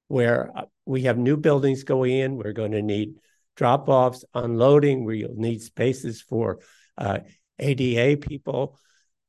where 0.08 0.50
uh, 0.54 0.64
we 0.84 1.02
have 1.02 1.18
new 1.18 1.36
buildings 1.36 1.84
going 1.84 2.12
in. 2.12 2.36
We're 2.36 2.52
going 2.52 2.72
to 2.72 2.82
need 2.82 3.14
drop 3.56 3.88
offs, 3.88 4.24
unloading. 4.34 5.04
We'll 5.04 5.34
need 5.34 5.62
spaces 5.62 6.22
for 6.22 6.60
uh, 6.98 7.20
ADA 7.58 8.18
people. 8.18 8.78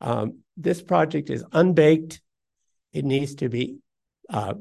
Um, 0.02 0.43
this 0.58 0.82
project 0.82 1.30
is 1.30 1.44
unbaked. 1.52 2.22
It 2.92 3.06
needs 3.06 3.36
to 3.36 3.50
be 3.50 3.78
uh, 4.30 4.56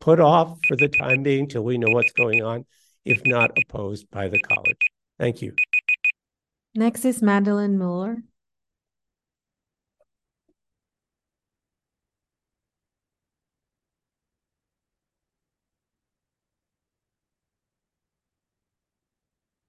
put 0.00 0.20
off 0.20 0.58
for 0.66 0.76
the 0.76 0.88
time 0.88 1.22
being 1.22 1.48
till 1.48 1.62
we 1.62 1.78
know 1.78 1.92
what's 1.92 2.12
going 2.12 2.42
on, 2.42 2.64
if 3.04 3.22
not 3.26 3.50
opposed 3.56 4.10
by 4.10 4.28
the 4.28 4.38
college. 4.38 4.80
Thank 5.18 5.42
you. 5.42 5.54
Next 6.74 7.04
is 7.04 7.22
Madeline 7.22 7.78
Mueller. 7.78 8.18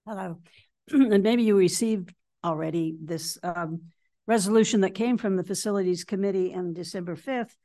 Hello. 0.05 0.39
and 0.89 1.21
maybe 1.21 1.43
you 1.43 1.57
received 1.57 2.13
already 2.43 2.95
this 3.01 3.37
um, 3.43 3.81
resolution 4.27 4.81
that 4.81 4.93
came 4.93 5.17
from 5.17 5.35
the 5.35 5.43
Facilities 5.43 6.03
Committee 6.03 6.53
on 6.53 6.73
December 6.73 7.15
5th. 7.15 7.55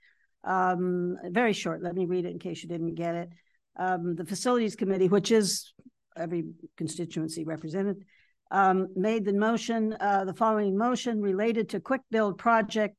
Um, 0.45 1.17
very 1.31 1.53
short. 1.53 1.83
Let 1.83 1.95
me 1.95 2.07
read 2.07 2.25
it 2.25 2.31
in 2.31 2.39
case 2.39 2.63
you 2.63 2.69
didn't 2.69 2.95
get 2.95 3.15
it. 3.15 3.29
Um, 3.77 4.15
the 4.15 4.25
Facilities 4.25 4.77
Committee, 4.77 5.09
which 5.09 5.31
is 5.31 5.73
every 6.17 6.45
constituency 6.77 7.45
represented, 7.45 8.05
um, 8.51 8.89
made 8.95 9.25
the 9.25 9.33
motion, 9.33 9.97
uh, 9.99 10.25
the 10.25 10.35
following 10.35 10.77
motion 10.77 11.21
related 11.21 11.71
to 11.71 11.81
quick 11.81 12.03
build 12.11 12.39
project. 12.39 12.97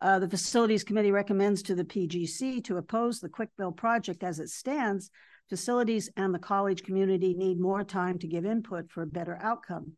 Uh, 0.00 0.18
the 0.18 0.28
Facilities 0.28 0.84
Committee 0.84 1.12
recommends 1.12 1.62
to 1.62 1.74
the 1.74 1.84
PGC 1.84 2.62
to 2.64 2.76
oppose 2.76 3.20
the 3.20 3.28
quick 3.28 3.48
build 3.56 3.76
project 3.76 4.22
as 4.22 4.40
it 4.40 4.50
stands. 4.50 5.10
Facilities 5.48 6.10
and 6.16 6.34
the 6.34 6.38
college 6.38 6.82
community 6.82 7.34
need 7.34 7.60
more 7.60 7.84
time 7.84 8.18
to 8.18 8.26
give 8.26 8.44
input 8.44 8.90
for 8.90 9.02
a 9.02 9.06
better 9.06 9.38
outcome 9.40 9.92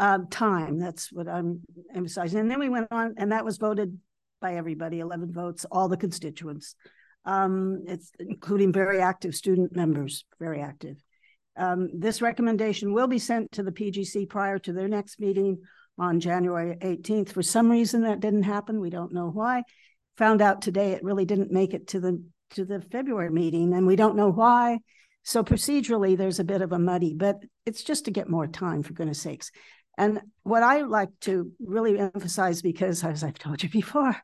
um, 0.00 0.26
time. 0.28 0.78
That's 0.78 1.12
what 1.12 1.28
I'm 1.28 1.60
emphasizing. 1.94 2.40
And 2.40 2.50
then 2.50 2.58
we 2.58 2.70
went 2.70 2.88
on, 2.90 3.14
and 3.18 3.30
that 3.32 3.44
was 3.44 3.58
voted 3.58 3.98
by 4.40 4.54
everybody 4.54 4.98
11 4.98 5.32
votes, 5.32 5.66
all 5.70 5.88
the 5.88 5.98
constituents. 5.98 6.74
Um, 7.26 7.84
it's 7.86 8.10
including 8.18 8.72
very 8.72 9.00
active 9.00 9.34
student 9.34 9.76
members, 9.76 10.24
very 10.40 10.62
active. 10.62 10.96
Um, 11.54 11.90
this 11.92 12.22
recommendation 12.22 12.94
will 12.94 13.08
be 13.08 13.18
sent 13.18 13.52
to 13.52 13.62
the 13.62 13.72
PGC 13.72 14.26
prior 14.26 14.58
to 14.60 14.72
their 14.72 14.88
next 14.88 15.20
meeting 15.20 15.58
on 15.98 16.18
January 16.18 16.76
18th. 16.80 17.32
For 17.32 17.42
some 17.42 17.70
reason, 17.70 18.02
that 18.02 18.20
didn't 18.20 18.44
happen. 18.44 18.80
We 18.80 18.88
don't 18.88 19.12
know 19.12 19.28
why. 19.28 19.64
Found 20.16 20.40
out 20.40 20.62
today 20.62 20.92
it 20.92 21.04
really 21.04 21.26
didn't 21.26 21.52
make 21.52 21.74
it 21.74 21.88
to 21.88 22.00
the 22.00 22.24
to 22.54 22.64
the 22.64 22.80
February 22.80 23.30
meeting, 23.30 23.74
and 23.74 23.86
we 23.86 23.94
don't 23.94 24.16
know 24.16 24.30
why. 24.30 24.78
So 25.22 25.44
procedurally, 25.44 26.16
there's 26.16 26.40
a 26.40 26.44
bit 26.44 26.62
of 26.62 26.72
a 26.72 26.78
muddy, 26.78 27.14
but 27.14 27.36
it's 27.66 27.84
just 27.84 28.06
to 28.06 28.10
get 28.10 28.28
more 28.28 28.46
time, 28.46 28.82
for 28.82 28.92
goodness 28.92 29.20
sakes. 29.20 29.52
And 30.00 30.22
what 30.44 30.62
I 30.62 30.80
like 30.80 31.10
to 31.20 31.52
really 31.60 31.98
emphasize, 31.98 32.62
because 32.62 33.04
as 33.04 33.22
I've 33.22 33.38
told 33.38 33.62
you 33.62 33.68
before, 33.68 34.16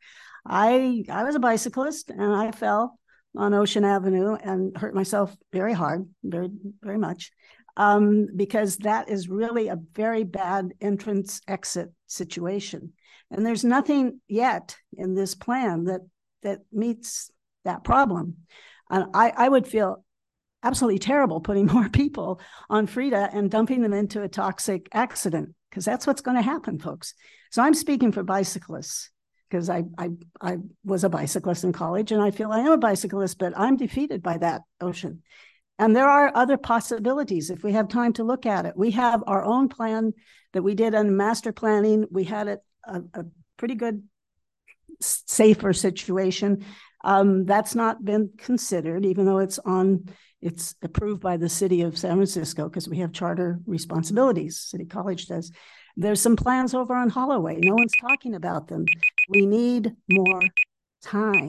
I 0.47 1.05
I 1.11 1.23
was 1.23 1.35
a 1.35 1.39
bicyclist 1.39 2.09
and 2.09 2.35
I 2.35 2.51
fell 2.51 2.99
on 3.37 3.53
Ocean 3.53 3.85
Avenue 3.85 4.37
and 4.37 4.75
hurt 4.75 4.95
myself 4.95 5.37
very 5.53 5.75
hard, 5.75 6.09
very, 6.25 6.49
very 6.81 6.97
much, 6.97 7.31
um, 7.77 8.27
because 8.35 8.79
that 8.79 9.11
is 9.11 9.29
really 9.29 9.69
a 9.69 9.79
very 9.93 10.25
bad 10.25 10.73
entrance 10.81 11.43
exit 11.47 11.93
situation. 12.07 12.95
And 13.31 13.45
there's 13.45 13.63
nothing 13.63 14.23
yet 14.29 14.79
in 14.97 15.15
this 15.15 15.35
plan 15.35 15.85
that 15.85 16.01
that 16.43 16.61
meets 16.73 17.31
that 17.67 17.85
problem. 17.85 18.37
And 18.89 19.09
I, 19.13 19.31
I 19.37 19.47
would 19.51 19.67
feel 19.67 20.03
absolutely 20.63 21.01
terrible 21.01 21.43
putting 21.43 21.67
more 21.75 21.91
people 21.91 22.41
on 22.71 22.87
Frida 22.87 23.29
and 23.35 23.51
dumping 23.51 23.83
them 23.83 23.93
into 23.93 24.23
a 24.23 24.29
toxic 24.29 24.89
accident 24.95 25.55
because 25.77 25.85
that's 25.85 26.07
what's 26.07 26.23
going 26.23 26.39
to 26.39 26.43
happen, 26.43 26.79
folks. 26.79 27.13
So 27.51 27.61
I'm 27.61 27.75
speaking 27.75 28.11
for 28.11 28.23
bicyclists 28.23 29.11
because 29.51 29.69
I, 29.69 29.83
I 29.99 30.09
I 30.41 30.57
was 30.87 31.05
a 31.05 31.11
bicyclist 31.11 31.65
in 31.65 31.75
college 31.75 32.13
and 32.13 32.23
I 32.23 32.31
feel 32.31 32.51
I 32.51 32.61
am 32.61 32.73
a 32.73 32.79
bicyclist, 32.79 33.39
but 33.39 33.53
I'm 33.55 33.77
defeated 33.77 34.23
by 34.23 34.39
that 34.39 34.63
ocean. 34.81 35.23
And 35.79 35.95
there 35.95 36.09
are 36.09 36.33
other 36.35 36.57
possibilities 36.57 37.51
if 37.51 37.63
we 37.63 37.73
have 37.73 37.89
time 37.89 38.15
to 38.15 38.25
look 38.25 38.47
at 38.47 38.65
it. 38.65 38.75
We 38.75 38.93
have 38.93 39.23
our 39.27 39.45
own 39.45 39.69
plan 39.69 40.15
that 40.55 40.63
we 40.63 40.75
did 40.75 40.95
on 40.95 41.15
master 41.15 41.53
planning. 41.53 42.07
We 42.11 42.25
had 42.25 42.49
it 42.49 42.61
a, 42.87 43.03
a 43.13 43.25
pretty 43.59 43.75
good, 43.75 44.03
safer 45.03 45.75
situation. 45.75 46.65
Um, 47.05 47.45
that's 47.45 47.75
not 47.75 48.03
been 48.03 48.31
considered, 48.39 49.05
even 49.05 49.27
though 49.27 49.41
it's 49.41 49.59
on, 49.59 50.09
it's 50.43 50.75
approved 50.83 51.21
by 51.21 51.37
the 51.37 51.49
city 51.49 51.83
of 51.83 51.99
San 51.99 52.17
Francisco 52.17 52.69
because 52.69 52.89
we 52.89 52.99
have 52.99 53.13
charter 53.13 53.59
responsibilities. 53.67 54.61
City 54.61 54.85
College 54.85 55.27
does. 55.27 55.51
There's 55.97 56.21
some 56.21 56.37
plans 56.37 56.75
over 56.75 56.95
on 56.95 57.09
Holloway. 57.09 57.59
No 57.61 57.75
one's 57.75 57.95
talking 58.01 58.35
about 58.35 58.69
them. 58.69 58.85
We 59.29 59.47
need 59.47 59.93
more 60.11 60.43
time 61.03 61.49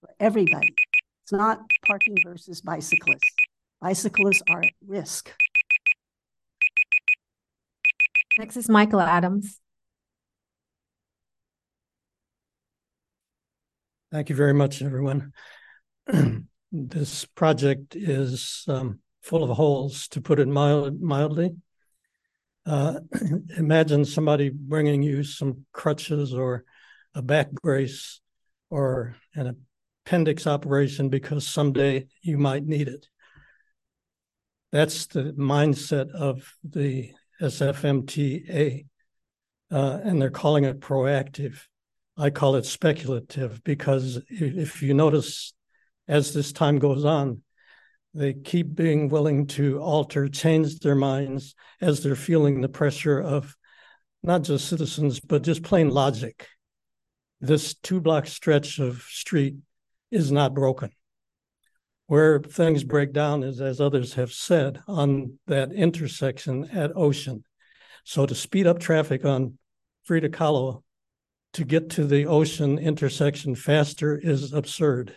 for 0.00 0.10
everybody. 0.18 0.74
It's 1.22 1.32
not 1.32 1.60
parking 1.86 2.16
versus 2.24 2.60
bicyclists. 2.60 3.34
Bicyclists 3.80 4.42
are 4.50 4.62
at 4.62 4.72
risk. 4.86 5.32
Next 8.38 8.56
is 8.56 8.68
Michael 8.68 9.00
Adams. 9.00 9.60
Thank 14.12 14.30
you 14.30 14.36
very 14.36 14.54
much, 14.54 14.82
everyone. 14.82 15.32
this 16.84 17.24
project 17.24 17.96
is 17.96 18.64
um, 18.68 19.00
full 19.22 19.42
of 19.42 19.56
holes, 19.56 20.08
to 20.08 20.20
put 20.20 20.38
it 20.38 20.48
mild, 20.48 21.00
mildly. 21.00 21.56
Uh, 22.64 23.00
imagine 23.56 24.04
somebody 24.04 24.50
bringing 24.50 25.02
you 25.02 25.22
some 25.22 25.64
crutches 25.72 26.34
or 26.34 26.64
a 27.14 27.22
back 27.22 27.50
brace 27.50 28.20
or 28.70 29.16
an 29.34 29.56
appendix 30.04 30.46
operation 30.46 31.08
because 31.08 31.46
someday 31.46 32.06
you 32.22 32.38
might 32.38 32.64
need 32.64 32.88
it. 32.88 33.06
That's 34.72 35.06
the 35.06 35.32
mindset 35.32 36.10
of 36.10 36.52
the 36.62 37.12
SFMTA, 37.40 38.86
uh, 39.70 39.98
and 40.02 40.20
they're 40.20 40.30
calling 40.30 40.64
it 40.64 40.80
proactive. 40.80 41.60
I 42.16 42.30
call 42.30 42.56
it 42.56 42.66
speculative 42.66 43.62
because 43.62 44.20
if 44.28 44.82
you 44.82 44.94
notice, 44.94 45.54
as 46.08 46.32
this 46.32 46.52
time 46.52 46.78
goes 46.78 47.04
on, 47.04 47.42
they 48.14 48.32
keep 48.32 48.74
being 48.74 49.08
willing 49.08 49.46
to 49.46 49.78
alter, 49.78 50.28
change 50.28 50.78
their 50.78 50.94
minds 50.94 51.54
as 51.80 52.02
they're 52.02 52.16
feeling 52.16 52.60
the 52.60 52.68
pressure 52.68 53.20
of 53.20 53.54
not 54.22 54.42
just 54.42 54.68
citizens, 54.68 55.20
but 55.20 55.42
just 55.42 55.62
plain 55.62 55.90
logic. 55.90 56.48
This 57.40 57.74
two 57.74 58.00
block 58.00 58.26
stretch 58.26 58.78
of 58.78 59.02
street 59.02 59.56
is 60.10 60.32
not 60.32 60.54
broken. 60.54 60.90
Where 62.06 62.40
things 62.40 62.84
break 62.84 63.12
down 63.12 63.42
is, 63.42 63.60
as 63.60 63.80
others 63.80 64.14
have 64.14 64.32
said, 64.32 64.80
on 64.88 65.38
that 65.46 65.72
intersection 65.72 66.70
at 66.70 66.96
Ocean. 66.96 67.44
So 68.04 68.24
to 68.24 68.34
speed 68.34 68.66
up 68.66 68.78
traffic 68.78 69.24
on 69.24 69.58
Frida 70.04 70.30
Kahlo 70.30 70.82
to 71.54 71.64
get 71.64 71.90
to 71.90 72.06
the 72.06 72.26
Ocean 72.26 72.78
intersection 72.78 73.54
faster 73.54 74.16
is 74.16 74.52
absurd. 74.52 75.14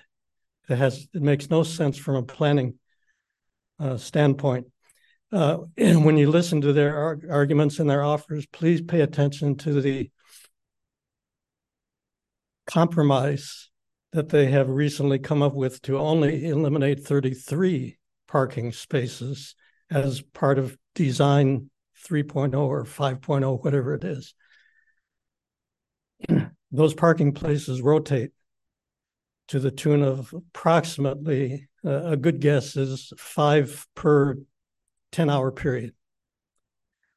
It 0.69 0.77
has 0.77 1.07
it 1.13 1.21
makes 1.21 1.49
no 1.49 1.63
sense 1.63 1.97
from 1.97 2.15
a 2.15 2.23
planning 2.23 2.75
uh, 3.79 3.97
standpoint. 3.97 4.67
Uh, 5.31 5.59
and 5.77 6.05
when 6.05 6.17
you 6.17 6.29
listen 6.29 6.61
to 6.61 6.73
their 6.73 6.97
arg- 6.97 7.27
arguments 7.29 7.79
and 7.79 7.89
their 7.89 8.03
offers, 8.03 8.45
please 8.47 8.81
pay 8.81 9.01
attention 9.01 9.55
to 9.57 9.81
the 9.81 10.09
compromise 12.65 13.69
that 14.11 14.29
they 14.29 14.47
have 14.47 14.69
recently 14.69 15.19
come 15.19 15.41
up 15.41 15.53
with 15.53 15.81
to 15.83 15.97
only 15.97 16.45
eliminate 16.45 17.03
33 17.03 17.97
parking 18.27 18.71
spaces 18.71 19.55
as 19.91 20.21
part 20.21 20.57
of 20.57 20.77
design 20.95 21.69
3.0 22.07 22.55
or 22.57 22.85
5.0, 22.85 23.63
whatever 23.63 23.93
it 23.95 24.03
is. 24.03 24.33
Those 26.71 26.93
parking 26.93 27.33
places 27.33 27.81
rotate 27.81 28.31
to 29.49 29.59
the 29.59 29.71
tune 29.71 30.03
of 30.03 30.33
approximately 30.33 31.67
uh, 31.83 32.11
a 32.11 32.17
good 32.17 32.39
guess 32.39 32.75
is 32.75 33.11
five 33.17 33.85
per 33.95 34.37
10 35.11 35.29
hour 35.29 35.51
period. 35.51 35.93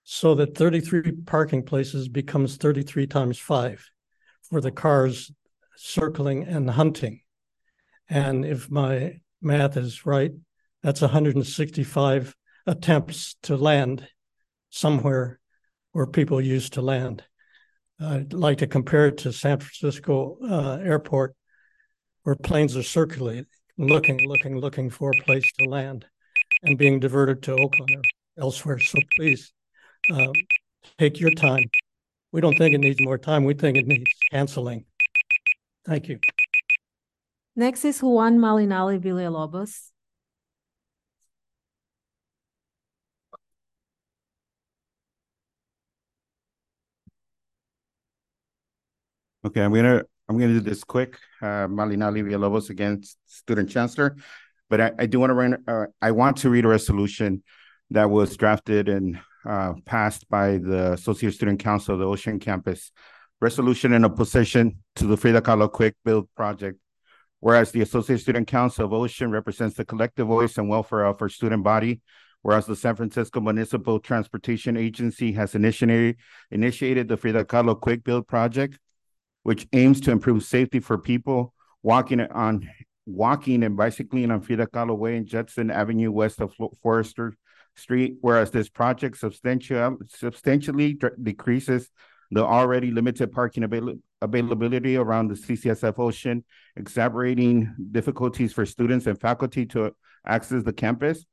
So 0.04 0.34
that 0.34 0.56
33 0.56 1.12
parking 1.26 1.62
places 1.62 2.08
becomes 2.08 2.56
33 2.56 3.06
times 3.06 3.38
five 3.38 3.88
for 4.42 4.60
the 4.60 4.72
cars 4.72 5.30
circling 5.76 6.44
and 6.44 6.68
hunting. 6.68 7.20
And 8.08 8.44
if 8.44 8.70
my 8.70 9.20
math 9.40 9.76
is 9.76 10.06
right, 10.06 10.32
that's 10.82 11.02
165 11.02 12.34
attempts 12.66 13.36
to 13.42 13.56
land 13.56 14.08
somewhere 14.70 15.38
where 15.92 16.06
people 16.06 16.40
used 16.40 16.74
to 16.74 16.82
land. 16.82 17.24
I'd 18.00 18.32
like 18.32 18.58
to 18.58 18.66
compare 18.66 19.08
it 19.08 19.18
to 19.18 19.32
San 19.32 19.60
Francisco 19.60 20.38
uh, 20.42 20.78
airport 20.82 21.36
where 22.22 22.36
planes 22.36 22.76
are 22.76 22.82
circulating, 22.82 23.46
looking, 23.78 24.28
looking, 24.28 24.58
looking 24.58 24.90
for 24.90 25.10
a 25.10 25.22
place 25.22 25.50
to 25.58 25.68
land 25.68 26.06
and 26.62 26.78
being 26.78 27.00
diverted 27.00 27.42
to 27.42 27.52
Oakland 27.52 27.90
or 27.96 28.02
elsewhere. 28.42 28.78
So 28.78 28.98
please 29.16 29.52
um, 30.10 30.32
take 30.98 31.20
your 31.20 31.32
time. 31.32 31.64
We 32.30 32.40
don't 32.40 32.56
think 32.56 32.74
it 32.74 32.78
needs 32.78 33.00
more 33.00 33.18
time. 33.18 33.44
We 33.44 33.54
think 33.54 33.76
it 33.76 33.86
needs 33.86 34.10
canceling. 34.30 34.84
Thank 35.84 36.08
you. 36.08 36.18
Next 37.54 37.84
is 37.84 38.00
Juan 38.00 38.38
Malinali 38.38 38.98
Villalobos. 38.98 39.90
Okay, 49.44 49.60
I'm 49.60 49.74
gonna 49.74 50.04
I'm 50.28 50.38
gonna 50.38 50.54
do 50.54 50.60
this 50.60 50.84
quick. 50.84 51.18
Uh, 51.40 51.66
Malinali 51.68 52.22
Villalobos 52.22 52.70
against 52.70 53.18
student 53.26 53.68
chancellor, 53.70 54.16
but 54.70 54.80
I, 54.80 54.92
I 54.98 55.06
do 55.06 55.20
want 55.20 55.30
to 55.30 55.34
run. 55.34 55.64
Uh, 55.66 55.86
I 56.00 56.12
want 56.12 56.38
to 56.38 56.50
read 56.50 56.64
a 56.64 56.68
resolution 56.68 57.42
that 57.90 58.08
was 58.08 58.36
drafted 58.36 58.88
and 58.88 59.18
uh, 59.44 59.74
passed 59.84 60.28
by 60.28 60.58
the 60.58 60.92
Associate 60.92 61.32
Student 61.32 61.60
Council 61.60 61.94
of 61.94 62.00
the 62.00 62.06
Ocean 62.06 62.38
Campus. 62.38 62.92
Resolution 63.40 63.92
in 63.92 64.04
opposition 64.04 64.78
to 64.96 65.06
the 65.06 65.16
Frida 65.16 65.40
Kahlo 65.40 65.70
Quick 65.70 65.96
Build 66.04 66.28
project. 66.36 66.78
Whereas 67.40 67.72
the 67.72 67.80
Associate 67.80 68.20
Student 68.20 68.46
Council 68.46 68.84
of 68.84 68.92
Ocean 68.92 69.32
represents 69.32 69.76
the 69.76 69.84
collective 69.84 70.28
voice 70.28 70.58
and 70.58 70.68
welfare 70.68 71.04
of 71.04 71.20
our 71.20 71.28
student 71.28 71.64
body, 71.64 72.00
whereas 72.42 72.66
the 72.66 72.76
San 72.76 72.94
Francisco 72.94 73.40
Municipal 73.40 73.98
Transportation 73.98 74.76
Agency 74.76 75.32
has 75.32 75.56
initiated 75.56 76.18
initiated 76.52 77.08
the 77.08 77.16
Frida 77.16 77.44
Kahlo 77.46 77.78
Quick 77.78 78.04
Build 78.04 78.28
project 78.28 78.78
which 79.42 79.66
aims 79.72 80.00
to 80.02 80.10
improve 80.10 80.42
safety 80.44 80.80
for 80.80 80.98
people 80.98 81.54
walking 81.82 82.20
on 82.20 82.68
walking 83.06 83.64
and 83.64 83.76
bicycling 83.76 84.30
on 84.30 84.40
Frida 84.40 84.66
Kahlo 84.66 84.96
Way 84.96 85.16
and 85.16 85.26
Judson 85.26 85.70
Avenue 85.70 86.12
west 86.12 86.40
of 86.40 86.54
Foerster 86.82 87.34
Street, 87.74 88.16
whereas 88.20 88.50
this 88.50 88.68
project 88.68 89.18
substantial, 89.18 89.98
substantially 90.06 90.98
decreases 91.22 91.90
the 92.30 92.44
already 92.44 92.90
limited 92.90 93.32
parking 93.32 93.64
avail- 93.64 93.96
availability 94.20 94.96
around 94.96 95.28
the 95.28 95.34
CCSF 95.34 95.98
Ocean, 95.98 96.44
exacerbating 96.76 97.74
difficulties 97.90 98.52
for 98.52 98.64
students 98.64 99.06
and 99.06 99.20
faculty 99.20 99.66
to 99.66 99.94
access 100.26 100.62
the 100.62 100.72
campus. 100.72 101.24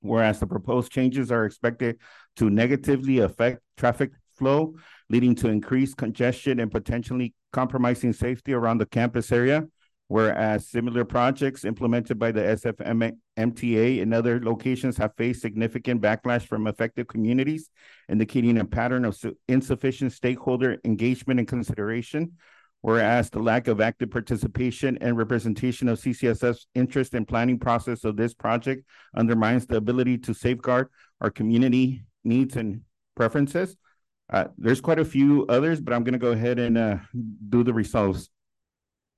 Whereas 0.00 0.40
the 0.40 0.46
proposed 0.46 0.92
changes 0.92 1.30
are 1.30 1.44
expected 1.44 1.98
to 2.36 2.50
negatively 2.50 3.20
affect 3.20 3.60
traffic 3.76 4.10
flow 4.36 4.74
leading 5.14 5.36
to 5.36 5.48
increased 5.48 5.96
congestion 5.96 6.58
and 6.58 6.72
potentially 6.72 7.32
compromising 7.52 8.12
safety 8.12 8.52
around 8.52 8.78
the 8.78 8.86
campus 8.86 9.30
area. 9.30 9.64
Whereas 10.08 10.68
similar 10.68 11.04
projects 11.04 11.64
implemented 11.64 12.18
by 12.18 12.32
the 12.32 12.40
SFMTA 12.40 14.00
in 14.00 14.12
other 14.12 14.40
locations 14.42 14.96
have 14.96 15.12
faced 15.16 15.40
significant 15.40 16.02
backlash 16.02 16.44
from 16.48 16.66
affected 16.66 17.06
communities, 17.06 17.70
indicating 18.08 18.58
a 18.58 18.64
pattern 18.64 19.04
of 19.04 19.16
insufficient 19.46 20.10
stakeholder 20.12 20.78
engagement 20.84 21.38
and 21.38 21.46
consideration. 21.46 22.32
Whereas 22.80 23.30
the 23.30 23.38
lack 23.38 23.68
of 23.68 23.80
active 23.80 24.10
participation 24.10 24.98
and 25.00 25.16
representation 25.16 25.88
of 25.88 26.00
CCSF's 26.00 26.66
interest 26.74 27.14
in 27.14 27.24
planning 27.24 27.60
process 27.60 28.02
of 28.02 28.16
this 28.16 28.34
project 28.34 28.84
undermines 29.16 29.64
the 29.64 29.76
ability 29.76 30.18
to 30.26 30.34
safeguard 30.34 30.88
our 31.20 31.30
community 31.30 32.04
needs 32.24 32.56
and 32.56 32.80
preferences. 33.14 33.76
Uh, 34.30 34.46
there's 34.56 34.80
quite 34.80 34.98
a 34.98 35.04
few 35.04 35.46
others, 35.48 35.80
but 35.80 35.92
I'm 35.92 36.04
going 36.04 36.14
to 36.14 36.18
go 36.18 36.32
ahead 36.32 36.58
and 36.58 36.78
uh, 36.78 36.96
do 37.48 37.62
the 37.62 37.74
results. 37.74 38.30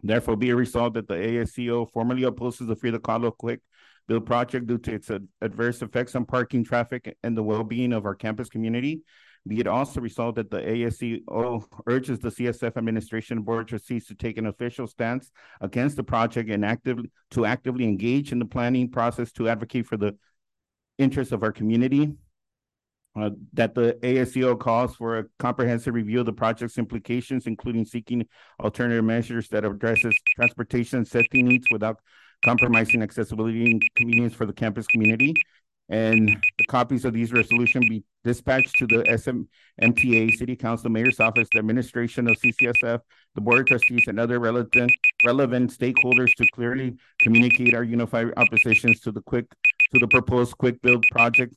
Therefore, 0.03 0.37
be 0.37 0.51
a 0.51 0.57
result 0.57 0.95
that 0.95 1.09
the 1.09 1.15
ASCO 1.15 1.91
formally 1.91 2.25
opposes 2.25 2.67
the 2.67 2.77
Frida 2.77 2.99
Kahlo 2.99 3.37
Quick 3.37 3.61
Build 4.09 4.25
project 4.25 4.67
due 4.67 4.79
to 4.79 4.95
its 4.95 5.11
adverse 5.41 5.83
effects 5.83 6.15
on 6.15 6.25
parking, 6.27 6.63
traffic, 6.63 7.17
and 7.25 7.37
the 7.37 7.43
well-being 7.43 7.93
of 7.93 8.05
our 8.05 8.15
campus 8.15 8.49
community. 8.49 9.03
Be 9.49 9.61
it 9.61 9.67
also 9.67 10.01
resolved 10.01 10.39
that 10.39 10.51
the 10.51 10.59
ASCO 10.59 11.65
urges 11.87 12.19
the 12.19 12.31
CSF 12.31 12.77
administration 12.77 13.43
board 13.43 13.69
trustees 13.69 14.07
to 14.07 14.15
take 14.15 14.39
an 14.39 14.47
official 14.47 14.87
stance 14.87 15.31
against 15.61 15.97
the 15.97 16.05
project 16.05 16.51
and 16.51 16.65
actively 16.65 17.11
to 17.33 17.47
actively 17.47 17.85
engage 17.85 18.33
in 18.33 18.39
the 18.39 18.45
planning 18.45 18.91
process 18.91 19.33
to 19.33 19.49
advocate 19.49 19.87
for 19.87 19.97
the 19.97 20.17
interests 20.99 21.33
of 21.33 21.43
our 21.43 21.53
community. 21.53 22.13
Uh, 23.17 23.31
that 23.55 23.75
the 23.75 23.97
ASCO 24.03 24.59
calls 24.59 24.95
for 24.95 25.19
a 25.19 25.25
comprehensive 25.39 25.95
review 25.95 26.21
of 26.21 26.27
the 26.27 26.33
project's 26.33 26.77
implications, 26.77 27.47
including 27.47 27.83
seeking 27.83 28.27
alternative 28.61 29.05
measures 29.05 29.49
that 29.49 29.65
addresses 29.65 30.15
transportation 30.35 30.99
and 30.99 31.09
safety 31.09 31.43
needs 31.43 31.67
without 31.71 31.99
compromising 32.45 33.03
accessibility 33.03 33.71
and 33.71 33.83
convenience 33.97 34.35
for 34.35 34.45
the 34.45 34.53
campus 34.53 34.87
community. 34.87 35.35
And 35.89 36.29
the 36.59 36.65
copies 36.69 37.07
of 37.07 37.15
these 37.15 37.33
resolutions 37.33 37.89
be 37.89 38.05
dispatched 38.23 38.77
to 38.79 38.87
the 38.87 39.03
SFMTA, 39.05 40.33
City 40.35 40.57
Council, 40.57 40.91
Mayor's 40.91 41.21
Office, 41.21 41.49
the 41.53 41.61
administration 41.61 42.29
of 42.29 42.37
CCSF, 42.45 43.01
the 43.35 43.41
Board 43.41 43.61
of 43.61 43.67
Trustees, 43.67 44.09
and 44.09 44.21
other 44.21 44.41
relevant 44.41 44.93
relevant 45.25 45.71
stakeholders 45.71 46.35
to 46.37 46.47
clearly 46.53 46.97
communicate 47.21 47.73
our 47.73 47.85
unified 47.85 48.33
oppositions 48.37 49.01
to 49.01 49.13
the 49.13 49.23
quick 49.23 49.47
to 49.93 50.01
the 50.01 50.09
proposed 50.09 50.59
quick 50.59 50.83
build 50.83 51.05
project 51.13 51.55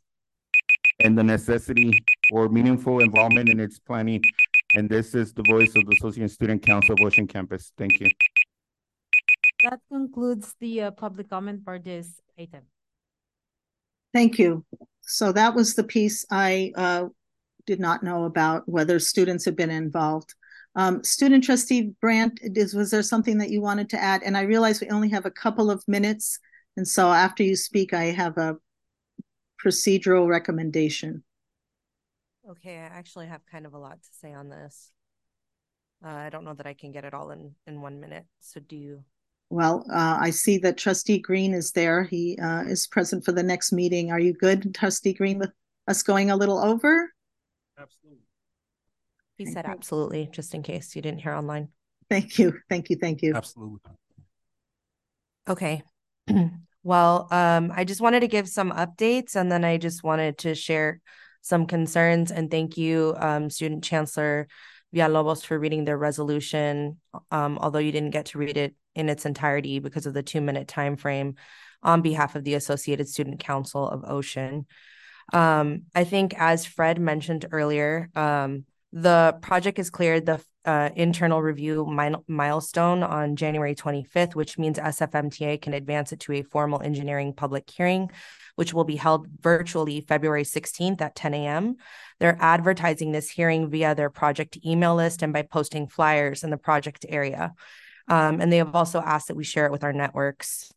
and 1.00 1.18
the 1.18 1.24
necessity 1.24 2.04
for 2.30 2.50
meaningful 2.50 3.00
involvement 3.00 3.50
in 3.50 3.60
its 3.60 3.80
planning. 3.80 4.22
And 4.76 4.90
this 4.90 5.16
is 5.16 5.34
the 5.34 5.44
voice 5.50 5.76
of 5.76 5.86
the 5.86 5.96
Associate 5.98 6.30
Student 6.30 6.62
Council 6.64 6.94
of 6.94 7.06
Ocean 7.06 7.28
Campus. 7.28 7.72
Thank 7.78 8.00
you. 8.00 8.08
That 9.64 9.80
concludes 9.92 10.56
the 10.60 10.84
uh, 10.84 10.92
public 10.92 11.30
comment 11.30 11.62
for 11.64 11.80
this 11.80 12.22
item. 12.40 12.64
Thank 14.14 14.40
you. 14.40 14.66
So 15.02 15.32
that 15.32 15.56
was 15.56 15.76
the 15.76 15.84
piece 15.84 16.26
I 16.32 16.72
uh, 16.76 17.08
did 17.66 17.80
not 17.80 18.04
know 18.04 18.26
about 18.26 18.68
whether 18.68 19.00
students 19.00 19.46
have 19.46 19.56
been 19.56 19.70
involved. 19.70 20.34
Um, 20.76 21.04
student 21.04 21.44
trustee 21.44 21.92
Brandt, 22.00 22.40
is, 22.44 22.74
was 22.74 22.92
there 22.92 23.04
something 23.04 23.38
that 23.40 23.50
you 23.50 23.62
wanted 23.62 23.90
to 23.90 24.02
add? 24.02 24.24
And 24.24 24.38
I 24.38 24.44
realize 24.44 24.80
we 24.80 24.90
only 24.90 25.10
have 25.10 25.26
a 25.26 25.32
couple 25.32 25.70
of 25.72 25.84
minutes. 25.88 26.40
And 26.78 26.88
so 26.88 27.12
after 27.12 27.44
you 27.44 27.56
speak, 27.56 27.94
I 27.94 28.06
have 28.06 28.38
a 28.38 28.56
procedural 29.64 30.28
recommendation. 30.28 31.24
Okay, 32.50 32.78
I 32.78 32.86
actually 32.86 33.28
have 33.28 33.46
kind 33.46 33.66
of 33.66 33.74
a 33.74 33.78
lot 33.78 34.02
to 34.02 34.10
say 34.20 34.34
on 34.34 34.50
this. 34.50 34.92
Uh, 36.04 36.10
I 36.10 36.30
don't 36.30 36.46
know 36.46 36.54
that 36.54 36.66
I 36.66 36.74
can 36.74 36.92
get 36.92 37.06
it 37.06 37.14
all 37.14 37.32
in 37.32 37.54
in 37.68 37.82
one 37.82 38.00
minute. 38.00 38.26
So 38.40 38.60
do 38.60 38.76
you? 38.76 39.04
Well, 39.50 39.86
uh, 39.92 40.18
I 40.20 40.30
see 40.30 40.60
that 40.60 40.78
Trustee 40.78 41.20
Green 41.20 41.54
is 41.54 41.72
there. 41.72 42.04
He 42.04 42.38
uh, 42.38 42.62
is 42.62 42.88
present 42.88 43.26
for 43.26 43.32
the 43.32 43.44
next 43.44 43.72
meeting. 43.72 44.12
Are 44.12 44.20
you 44.20 44.34
good, 44.34 44.74
Trustee 44.76 45.14
Green, 45.14 45.40
with 45.40 45.52
us 45.88 46.04
going 46.04 46.30
a 46.32 46.36
little 46.36 46.60
over? 46.60 47.12
Absolutely. 47.78 48.24
He 49.38 49.46
said 49.46 49.66
absolutely, 49.66 50.30
just 50.32 50.54
in 50.54 50.64
case 50.64 50.96
you 50.96 51.02
didn't 51.02 51.22
hear 51.22 51.34
online. 51.34 51.70
Thank 52.10 52.38
you. 52.38 52.60
Thank 52.70 52.90
you. 52.90 52.98
Thank 52.98 53.22
you. 53.22 53.34
Absolutely. 53.36 53.80
Okay. 55.48 55.84
well, 56.84 57.28
um, 57.32 57.72
I 57.76 57.84
just 57.84 58.02
wanted 58.02 58.22
to 58.22 58.28
give 58.28 58.48
some 58.48 58.72
updates 58.72 59.36
and 59.36 59.52
then 59.52 59.64
I 59.64 59.78
just 59.78 60.04
wanted 60.04 60.38
to 60.40 60.56
share 60.56 61.02
some 61.42 61.66
concerns 61.66 62.32
and 62.32 62.50
thank 62.50 62.78
you, 62.78 63.16
um, 63.18 63.50
Student 63.50 63.84
Chancellor 63.84 64.48
Villalobos 64.94 65.46
for 65.46 65.58
reading 65.60 65.86
the 65.86 65.96
resolution, 65.96 67.00
um, 67.32 67.58
although 67.60 67.80
you 67.80 67.92
didn't 67.92 68.12
get 68.12 68.28
to 68.28 68.38
read 68.38 68.58
it 68.58 68.76
in 68.96 69.10
its 69.10 69.26
entirety 69.26 69.80
because 69.80 70.06
of 70.06 70.14
the 70.14 70.24
two 70.24 70.42
minute 70.42 70.68
time 70.68 70.98
frame 70.98 71.36
on 71.84 72.02
behalf 72.02 72.36
of 72.36 72.44
the 72.44 72.56
Associated 72.56 73.08
Student 73.08 73.40
Council 73.40 73.88
of 73.88 74.04
Ocean. 74.06 74.66
Um, 75.32 75.84
I 75.94 76.04
think, 76.04 76.34
as 76.38 76.66
Fred 76.66 77.00
mentioned 77.00 77.46
earlier, 77.52 78.10
um, 78.16 78.66
the 78.92 79.38
project 79.42 79.78
is 79.80 79.90
cleared 79.90 80.26
the 80.26 80.42
uh, 80.70 80.90
internal 80.96 81.42
review 81.42 81.88
mi- 81.88 82.24
milestone 82.28 83.02
on 83.02 83.36
January 83.36 83.74
25th, 83.74 84.36
which 84.36 84.60
means 84.60 84.78
SFMTA 84.78 85.60
can 85.60 85.74
advance 85.74 86.12
it 86.12 86.20
to 86.20 86.34
a 86.34 86.44
formal 86.44 86.80
engineering 86.80 87.34
public 87.34 87.68
hearing, 87.68 88.12
which 88.56 88.72
will 88.72 88.84
be 88.84 88.96
held 88.96 89.28
virtually 89.40 90.02
February 90.02 90.44
16th 90.44 91.02
at 91.02 91.16
10 91.16 91.34
a.m. 91.34 91.78
They're 92.20 92.38
advertising 92.40 93.12
this 93.12 93.32
hearing 93.32 93.72
via 93.72 93.96
their 93.96 94.12
project 94.12 94.60
email 94.64 94.94
list 94.94 95.24
and 95.24 95.34
by 95.34 95.42
posting 95.42 95.88
flyers 95.88 96.44
in 96.44 96.52
the 96.52 96.58
project 96.58 97.04
area. 97.10 97.54
Um, 98.08 98.40
and 98.40 98.54
they 98.54 98.58
have 98.58 98.76
also 98.76 99.00
asked 99.00 99.30
that 99.30 99.38
we 99.38 99.44
share 99.44 99.66
it 99.66 99.72
with 99.72 99.84
our 99.84 99.94
networks. 99.94 100.72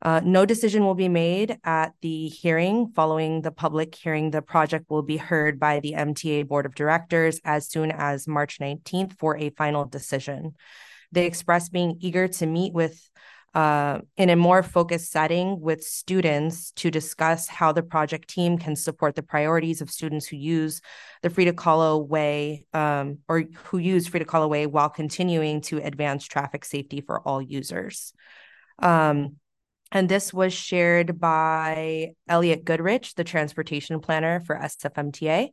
Uh, 0.00 0.20
no 0.24 0.46
decision 0.46 0.84
will 0.84 0.94
be 0.94 1.08
made 1.08 1.58
at 1.64 1.92
the 2.02 2.28
hearing. 2.28 2.92
Following 2.94 3.42
the 3.42 3.50
public 3.50 3.94
hearing, 3.94 4.30
the 4.30 4.42
project 4.42 4.86
will 4.88 5.02
be 5.02 5.16
heard 5.16 5.58
by 5.58 5.80
the 5.80 5.94
MTA 5.94 6.46
Board 6.46 6.66
of 6.66 6.74
Directors 6.74 7.40
as 7.44 7.68
soon 7.68 7.90
as 7.90 8.28
March 8.28 8.58
19th 8.60 9.18
for 9.18 9.36
a 9.36 9.50
final 9.50 9.84
decision. 9.84 10.54
They 11.10 11.26
express 11.26 11.68
being 11.68 11.96
eager 12.00 12.28
to 12.28 12.46
meet 12.46 12.72
with 12.72 13.10
uh, 13.54 14.00
in 14.16 14.30
a 14.30 14.36
more 14.36 14.62
focused 14.62 15.10
setting 15.10 15.58
with 15.58 15.82
students 15.82 16.70
to 16.72 16.90
discuss 16.90 17.48
how 17.48 17.72
the 17.72 17.82
project 17.82 18.28
team 18.28 18.58
can 18.58 18.76
support 18.76 19.16
the 19.16 19.22
priorities 19.22 19.80
of 19.80 19.90
students 19.90 20.26
who 20.26 20.36
use 20.36 20.80
the 21.22 21.30
Frida 21.30 21.54
Kahlo 21.54 22.06
Way 22.06 22.66
um, 22.74 23.18
or 23.26 23.44
who 23.64 23.78
use 23.78 24.06
Frida 24.06 24.26
Kahlo 24.26 24.48
Way 24.48 24.66
while 24.66 24.90
continuing 24.90 25.62
to 25.62 25.78
advance 25.78 26.24
traffic 26.24 26.64
safety 26.64 27.00
for 27.00 27.20
all 27.20 27.40
users. 27.40 28.12
Um, 28.80 29.36
and 29.90 30.08
this 30.08 30.32
was 30.32 30.52
shared 30.52 31.18
by 31.18 32.12
Elliot 32.28 32.64
Goodrich, 32.64 33.14
the 33.14 33.24
transportation 33.24 34.00
planner 34.00 34.40
for 34.40 34.56
SFMTA. 34.56 35.50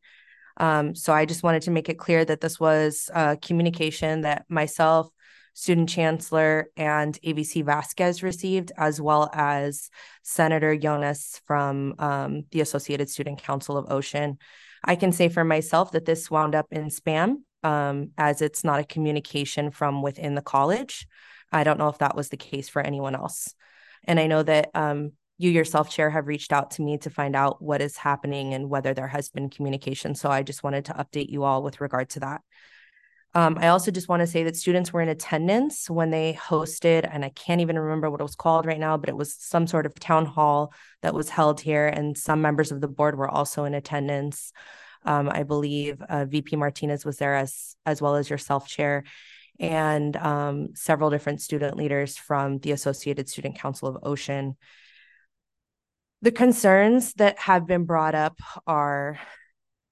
Um, 0.57 0.95
so 0.95 1.13
I 1.13 1.25
just 1.25 1.43
wanted 1.43 1.63
to 1.63 1.71
make 1.71 1.89
it 1.89 1.97
clear 1.97 2.23
that 2.25 2.41
this 2.41 2.59
was 2.59 3.09
a 3.13 3.37
communication 3.37 4.21
that 4.21 4.45
myself, 4.49 5.09
student 5.53 5.89
chancellor, 5.89 6.67
and 6.75 7.17
AVC 7.25 7.63
Vasquez 7.63 8.23
received, 8.23 8.71
as 8.77 8.99
well 8.99 9.29
as 9.33 9.89
Senator 10.23 10.77
Jonas 10.77 11.41
from 11.45 11.95
um, 11.99 12.43
the 12.51 12.61
Associated 12.61 13.09
Student 13.09 13.41
Council 13.41 13.77
of 13.77 13.91
Ocean. 13.91 14.37
I 14.83 14.95
can 14.95 15.11
say 15.11 15.29
for 15.29 15.43
myself 15.43 15.91
that 15.91 16.05
this 16.05 16.29
wound 16.29 16.55
up 16.55 16.67
in 16.71 16.89
spam 16.89 17.37
um, 17.63 18.11
as 18.17 18.41
it's 18.41 18.63
not 18.63 18.79
a 18.79 18.85
communication 18.85 19.71
from 19.71 20.01
within 20.01 20.35
the 20.35 20.41
college. 20.41 21.07
I 21.51 21.63
don't 21.63 21.79
know 21.79 21.89
if 21.89 21.97
that 21.99 22.15
was 22.15 22.29
the 22.29 22.37
case 22.37 22.69
for 22.69 22.81
anyone 22.81 23.15
else. 23.15 23.55
And 24.07 24.19
I 24.19 24.27
know 24.27 24.43
that 24.43 24.69
um, 24.73 25.11
you 25.37 25.49
yourself, 25.49 25.89
Chair, 25.89 26.09
have 26.09 26.27
reached 26.27 26.53
out 26.53 26.71
to 26.71 26.81
me 26.81 26.97
to 26.99 27.09
find 27.09 27.35
out 27.35 27.61
what 27.61 27.81
is 27.81 27.97
happening 27.97 28.53
and 28.53 28.69
whether 28.69 28.93
there 28.93 29.07
has 29.07 29.29
been 29.29 29.49
communication. 29.49 30.15
So 30.15 30.29
I 30.29 30.43
just 30.43 30.63
wanted 30.63 30.85
to 30.85 30.93
update 30.93 31.29
you 31.29 31.43
all 31.43 31.63
with 31.63 31.81
regard 31.81 32.09
to 32.11 32.21
that. 32.21 32.41
Um, 33.33 33.57
I 33.59 33.67
also 33.67 33.91
just 33.91 34.07
want 34.07 34.21
to 34.21 34.27
say 34.27 34.43
that 34.43 34.55
students 34.55 34.93
were 34.93 35.01
in 35.01 35.09
attendance 35.09 35.89
when 35.89 36.09
they 36.09 36.39
hosted, 36.41 37.07
and 37.11 37.25
I 37.25 37.29
can't 37.29 37.59
even 37.59 37.77
remember 37.77 38.09
what 38.09 38.21
it 38.21 38.23
was 38.23 38.35
called 38.35 38.65
right 38.65 38.79
now, 38.79 38.95
but 38.95 39.09
it 39.09 39.17
was 39.17 39.35
some 39.35 39.67
sort 39.67 39.85
of 39.85 39.99
town 39.99 40.25
hall 40.25 40.73
that 41.01 41.13
was 41.13 41.27
held 41.27 41.59
here, 41.59 41.85
and 41.85 42.17
some 42.17 42.41
members 42.41 42.71
of 42.71 42.79
the 42.79 42.87
board 42.87 43.17
were 43.17 43.29
also 43.29 43.65
in 43.65 43.73
attendance. 43.73 44.53
Um, 45.03 45.29
I 45.29 45.43
believe 45.43 46.01
uh, 46.01 46.23
VP 46.23 46.55
Martinez 46.55 47.03
was 47.03 47.17
there 47.17 47.35
as 47.35 47.75
as 47.85 48.01
well 48.01 48.15
as 48.15 48.29
yourself, 48.29 48.69
Chair, 48.69 49.03
and 49.59 50.15
um, 50.17 50.69
several 50.75 51.09
different 51.09 51.41
student 51.41 51.77
leaders 51.77 52.17
from 52.17 52.59
the 52.59 52.71
Associated 52.71 53.29
Student 53.29 53.57
Council 53.57 53.87
of 53.87 53.97
Ocean. 54.03 54.57
The 56.21 56.31
concerns 56.31 57.13
that 57.13 57.39
have 57.39 57.67
been 57.67 57.85
brought 57.85 58.15
up 58.15 58.39
are 58.65 59.19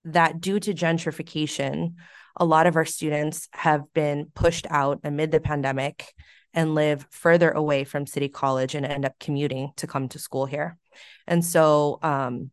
that 0.06 0.42
due 0.42 0.60
to 0.60 0.74
gentrification, 0.74 1.96
a 2.36 2.46
lot 2.46 2.68
of 2.68 2.76
our 2.76 2.86
students 2.86 3.48
have 3.52 3.94
been 3.94 4.32
pushed 4.34 4.68
out 4.70 5.00
amid 5.04 5.32
the 5.32 5.40
pandemic 5.40 6.14
and 6.54 6.76
live 6.76 7.06
further 7.10 7.52
away 7.52 7.84
from 7.84 8.06
City 8.06 8.30
College 8.30 8.76
and 8.76 8.86
end 8.86 9.06
up 9.06 9.18
commuting 9.20 9.72
to 9.78 9.88
come 9.88 10.08
to 10.10 10.20
school 10.20 10.46
here. 10.46 10.78
And 11.28 11.44
so, 11.44 12.00
um, 12.02 12.52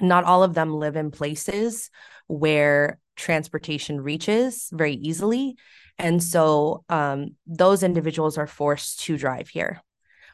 not 0.00 0.24
all 0.24 0.42
of 0.42 0.54
them 0.54 0.72
live 0.74 0.96
in 0.96 1.10
places 1.10 1.90
where 2.26 2.98
transportation 3.16 4.00
reaches 4.00 4.68
very 4.72 4.94
easily. 4.94 5.56
And 5.98 6.22
so 6.22 6.84
um, 6.88 7.34
those 7.46 7.82
individuals 7.82 8.38
are 8.38 8.46
forced 8.46 9.00
to 9.00 9.16
drive 9.16 9.48
here. 9.48 9.82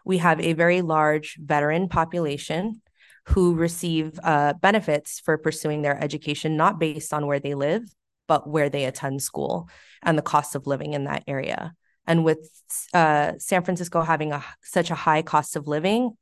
We 0.04 0.18
have 0.18 0.40
a 0.40 0.52
very 0.52 0.82
large 0.82 1.38
veteran 1.40 1.88
population 1.88 2.82
who 3.28 3.54
receive 3.54 4.20
uh, 4.22 4.52
benefits 4.60 5.20
for 5.20 5.38
pursuing 5.38 5.80
their 5.80 6.02
education, 6.02 6.56
not 6.58 6.78
based 6.78 7.14
on 7.14 7.26
where 7.26 7.40
they 7.40 7.54
live, 7.54 7.82
but 8.28 8.48
where 8.48 8.68
they 8.68 8.84
attend 8.84 9.22
school 9.22 9.68
and 10.02 10.18
the 10.18 10.22
cost 10.22 10.54
of 10.54 10.66
living 10.66 10.92
in 10.92 11.04
that 11.04 11.24
area. 11.26 11.72
And 12.06 12.24
with 12.24 12.50
uh, 12.92 13.32
San 13.38 13.64
Francisco 13.64 14.02
having 14.02 14.32
a 14.32 14.44
such 14.62 14.90
a 14.90 14.94
high 14.94 15.22
cost 15.22 15.56
of 15.56 15.66
living, 15.66 16.16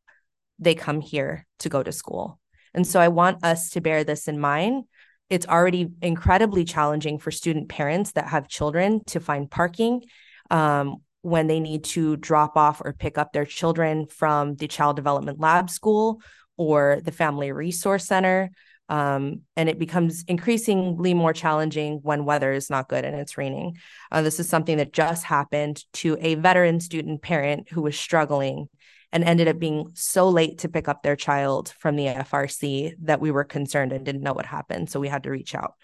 they 0.60 0.76
come 0.76 1.00
here 1.00 1.46
to 1.58 1.68
go 1.68 1.82
to 1.82 1.90
school. 1.90 2.38
And 2.74 2.86
so 2.86 3.00
I 3.00 3.08
want 3.08 3.44
us 3.44 3.70
to 3.70 3.80
bear 3.80 4.04
this 4.04 4.28
in 4.28 4.38
mind. 4.38 4.84
It's 5.32 5.46
already 5.46 5.88
incredibly 6.02 6.62
challenging 6.62 7.18
for 7.18 7.30
student 7.30 7.70
parents 7.70 8.12
that 8.12 8.28
have 8.28 8.48
children 8.48 9.00
to 9.06 9.18
find 9.18 9.50
parking 9.50 10.02
um, 10.50 10.96
when 11.22 11.46
they 11.46 11.58
need 11.58 11.84
to 11.84 12.18
drop 12.18 12.54
off 12.58 12.82
or 12.84 12.92
pick 12.92 13.16
up 13.16 13.32
their 13.32 13.46
children 13.46 14.04
from 14.08 14.56
the 14.56 14.68
Child 14.68 14.96
Development 14.96 15.40
Lab 15.40 15.70
School 15.70 16.20
or 16.58 17.00
the 17.02 17.12
Family 17.12 17.50
Resource 17.50 18.04
Center. 18.04 18.50
Um, 18.90 19.40
and 19.56 19.70
it 19.70 19.78
becomes 19.78 20.22
increasingly 20.28 21.14
more 21.14 21.32
challenging 21.32 22.00
when 22.02 22.26
weather 22.26 22.52
is 22.52 22.68
not 22.68 22.90
good 22.90 23.06
and 23.06 23.16
it's 23.16 23.38
raining. 23.38 23.78
Uh, 24.10 24.20
this 24.20 24.38
is 24.38 24.50
something 24.50 24.76
that 24.76 24.92
just 24.92 25.24
happened 25.24 25.82
to 25.94 26.18
a 26.20 26.34
veteran 26.34 26.78
student 26.78 27.22
parent 27.22 27.70
who 27.70 27.80
was 27.80 27.98
struggling 27.98 28.68
and 29.12 29.24
ended 29.24 29.48
up 29.48 29.58
being 29.58 29.90
so 29.94 30.28
late 30.28 30.58
to 30.58 30.68
pick 30.68 30.88
up 30.88 31.02
their 31.02 31.16
child 31.16 31.74
from 31.78 31.96
the 31.96 32.06
FRC 32.06 32.94
that 33.02 33.20
we 33.20 33.30
were 33.30 33.44
concerned 33.44 33.92
and 33.92 34.04
didn't 34.04 34.22
know 34.22 34.32
what 34.32 34.46
happened. 34.46 34.90
So 34.90 35.00
we 35.00 35.08
had 35.08 35.24
to 35.24 35.30
reach 35.30 35.54
out. 35.54 35.74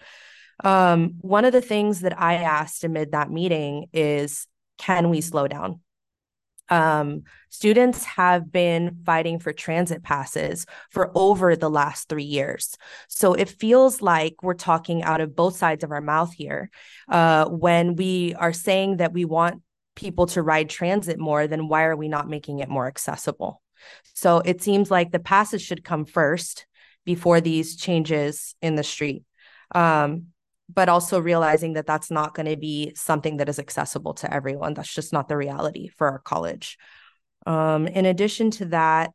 Um, 0.63 1.15
one 1.21 1.45
of 1.45 1.53
the 1.53 1.61
things 1.61 2.01
that 2.01 2.19
I 2.19 2.35
asked 2.35 2.83
amid 2.83 3.11
that 3.11 3.31
meeting 3.31 3.87
is 3.93 4.47
can 4.77 5.09
we 5.09 5.21
slow 5.21 5.47
down? 5.47 5.81
Um, 6.69 7.23
students 7.49 8.03
have 8.05 8.51
been 8.51 8.99
fighting 9.05 9.39
for 9.39 9.51
transit 9.51 10.03
passes 10.03 10.65
for 10.91 11.11
over 11.15 11.55
the 11.55 11.69
last 11.69 12.09
three 12.09 12.23
years. 12.23 12.75
So 13.07 13.33
it 13.33 13.49
feels 13.49 14.01
like 14.01 14.43
we're 14.43 14.53
talking 14.53 15.03
out 15.03 15.19
of 15.19 15.35
both 15.35 15.55
sides 15.57 15.83
of 15.83 15.91
our 15.91 16.01
mouth 16.01 16.31
here 16.31 16.69
uh, 17.09 17.45
when 17.45 17.95
we 17.95 18.35
are 18.35 18.53
saying 18.53 18.97
that 18.97 19.13
we 19.13 19.25
want 19.25 19.63
people 19.99 20.27
to 20.27 20.41
ride 20.41 20.69
transit 20.69 21.19
more, 21.19 21.45
then 21.45 21.67
why 21.67 21.83
are 21.83 21.95
we 21.95 22.07
not 22.07 22.29
making 22.29 22.59
it 22.59 22.69
more 22.69 22.87
accessible? 22.87 23.61
So 24.13 24.37
it 24.39 24.61
seems 24.61 24.89
like 24.89 25.11
the 25.11 25.19
passes 25.19 25.61
should 25.61 25.83
come 25.83 26.05
first 26.05 26.65
before 27.05 27.41
these 27.41 27.75
changes 27.75 28.55
in 28.61 28.75
the 28.75 28.83
street. 28.83 29.23
Um, 29.75 30.27
but 30.73 30.87
also 30.87 31.19
realizing 31.19 31.73
that 31.73 31.87
that's 31.87 32.11
not 32.11 32.35
going 32.35 32.45
to 32.45 32.55
be 32.55 32.93
something 32.95 33.37
that 33.37 33.49
is 33.49 33.59
accessible 33.59 34.13
to 34.13 34.31
everyone. 34.33 34.73
That's 34.73 34.93
just 34.93 35.11
not 35.11 35.27
the 35.27 35.35
reality 35.35 35.89
for 35.89 36.07
our 36.07 36.19
college. 36.19 36.77
Um, 37.45 37.87
in 37.87 38.05
addition 38.05 38.51
to 38.51 38.65
that, 38.65 39.11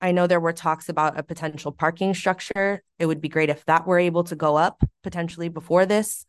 I 0.00 0.12
know 0.12 0.26
there 0.26 0.40
were 0.40 0.52
talks 0.52 0.88
about 0.88 1.18
a 1.18 1.22
potential 1.22 1.72
parking 1.72 2.14
structure. 2.14 2.82
It 2.98 3.06
would 3.06 3.20
be 3.20 3.28
great 3.28 3.50
if 3.50 3.64
that 3.64 3.86
were 3.86 3.98
able 3.98 4.24
to 4.24 4.36
go 4.36 4.56
up 4.56 4.82
potentially 5.02 5.48
before 5.48 5.84
this. 5.84 6.24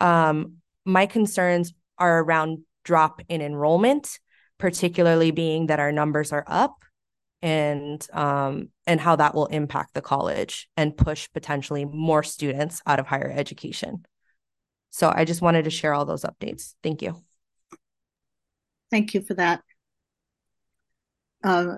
Um, 0.00 0.56
my 0.84 1.06
concerns 1.06 1.72
are 1.98 2.20
around 2.20 2.64
drop 2.84 3.20
in 3.28 3.40
enrollment, 3.40 4.18
particularly 4.58 5.30
being 5.30 5.66
that 5.66 5.80
our 5.80 5.92
numbers 5.92 6.32
are 6.32 6.44
up 6.46 6.76
and 7.42 8.06
um, 8.12 8.68
and 8.86 9.00
how 9.00 9.16
that 9.16 9.34
will 9.34 9.46
impact 9.46 9.94
the 9.94 10.02
college 10.02 10.68
and 10.76 10.96
push 10.96 11.28
potentially 11.32 11.84
more 11.84 12.22
students 12.22 12.82
out 12.86 12.98
of 12.98 13.06
higher 13.06 13.32
education. 13.34 14.04
So 14.90 15.12
I 15.14 15.24
just 15.24 15.40
wanted 15.40 15.64
to 15.64 15.70
share 15.70 15.94
all 15.94 16.04
those 16.04 16.24
updates. 16.24 16.74
Thank 16.82 17.00
you. 17.00 17.22
Thank 18.90 19.14
you 19.14 19.22
for 19.22 19.34
that. 19.34 19.62
Uh, 21.42 21.76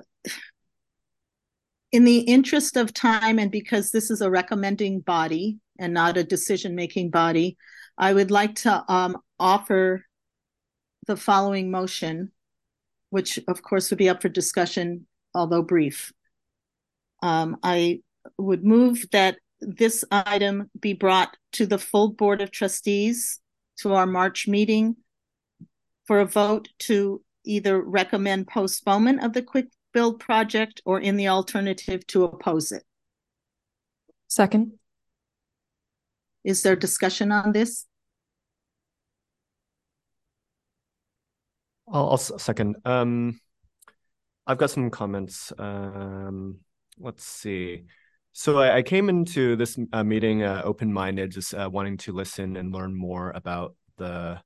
in 1.92 2.05
the 2.05 2.20
interest 2.20 2.76
of 2.76 2.94
time, 2.94 3.38
and 3.38 3.50
because 3.50 3.90
this 3.90 4.11
is 4.11 4.22
a 4.22 4.30
recommending 4.30 5.00
body 5.00 5.59
and 5.78 5.92
not 5.92 6.16
a 6.16 6.24
decision-making 6.24 7.11
body, 7.11 7.59
I 7.98 8.14
would 8.14 8.30
like 8.30 8.55
to 8.57 8.82
um, 8.88 9.18
offer 9.38 10.07
the 11.07 11.16
following 11.16 11.70
motion, 11.70 12.32
which 13.11 13.38
of 13.48 13.62
course 13.62 13.90
would 13.90 13.98
be 13.98 14.09
up 14.09 14.22
for 14.22 14.28
discussion 14.28 15.07
although 15.34 15.62
brief. 15.62 16.12
Um, 17.22 17.57
I 17.62 18.00
would 18.38 18.64
move 18.64 19.07
that 19.12 19.38
this 19.61 20.05
item 20.11 20.70
be 20.78 20.92
brought 20.92 21.36
to 21.53 21.66
the 21.66 21.78
full 21.78 22.09
Board 22.09 22.40
of 22.40 22.50
Trustees 22.50 23.40
to 23.78 23.94
our 23.94 24.07
March 24.07 24.48
meeting 24.48 24.96
for 26.07 26.20
a 26.20 26.26
vote 26.26 26.68
to 26.80 27.22
either 27.44 27.80
recommend 27.80 28.48
postponement 28.48 29.22
of 29.22 29.32
the 29.32 29.42
quick 29.42 29.66
build 29.92 30.20
project 30.20 30.80
or 30.84 31.00
in 31.00 31.16
the 31.16 31.28
alternative 31.28 32.07
to 32.09 32.24
oppose 32.24 32.72
it. 32.72 32.82
Second. 34.28 34.72
Is 36.44 36.62
there 36.62 36.74
discussion 36.74 37.30
on 37.30 37.53
this? 37.53 37.86
I'll, 41.93 42.11
I'll 42.11 42.16
second. 42.16 42.76
Um, 42.84 43.38
I've 44.47 44.59
got 44.59 44.70
some 44.70 44.90
comments. 44.90 45.53
Um, 45.59 46.59
let's 46.99 47.24
see. 47.24 47.84
So 48.32 48.59
I, 48.59 48.76
I 48.78 48.82
came 48.82 49.09
into 49.09 49.57
this 49.57 49.78
uh, 49.93 50.03
meeting 50.03 50.43
uh, 50.43 50.62
open-minded, 50.64 51.30
just 51.30 51.55
uh, 51.55 51.68
wanting 51.70 51.99
to 51.99 52.12
listen 52.12 52.57
and 52.57 52.72
learn 52.72 52.95
more 52.95 53.30
about 53.32 53.76
the 53.99 54.40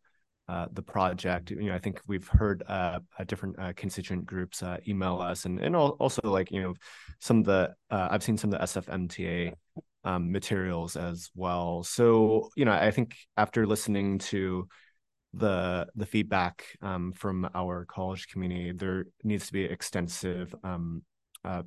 uh, 0.48 0.66
the 0.72 0.82
project. 0.82 1.50
You 1.50 1.64
know, 1.64 1.74
I 1.74 1.78
think 1.78 2.00
we've 2.06 2.26
heard 2.26 2.62
uh, 2.68 3.00
different 3.26 3.58
uh, 3.58 3.72
constituent 3.76 4.26
groups 4.26 4.62
email 4.86 5.20
us, 5.20 5.44
and 5.44 5.60
and 5.60 5.74
also 5.76 6.22
like 6.24 6.50
you 6.50 6.62
know, 6.62 6.74
some 7.20 7.38
of 7.38 7.44
the 7.46 7.74
I've 7.90 8.22
seen 8.22 8.36
some 8.36 8.52
of 8.52 8.58
the 8.58 8.80
SFMTA 8.80 9.54
um, 10.04 10.30
materials 10.32 10.96
as 10.96 11.30
well. 11.34 11.84
So 11.84 12.50
you 12.56 12.64
know, 12.64 12.72
I 12.72 12.90
think 12.90 13.16
after 13.36 13.66
listening 13.66 14.18
to 14.18 14.68
the 15.34 15.86
the 15.94 16.06
feedback 16.06 16.64
um, 16.82 17.12
from 17.12 17.48
our 17.54 17.84
college 17.84 18.28
community, 18.28 18.72
there 18.72 19.06
needs 19.22 19.46
to 19.46 19.52
be 19.52 19.64
extensive, 19.64 20.54
um, 20.64 21.02
uh, 21.44 21.62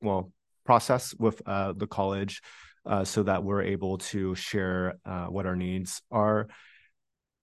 well, 0.00 0.32
process 0.64 1.14
with 1.18 1.42
uh, 1.46 1.72
the 1.76 1.86
college 1.86 2.40
uh, 2.86 3.04
so 3.04 3.22
that 3.22 3.44
we're 3.44 3.62
able 3.62 3.98
to 3.98 4.34
share 4.34 4.94
uh, 5.04 5.26
what 5.26 5.46
our 5.46 5.56
needs 5.56 6.02
are. 6.10 6.48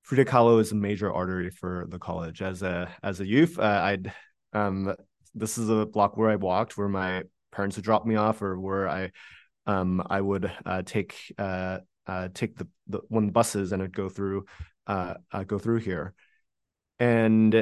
Frida 0.03 0.57
is 0.59 0.71
a 0.71 0.75
major 0.75 1.11
artery 1.11 1.49
for 1.49 1.85
the 1.89 1.99
college. 1.99 2.41
As 2.41 2.61
a 2.63 2.89
as 3.03 3.19
a 3.19 3.27
youth, 3.27 3.59
uh, 3.59 3.81
I'd 3.83 4.13
um, 4.53 4.95
this 5.35 5.57
is 5.57 5.69
a 5.69 5.85
block 5.85 6.17
where 6.17 6.29
I 6.29 6.38
walked, 6.38 6.77
where 6.77 6.88
my 6.88 7.23
parents 7.51 7.75
would 7.75 7.85
drop 7.85 8.05
me 8.05 8.15
off, 8.15 8.41
or 8.41 8.59
where 8.59 8.88
I 8.88 9.11
um, 9.65 10.01
I 10.09 10.21
would 10.21 10.51
uh, 12.08 12.30
take 12.34 12.58
the, 12.58 12.68
the 12.88 12.99
one 13.10 13.24
of 13.24 13.30
the 13.30 13.34
buses 13.34 13.72
and 13.72 13.84
I'd 13.84 13.95
go 13.95 14.10
through 14.10 14.45
uh, 14.88 15.16
uh, 15.32 15.43
go 15.43 15.60
through 15.60 15.80
here. 15.80 16.14
And, 16.99 17.53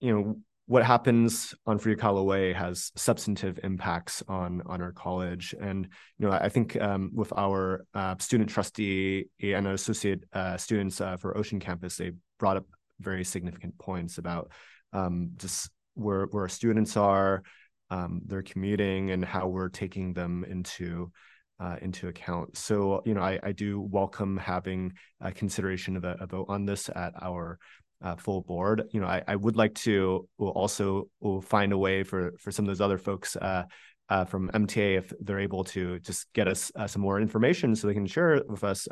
you 0.00 0.12
know, 0.12 0.36
what 0.66 0.84
happens 0.84 1.54
on 1.64 1.78
Kahlo 1.78 2.24
Way 2.24 2.52
has 2.52 2.90
substantive 2.96 3.60
impacts 3.62 4.22
on 4.26 4.62
on 4.66 4.82
our 4.82 4.92
college. 4.92 5.54
And, 5.60 5.88
you 6.18 6.26
know, 6.26 6.32
I 6.32 6.48
think 6.48 6.80
um, 6.80 7.10
with 7.14 7.32
our 7.36 7.86
uh, 7.94 8.16
student 8.18 8.50
trustee 8.50 9.26
and 9.40 9.66
associate 9.68 10.24
uh, 10.32 10.56
students 10.56 11.00
uh, 11.00 11.18
for 11.18 11.36
Ocean 11.36 11.60
Campus, 11.60 11.96
they 11.96 12.12
brought 12.38 12.56
up 12.56 12.66
very 12.98 13.24
significant 13.24 13.78
points 13.78 14.18
about 14.18 14.50
um, 14.92 15.30
just 15.36 15.70
where, 15.94 16.26
where 16.26 16.44
our 16.44 16.48
students 16.48 16.96
are, 16.96 17.42
um, 17.90 18.22
their 18.26 18.42
commuting, 18.42 19.10
and 19.10 19.24
how 19.24 19.46
we're 19.46 19.68
taking 19.68 20.14
them 20.14 20.44
into 20.48 21.12
uh, 21.58 21.76
into 21.82 22.08
account. 22.08 22.56
So, 22.56 23.02
you 23.04 23.14
know, 23.14 23.22
I, 23.22 23.38
I 23.42 23.52
do 23.52 23.80
welcome 23.80 24.36
having 24.36 24.92
a 25.20 25.32
consideration 25.32 25.96
of 25.96 26.04
a, 26.04 26.16
a 26.20 26.26
vote 26.26 26.46
on 26.48 26.66
this 26.66 26.88
at 26.94 27.14
our 27.20 27.58
uh, 28.02 28.16
full 28.16 28.42
board. 28.42 28.84
You 28.90 29.00
know, 29.00 29.06
I, 29.06 29.22
I 29.26 29.36
would 29.36 29.56
like 29.56 29.74
to 29.76 30.28
will 30.38 30.50
also 30.50 31.08
will 31.20 31.40
find 31.40 31.72
a 31.72 31.78
way 31.78 32.02
for 32.02 32.34
for 32.38 32.50
some 32.50 32.64
of 32.64 32.68
those 32.68 32.80
other 32.80 32.98
folks 32.98 33.36
uh, 33.36 33.64
uh, 34.08 34.24
from 34.24 34.50
MTA 34.50 34.98
if 34.98 35.12
they're 35.20 35.40
able 35.40 35.64
to 35.64 35.98
just 36.00 36.32
get 36.32 36.46
us 36.46 36.70
uh, 36.76 36.86
some 36.86 37.02
more 37.02 37.20
information 37.20 37.74
so 37.74 37.86
they 37.86 37.94
can 37.94 38.06
share 38.06 38.42
with 38.46 38.64
us 38.64 38.86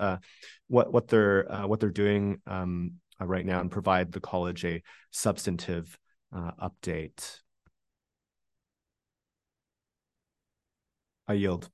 what 0.68 0.92
what 0.92 1.08
they're 1.08 1.44
what 1.66 1.80
they're 1.80 1.90
doing 1.90 2.40
um, 2.46 2.92
right 3.20 3.46
now 3.46 3.60
and 3.60 3.70
provide 3.70 4.10
the 4.12 4.20
college 4.20 4.64
a 4.64 4.82
substantive 5.10 5.98
update. 6.32 7.40
I 11.26 11.34
yield. 11.34 11.70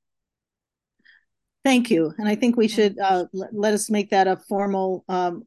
Thank 1.65 1.91
you. 1.91 2.15
And 2.19 2.29
I 2.29 2.37
think 2.37 2.57
we 2.57 2.69
should 2.69 2.99
uh, 2.99 3.27
let, 3.33 3.55
let 3.55 3.75
us 3.75 3.91
make 3.91 4.11
that 4.11 4.27
a 4.27 4.37
formal 4.37 5.05
um, 5.09 5.45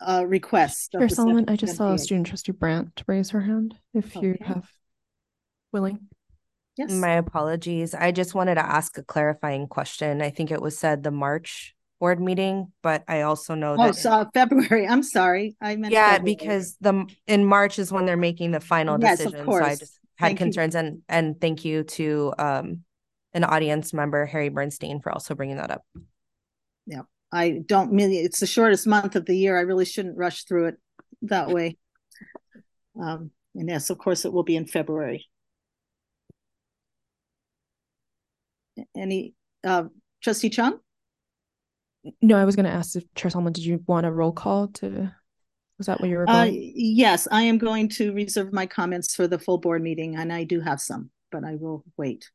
uh, 0.00 0.24
request. 0.26 0.92
Chair 0.92 1.08
Solomon, 1.08 1.46
I 1.48 1.56
just 1.56 1.76
saw 1.76 1.96
student 1.96 2.26
trustee 2.26 2.52
Brandt 2.52 3.02
raise 3.06 3.30
her 3.30 3.40
hand 3.40 3.74
if 3.94 4.16
okay. 4.16 4.26
you 4.26 4.36
have 4.42 4.68
willing. 5.72 6.08
Yes. 6.76 6.92
My 6.92 7.12
apologies. 7.12 7.94
I 7.94 8.12
just 8.12 8.34
wanted 8.34 8.56
to 8.56 8.66
ask 8.66 8.98
a 8.98 9.02
clarifying 9.02 9.66
question. 9.66 10.20
I 10.20 10.30
think 10.30 10.50
it 10.50 10.60
was 10.60 10.78
said 10.78 11.02
the 11.02 11.10
March 11.10 11.74
board 11.98 12.20
meeting, 12.20 12.70
but 12.82 13.02
I 13.08 13.22
also 13.22 13.54
know 13.54 13.76
oh, 13.78 13.86
that 13.86 13.96
so 13.96 14.10
uh, 14.10 14.24
February. 14.34 14.86
I'm 14.86 15.02
sorry. 15.02 15.56
I 15.60 15.76
meant 15.76 15.94
Yeah, 15.94 16.12
February. 16.12 16.36
because 16.36 16.76
the 16.82 17.06
in 17.26 17.46
March 17.46 17.78
is 17.78 17.90
when 17.90 18.04
they're 18.04 18.18
making 18.18 18.50
the 18.50 18.60
final 18.60 18.98
yes, 19.00 19.18
decision. 19.18 19.40
Of 19.40 19.46
course. 19.46 19.64
So 19.64 19.70
I 19.70 19.76
just 19.76 19.98
had 20.16 20.26
thank 20.26 20.38
concerns 20.38 20.74
you. 20.74 20.80
and 20.80 21.02
and 21.08 21.40
thank 21.40 21.64
you 21.64 21.84
to 21.84 22.34
um 22.38 22.84
an 23.36 23.44
audience 23.44 23.92
member, 23.92 24.24
Harry 24.24 24.48
Bernstein, 24.48 25.00
for 25.00 25.12
also 25.12 25.34
bringing 25.34 25.58
that 25.58 25.70
up. 25.70 25.84
Yeah. 26.86 27.02
I 27.30 27.60
don't 27.66 27.92
mean 27.92 28.12
it's 28.12 28.40
the 28.40 28.46
shortest 28.46 28.86
month 28.86 29.14
of 29.14 29.26
the 29.26 29.36
year. 29.36 29.58
I 29.58 29.62
really 29.62 29.84
shouldn't 29.84 30.16
rush 30.16 30.44
through 30.44 30.68
it 30.68 30.76
that 31.22 31.48
way. 31.50 31.76
Um, 33.00 33.30
and 33.54 33.68
yes, 33.68 33.90
of 33.90 33.98
course, 33.98 34.24
it 34.24 34.32
will 34.32 34.42
be 34.42 34.56
in 34.56 34.66
February. 34.66 35.26
Any 38.96 39.34
uh, 39.64 39.84
Trustee 40.22 40.50
Chung? 40.50 40.78
No, 42.22 42.38
I 42.38 42.44
was 42.44 42.56
going 42.56 42.66
to 42.66 42.72
ask 42.72 42.96
if 42.96 43.04
Chair 43.14 43.30
Solomon, 43.30 43.52
did 43.52 43.66
you 43.66 43.82
want 43.86 44.06
a 44.06 44.12
roll 44.12 44.32
call 44.32 44.68
to? 44.68 45.12
Was 45.78 45.88
that 45.88 46.00
what 46.00 46.08
you 46.08 46.16
were 46.16 46.30
Uh, 46.30 46.48
yes, 46.50 47.28
I 47.30 47.42
am 47.42 47.58
going 47.58 47.90
to 47.90 48.12
reserve 48.14 48.52
my 48.52 48.64
comments 48.64 49.14
for 49.14 49.28
the 49.28 49.38
full 49.38 49.58
board 49.58 49.82
meeting, 49.82 50.16
and 50.16 50.32
I 50.32 50.44
do 50.44 50.60
have 50.60 50.80
some, 50.80 51.10
but 51.30 51.44
I 51.44 51.56
will 51.56 51.84
wait. 51.98 52.30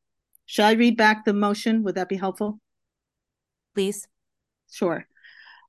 Shall 0.51 0.67
I 0.67 0.73
read 0.73 0.97
back 0.97 1.23
the 1.23 1.31
motion? 1.31 1.81
Would 1.83 1.95
that 1.95 2.09
be 2.09 2.17
helpful? 2.17 2.59
Please. 3.73 4.05
Sure. 4.69 5.07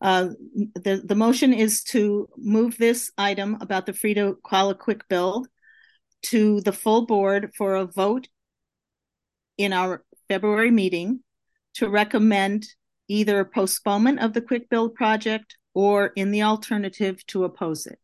Uh, 0.00 0.30
the, 0.74 1.00
the 1.04 1.14
motion 1.14 1.54
is 1.54 1.84
to 1.84 2.28
move 2.36 2.76
this 2.78 3.12
item 3.16 3.58
about 3.60 3.86
the 3.86 3.92
Frida 3.92 4.34
Kahlo 4.44 4.76
Quick 4.76 5.06
Build 5.06 5.46
to 6.22 6.60
the 6.62 6.72
full 6.72 7.06
board 7.06 7.52
for 7.56 7.76
a 7.76 7.84
vote 7.84 8.26
in 9.56 9.72
our 9.72 10.02
February 10.26 10.72
meeting 10.72 11.20
to 11.74 11.88
recommend 11.88 12.66
either 13.06 13.44
postponement 13.44 14.18
of 14.18 14.32
the 14.32 14.42
quick 14.42 14.68
build 14.68 14.96
project 14.96 15.56
or 15.74 16.06
in 16.16 16.32
the 16.32 16.42
alternative 16.42 17.24
to 17.28 17.44
oppose 17.44 17.86
it. 17.86 18.00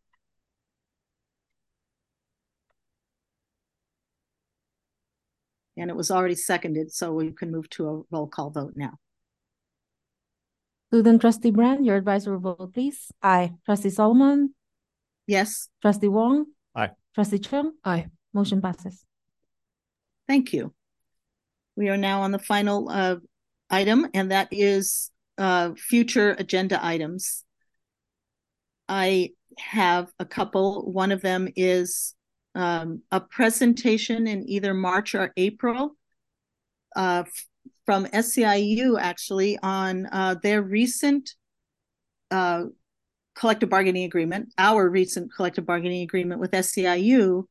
And 5.79 5.91
it 5.91 5.97
was 5.97 6.11
already 6.11 6.35
seconded, 6.35 6.93
so 6.93 7.13
we 7.13 7.31
can 7.33 7.51
move 7.53 7.71
to 7.71 7.89
a 7.89 8.03
roll 8.11 8.27
call 8.27 8.51
vote 8.51 8.73
now. 8.75 8.95
Student 10.89 11.21
trustee 11.21 11.51
Brand, 11.51 11.87
your 11.87 11.97
advisory 11.97 12.39
vote, 12.39 12.73
please. 12.75 13.13
Aye. 13.23 13.53
Trustee 13.65 13.91
Solomon, 13.91 14.55
Yes, 15.27 15.69
trustee 15.83 16.09
Wong. 16.09 16.47
Aye. 16.75 16.91
Trustee 17.15 17.39
Chung, 17.39 17.73
Aye. 17.85 18.07
motion 18.33 18.61
passes. 18.63 19.05
thank 20.27 20.53
you. 20.53 20.75
We 21.77 21.89
are 21.91 21.97
now 21.97 22.23
on 22.23 22.33
the 22.33 22.39
final 22.39 22.89
uh, 22.89 23.17
item, 23.71 24.09
and 24.15 24.31
that 24.33 24.49
is 24.51 25.11
uh, 25.37 25.75
future 25.77 26.35
agenda 26.39 26.85
items. 26.85 27.45
I 28.89 29.31
have 29.59 30.11
a 30.19 30.25
couple. 30.25 30.91
One 30.91 31.13
of 31.13 31.21
them 31.21 31.49
is 31.55 32.15
um, 32.55 33.03
a 33.11 33.21
presentation 33.21 34.27
in 34.27 34.49
either 34.49 34.75
March 34.75 35.15
or 35.15 35.33
April 35.37 35.97
uh, 36.97 37.25
from 37.87 38.07
SEIU 38.07 39.01
actually 39.01 39.59
on 39.63 40.07
uh, 40.13 40.35
their 40.43 40.63
recent 40.63 41.31
uh, 42.31 42.65
collective 43.35 43.69
bargaining 43.69 44.05
agreement. 44.05 44.53
Our 44.59 44.89
recent 44.89 45.33
collective 45.35 45.65
bargaining 45.65 46.03
agreement 46.03 46.41
with 46.41 46.51
SEIU 46.51 47.45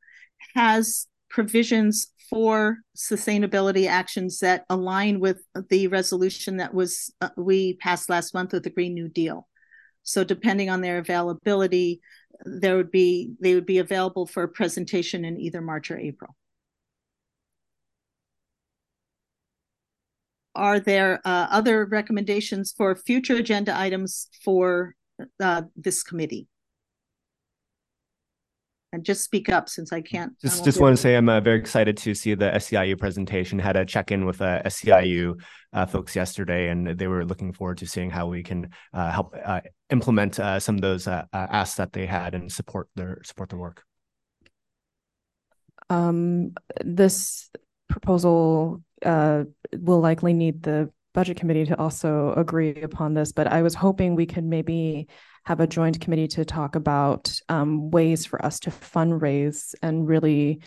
has 0.55 1.07
provisions 1.29 2.07
for 2.29 2.79
sustainability 2.95 3.87
actions 3.87 4.39
that 4.39 4.65
align 4.69 5.19
with 5.19 5.41
the 5.69 5.87
resolution 5.87 6.57
that 6.57 6.73
was 6.73 7.13
uh, 7.21 7.29
we 7.37 7.75
passed 7.75 8.09
last 8.09 8.33
month 8.33 8.53
with 8.53 8.63
the 8.63 8.69
Green 8.69 8.93
New 8.93 9.07
Deal. 9.07 9.47
So 10.07 10.23
depending 10.23 10.69
on 10.69 10.79
their 10.79 10.99
availability, 10.99 11.99
there 12.45 12.77
would 12.77 12.91
be 12.91 13.31
they 13.41 13.55
would 13.55 13.65
be 13.65 13.79
available 13.79 14.25
for 14.25 14.43
a 14.43 14.47
presentation 14.47 15.25
in 15.25 15.37
either 15.37 15.59
March 15.59 15.91
or 15.91 15.97
April. 15.99 16.33
Are 20.55 20.79
there 20.79 21.19
uh, 21.25 21.47
other 21.51 21.85
recommendations 21.85 22.71
for 22.71 22.95
future 22.95 23.35
agenda 23.35 23.77
items 23.77 24.29
for 24.43 24.95
uh, 25.41 25.63
this 25.75 26.03
committee? 26.03 26.47
And 28.97 29.05
just 29.05 29.23
speak 29.23 29.47
up 29.47 29.69
since 29.69 29.93
I 29.93 30.01
can't. 30.01 30.33
Just 30.41 30.55
won't 30.55 30.65
just 30.65 30.81
want 30.81 30.89
able 30.89 30.95
to 30.95 31.01
say 31.03 31.15
I'm 31.15 31.29
uh, 31.29 31.39
very 31.39 31.59
excited 31.59 31.97
to 31.97 32.15
see 32.15 32.33
the 32.33 32.49
SEIU 32.49 32.97
presentation. 32.97 33.59
Had 33.59 33.75
a 33.75 33.85
check 33.85 34.11
in 34.11 34.25
with 34.25 34.41
uh, 34.41 34.63
SEIU 34.63 35.39
uh, 35.71 35.85
folks 35.85 36.15
yesterday, 36.15 36.69
and 36.69 36.97
they 36.97 37.05
were 37.05 37.23
looking 37.23 37.53
forward 37.53 37.77
to 37.77 37.85
seeing 37.85 38.09
how 38.09 38.25
we 38.25 38.41
can 38.41 38.71
uh, 38.95 39.11
help 39.11 39.35
uh, 39.45 39.61
implement 39.91 40.39
uh, 40.39 40.59
some 40.59 40.73
of 40.73 40.81
those 40.81 41.07
uh, 41.07 41.25
uh, 41.31 41.47
asks 41.51 41.75
that 41.75 41.93
they 41.93 42.07
had 42.07 42.33
and 42.33 42.51
support 42.51 42.89
their 42.95 43.21
support 43.23 43.49
their 43.49 43.59
work. 43.59 43.83
Um, 45.91 46.53
this 46.83 47.51
proposal 47.87 48.81
uh 49.05 49.43
will 49.73 49.99
likely 49.99 50.33
need 50.33 50.63
the 50.63 50.91
budget 51.13 51.37
committee 51.37 51.65
to 51.65 51.77
also 51.77 52.33
agree 52.33 52.81
upon 52.81 53.13
this, 53.13 53.31
but 53.31 53.45
I 53.45 53.61
was 53.61 53.75
hoping 53.75 54.15
we 54.15 54.25
could 54.25 54.43
maybe 54.43 55.07
have 55.47 55.61
a 55.61 55.67
joint 55.67 56.01
committee 56.01 56.27
to 56.27 56.43
talk 56.43 56.75
about 56.75 57.39
um 57.47 57.89
ways 57.89 58.25
for 58.25 58.43
us 58.45 58.59
to 58.59 58.69
fundraise 58.69 59.73
and 59.81 60.05
really 60.05 60.59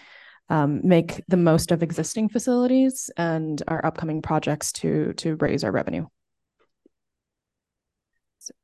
um 0.48 0.80
make 0.82 1.22
the 1.28 1.36
most 1.36 1.70
of 1.70 1.82
existing 1.82 2.30
facilities 2.30 3.10
and 3.18 3.62
our 3.68 3.84
upcoming 3.84 4.22
projects 4.22 4.72
to 4.72 5.12
to 5.18 5.36
raise 5.36 5.64
our 5.64 5.70
revenue. 5.70 6.06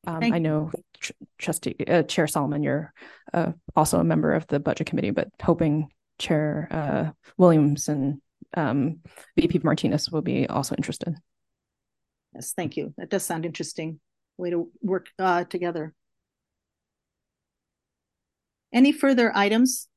Um, 0.06 0.32
I 0.32 0.38
know 0.38 0.72
Tr- 0.98 1.12
trustee, 1.36 1.76
uh, 1.86 2.02
Chair 2.04 2.26
Solomon, 2.26 2.62
you're 2.62 2.94
uh 3.34 3.52
also 3.76 4.00
a 4.00 4.04
member 4.04 4.32
of 4.32 4.46
the 4.46 4.58
budget 4.58 4.86
committee, 4.86 5.10
but 5.10 5.28
hoping 5.42 5.88
Chair 6.18 6.66
uh 6.70 7.10
Williams 7.36 7.90
and 7.90 8.22
um 8.56 9.00
VP 9.36 9.60
Martinez 9.62 10.10
will 10.10 10.22
be 10.22 10.48
also 10.48 10.74
interested. 10.76 11.14
Yes, 12.34 12.54
thank 12.56 12.78
you. 12.78 12.94
That 12.96 13.10
does 13.10 13.22
sound 13.22 13.44
interesting. 13.44 14.00
Way 14.38 14.50
to 14.50 14.70
work 14.80 15.08
uh, 15.18 15.44
together. 15.44 15.92
Any 18.76 18.92
further 18.92 19.32
items? 19.34 19.88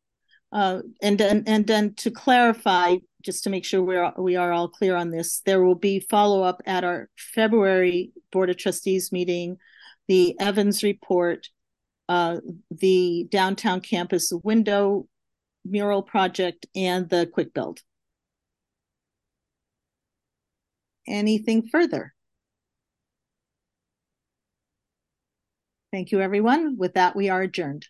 Uh, 0.53 0.79
and 1.03 1.19
then, 1.19 1.43
and 1.45 1.67
then 1.67 1.93
to 1.95 2.09
clarify, 2.09 2.95
just 3.21 3.43
to 3.43 3.49
make 3.49 3.65
sure 3.65 3.83
we're, 3.83 4.13
we 4.17 4.37
are 4.37 4.53
all 4.53 4.69
clear 4.69 4.95
on 4.95 5.11
this, 5.11 5.41
there 5.45 5.61
will 5.61 5.75
be 5.75 5.99
follow-up 5.99 6.61
at 6.65 6.85
our 6.85 7.09
February 7.17 8.13
Board 8.31 8.49
of 8.49 8.55
Trustees 8.55 9.11
meeting, 9.11 9.57
the 10.07 10.39
Evans 10.39 10.81
report, 10.81 11.49
uh, 12.07 12.37
the 12.71 13.27
downtown 13.29 13.81
campus 13.81 14.31
window 14.43 15.07
mural 15.65 16.01
project, 16.01 16.65
and 16.73 17.09
the 17.09 17.29
quick 17.33 17.53
build. 17.53 17.81
Anything 21.05 21.67
further? 21.67 22.13
Thank 25.91 26.11
you, 26.13 26.21
everyone. 26.21 26.77
With 26.77 26.93
that, 26.93 27.13
we 27.13 27.27
are 27.27 27.41
adjourned. 27.41 27.85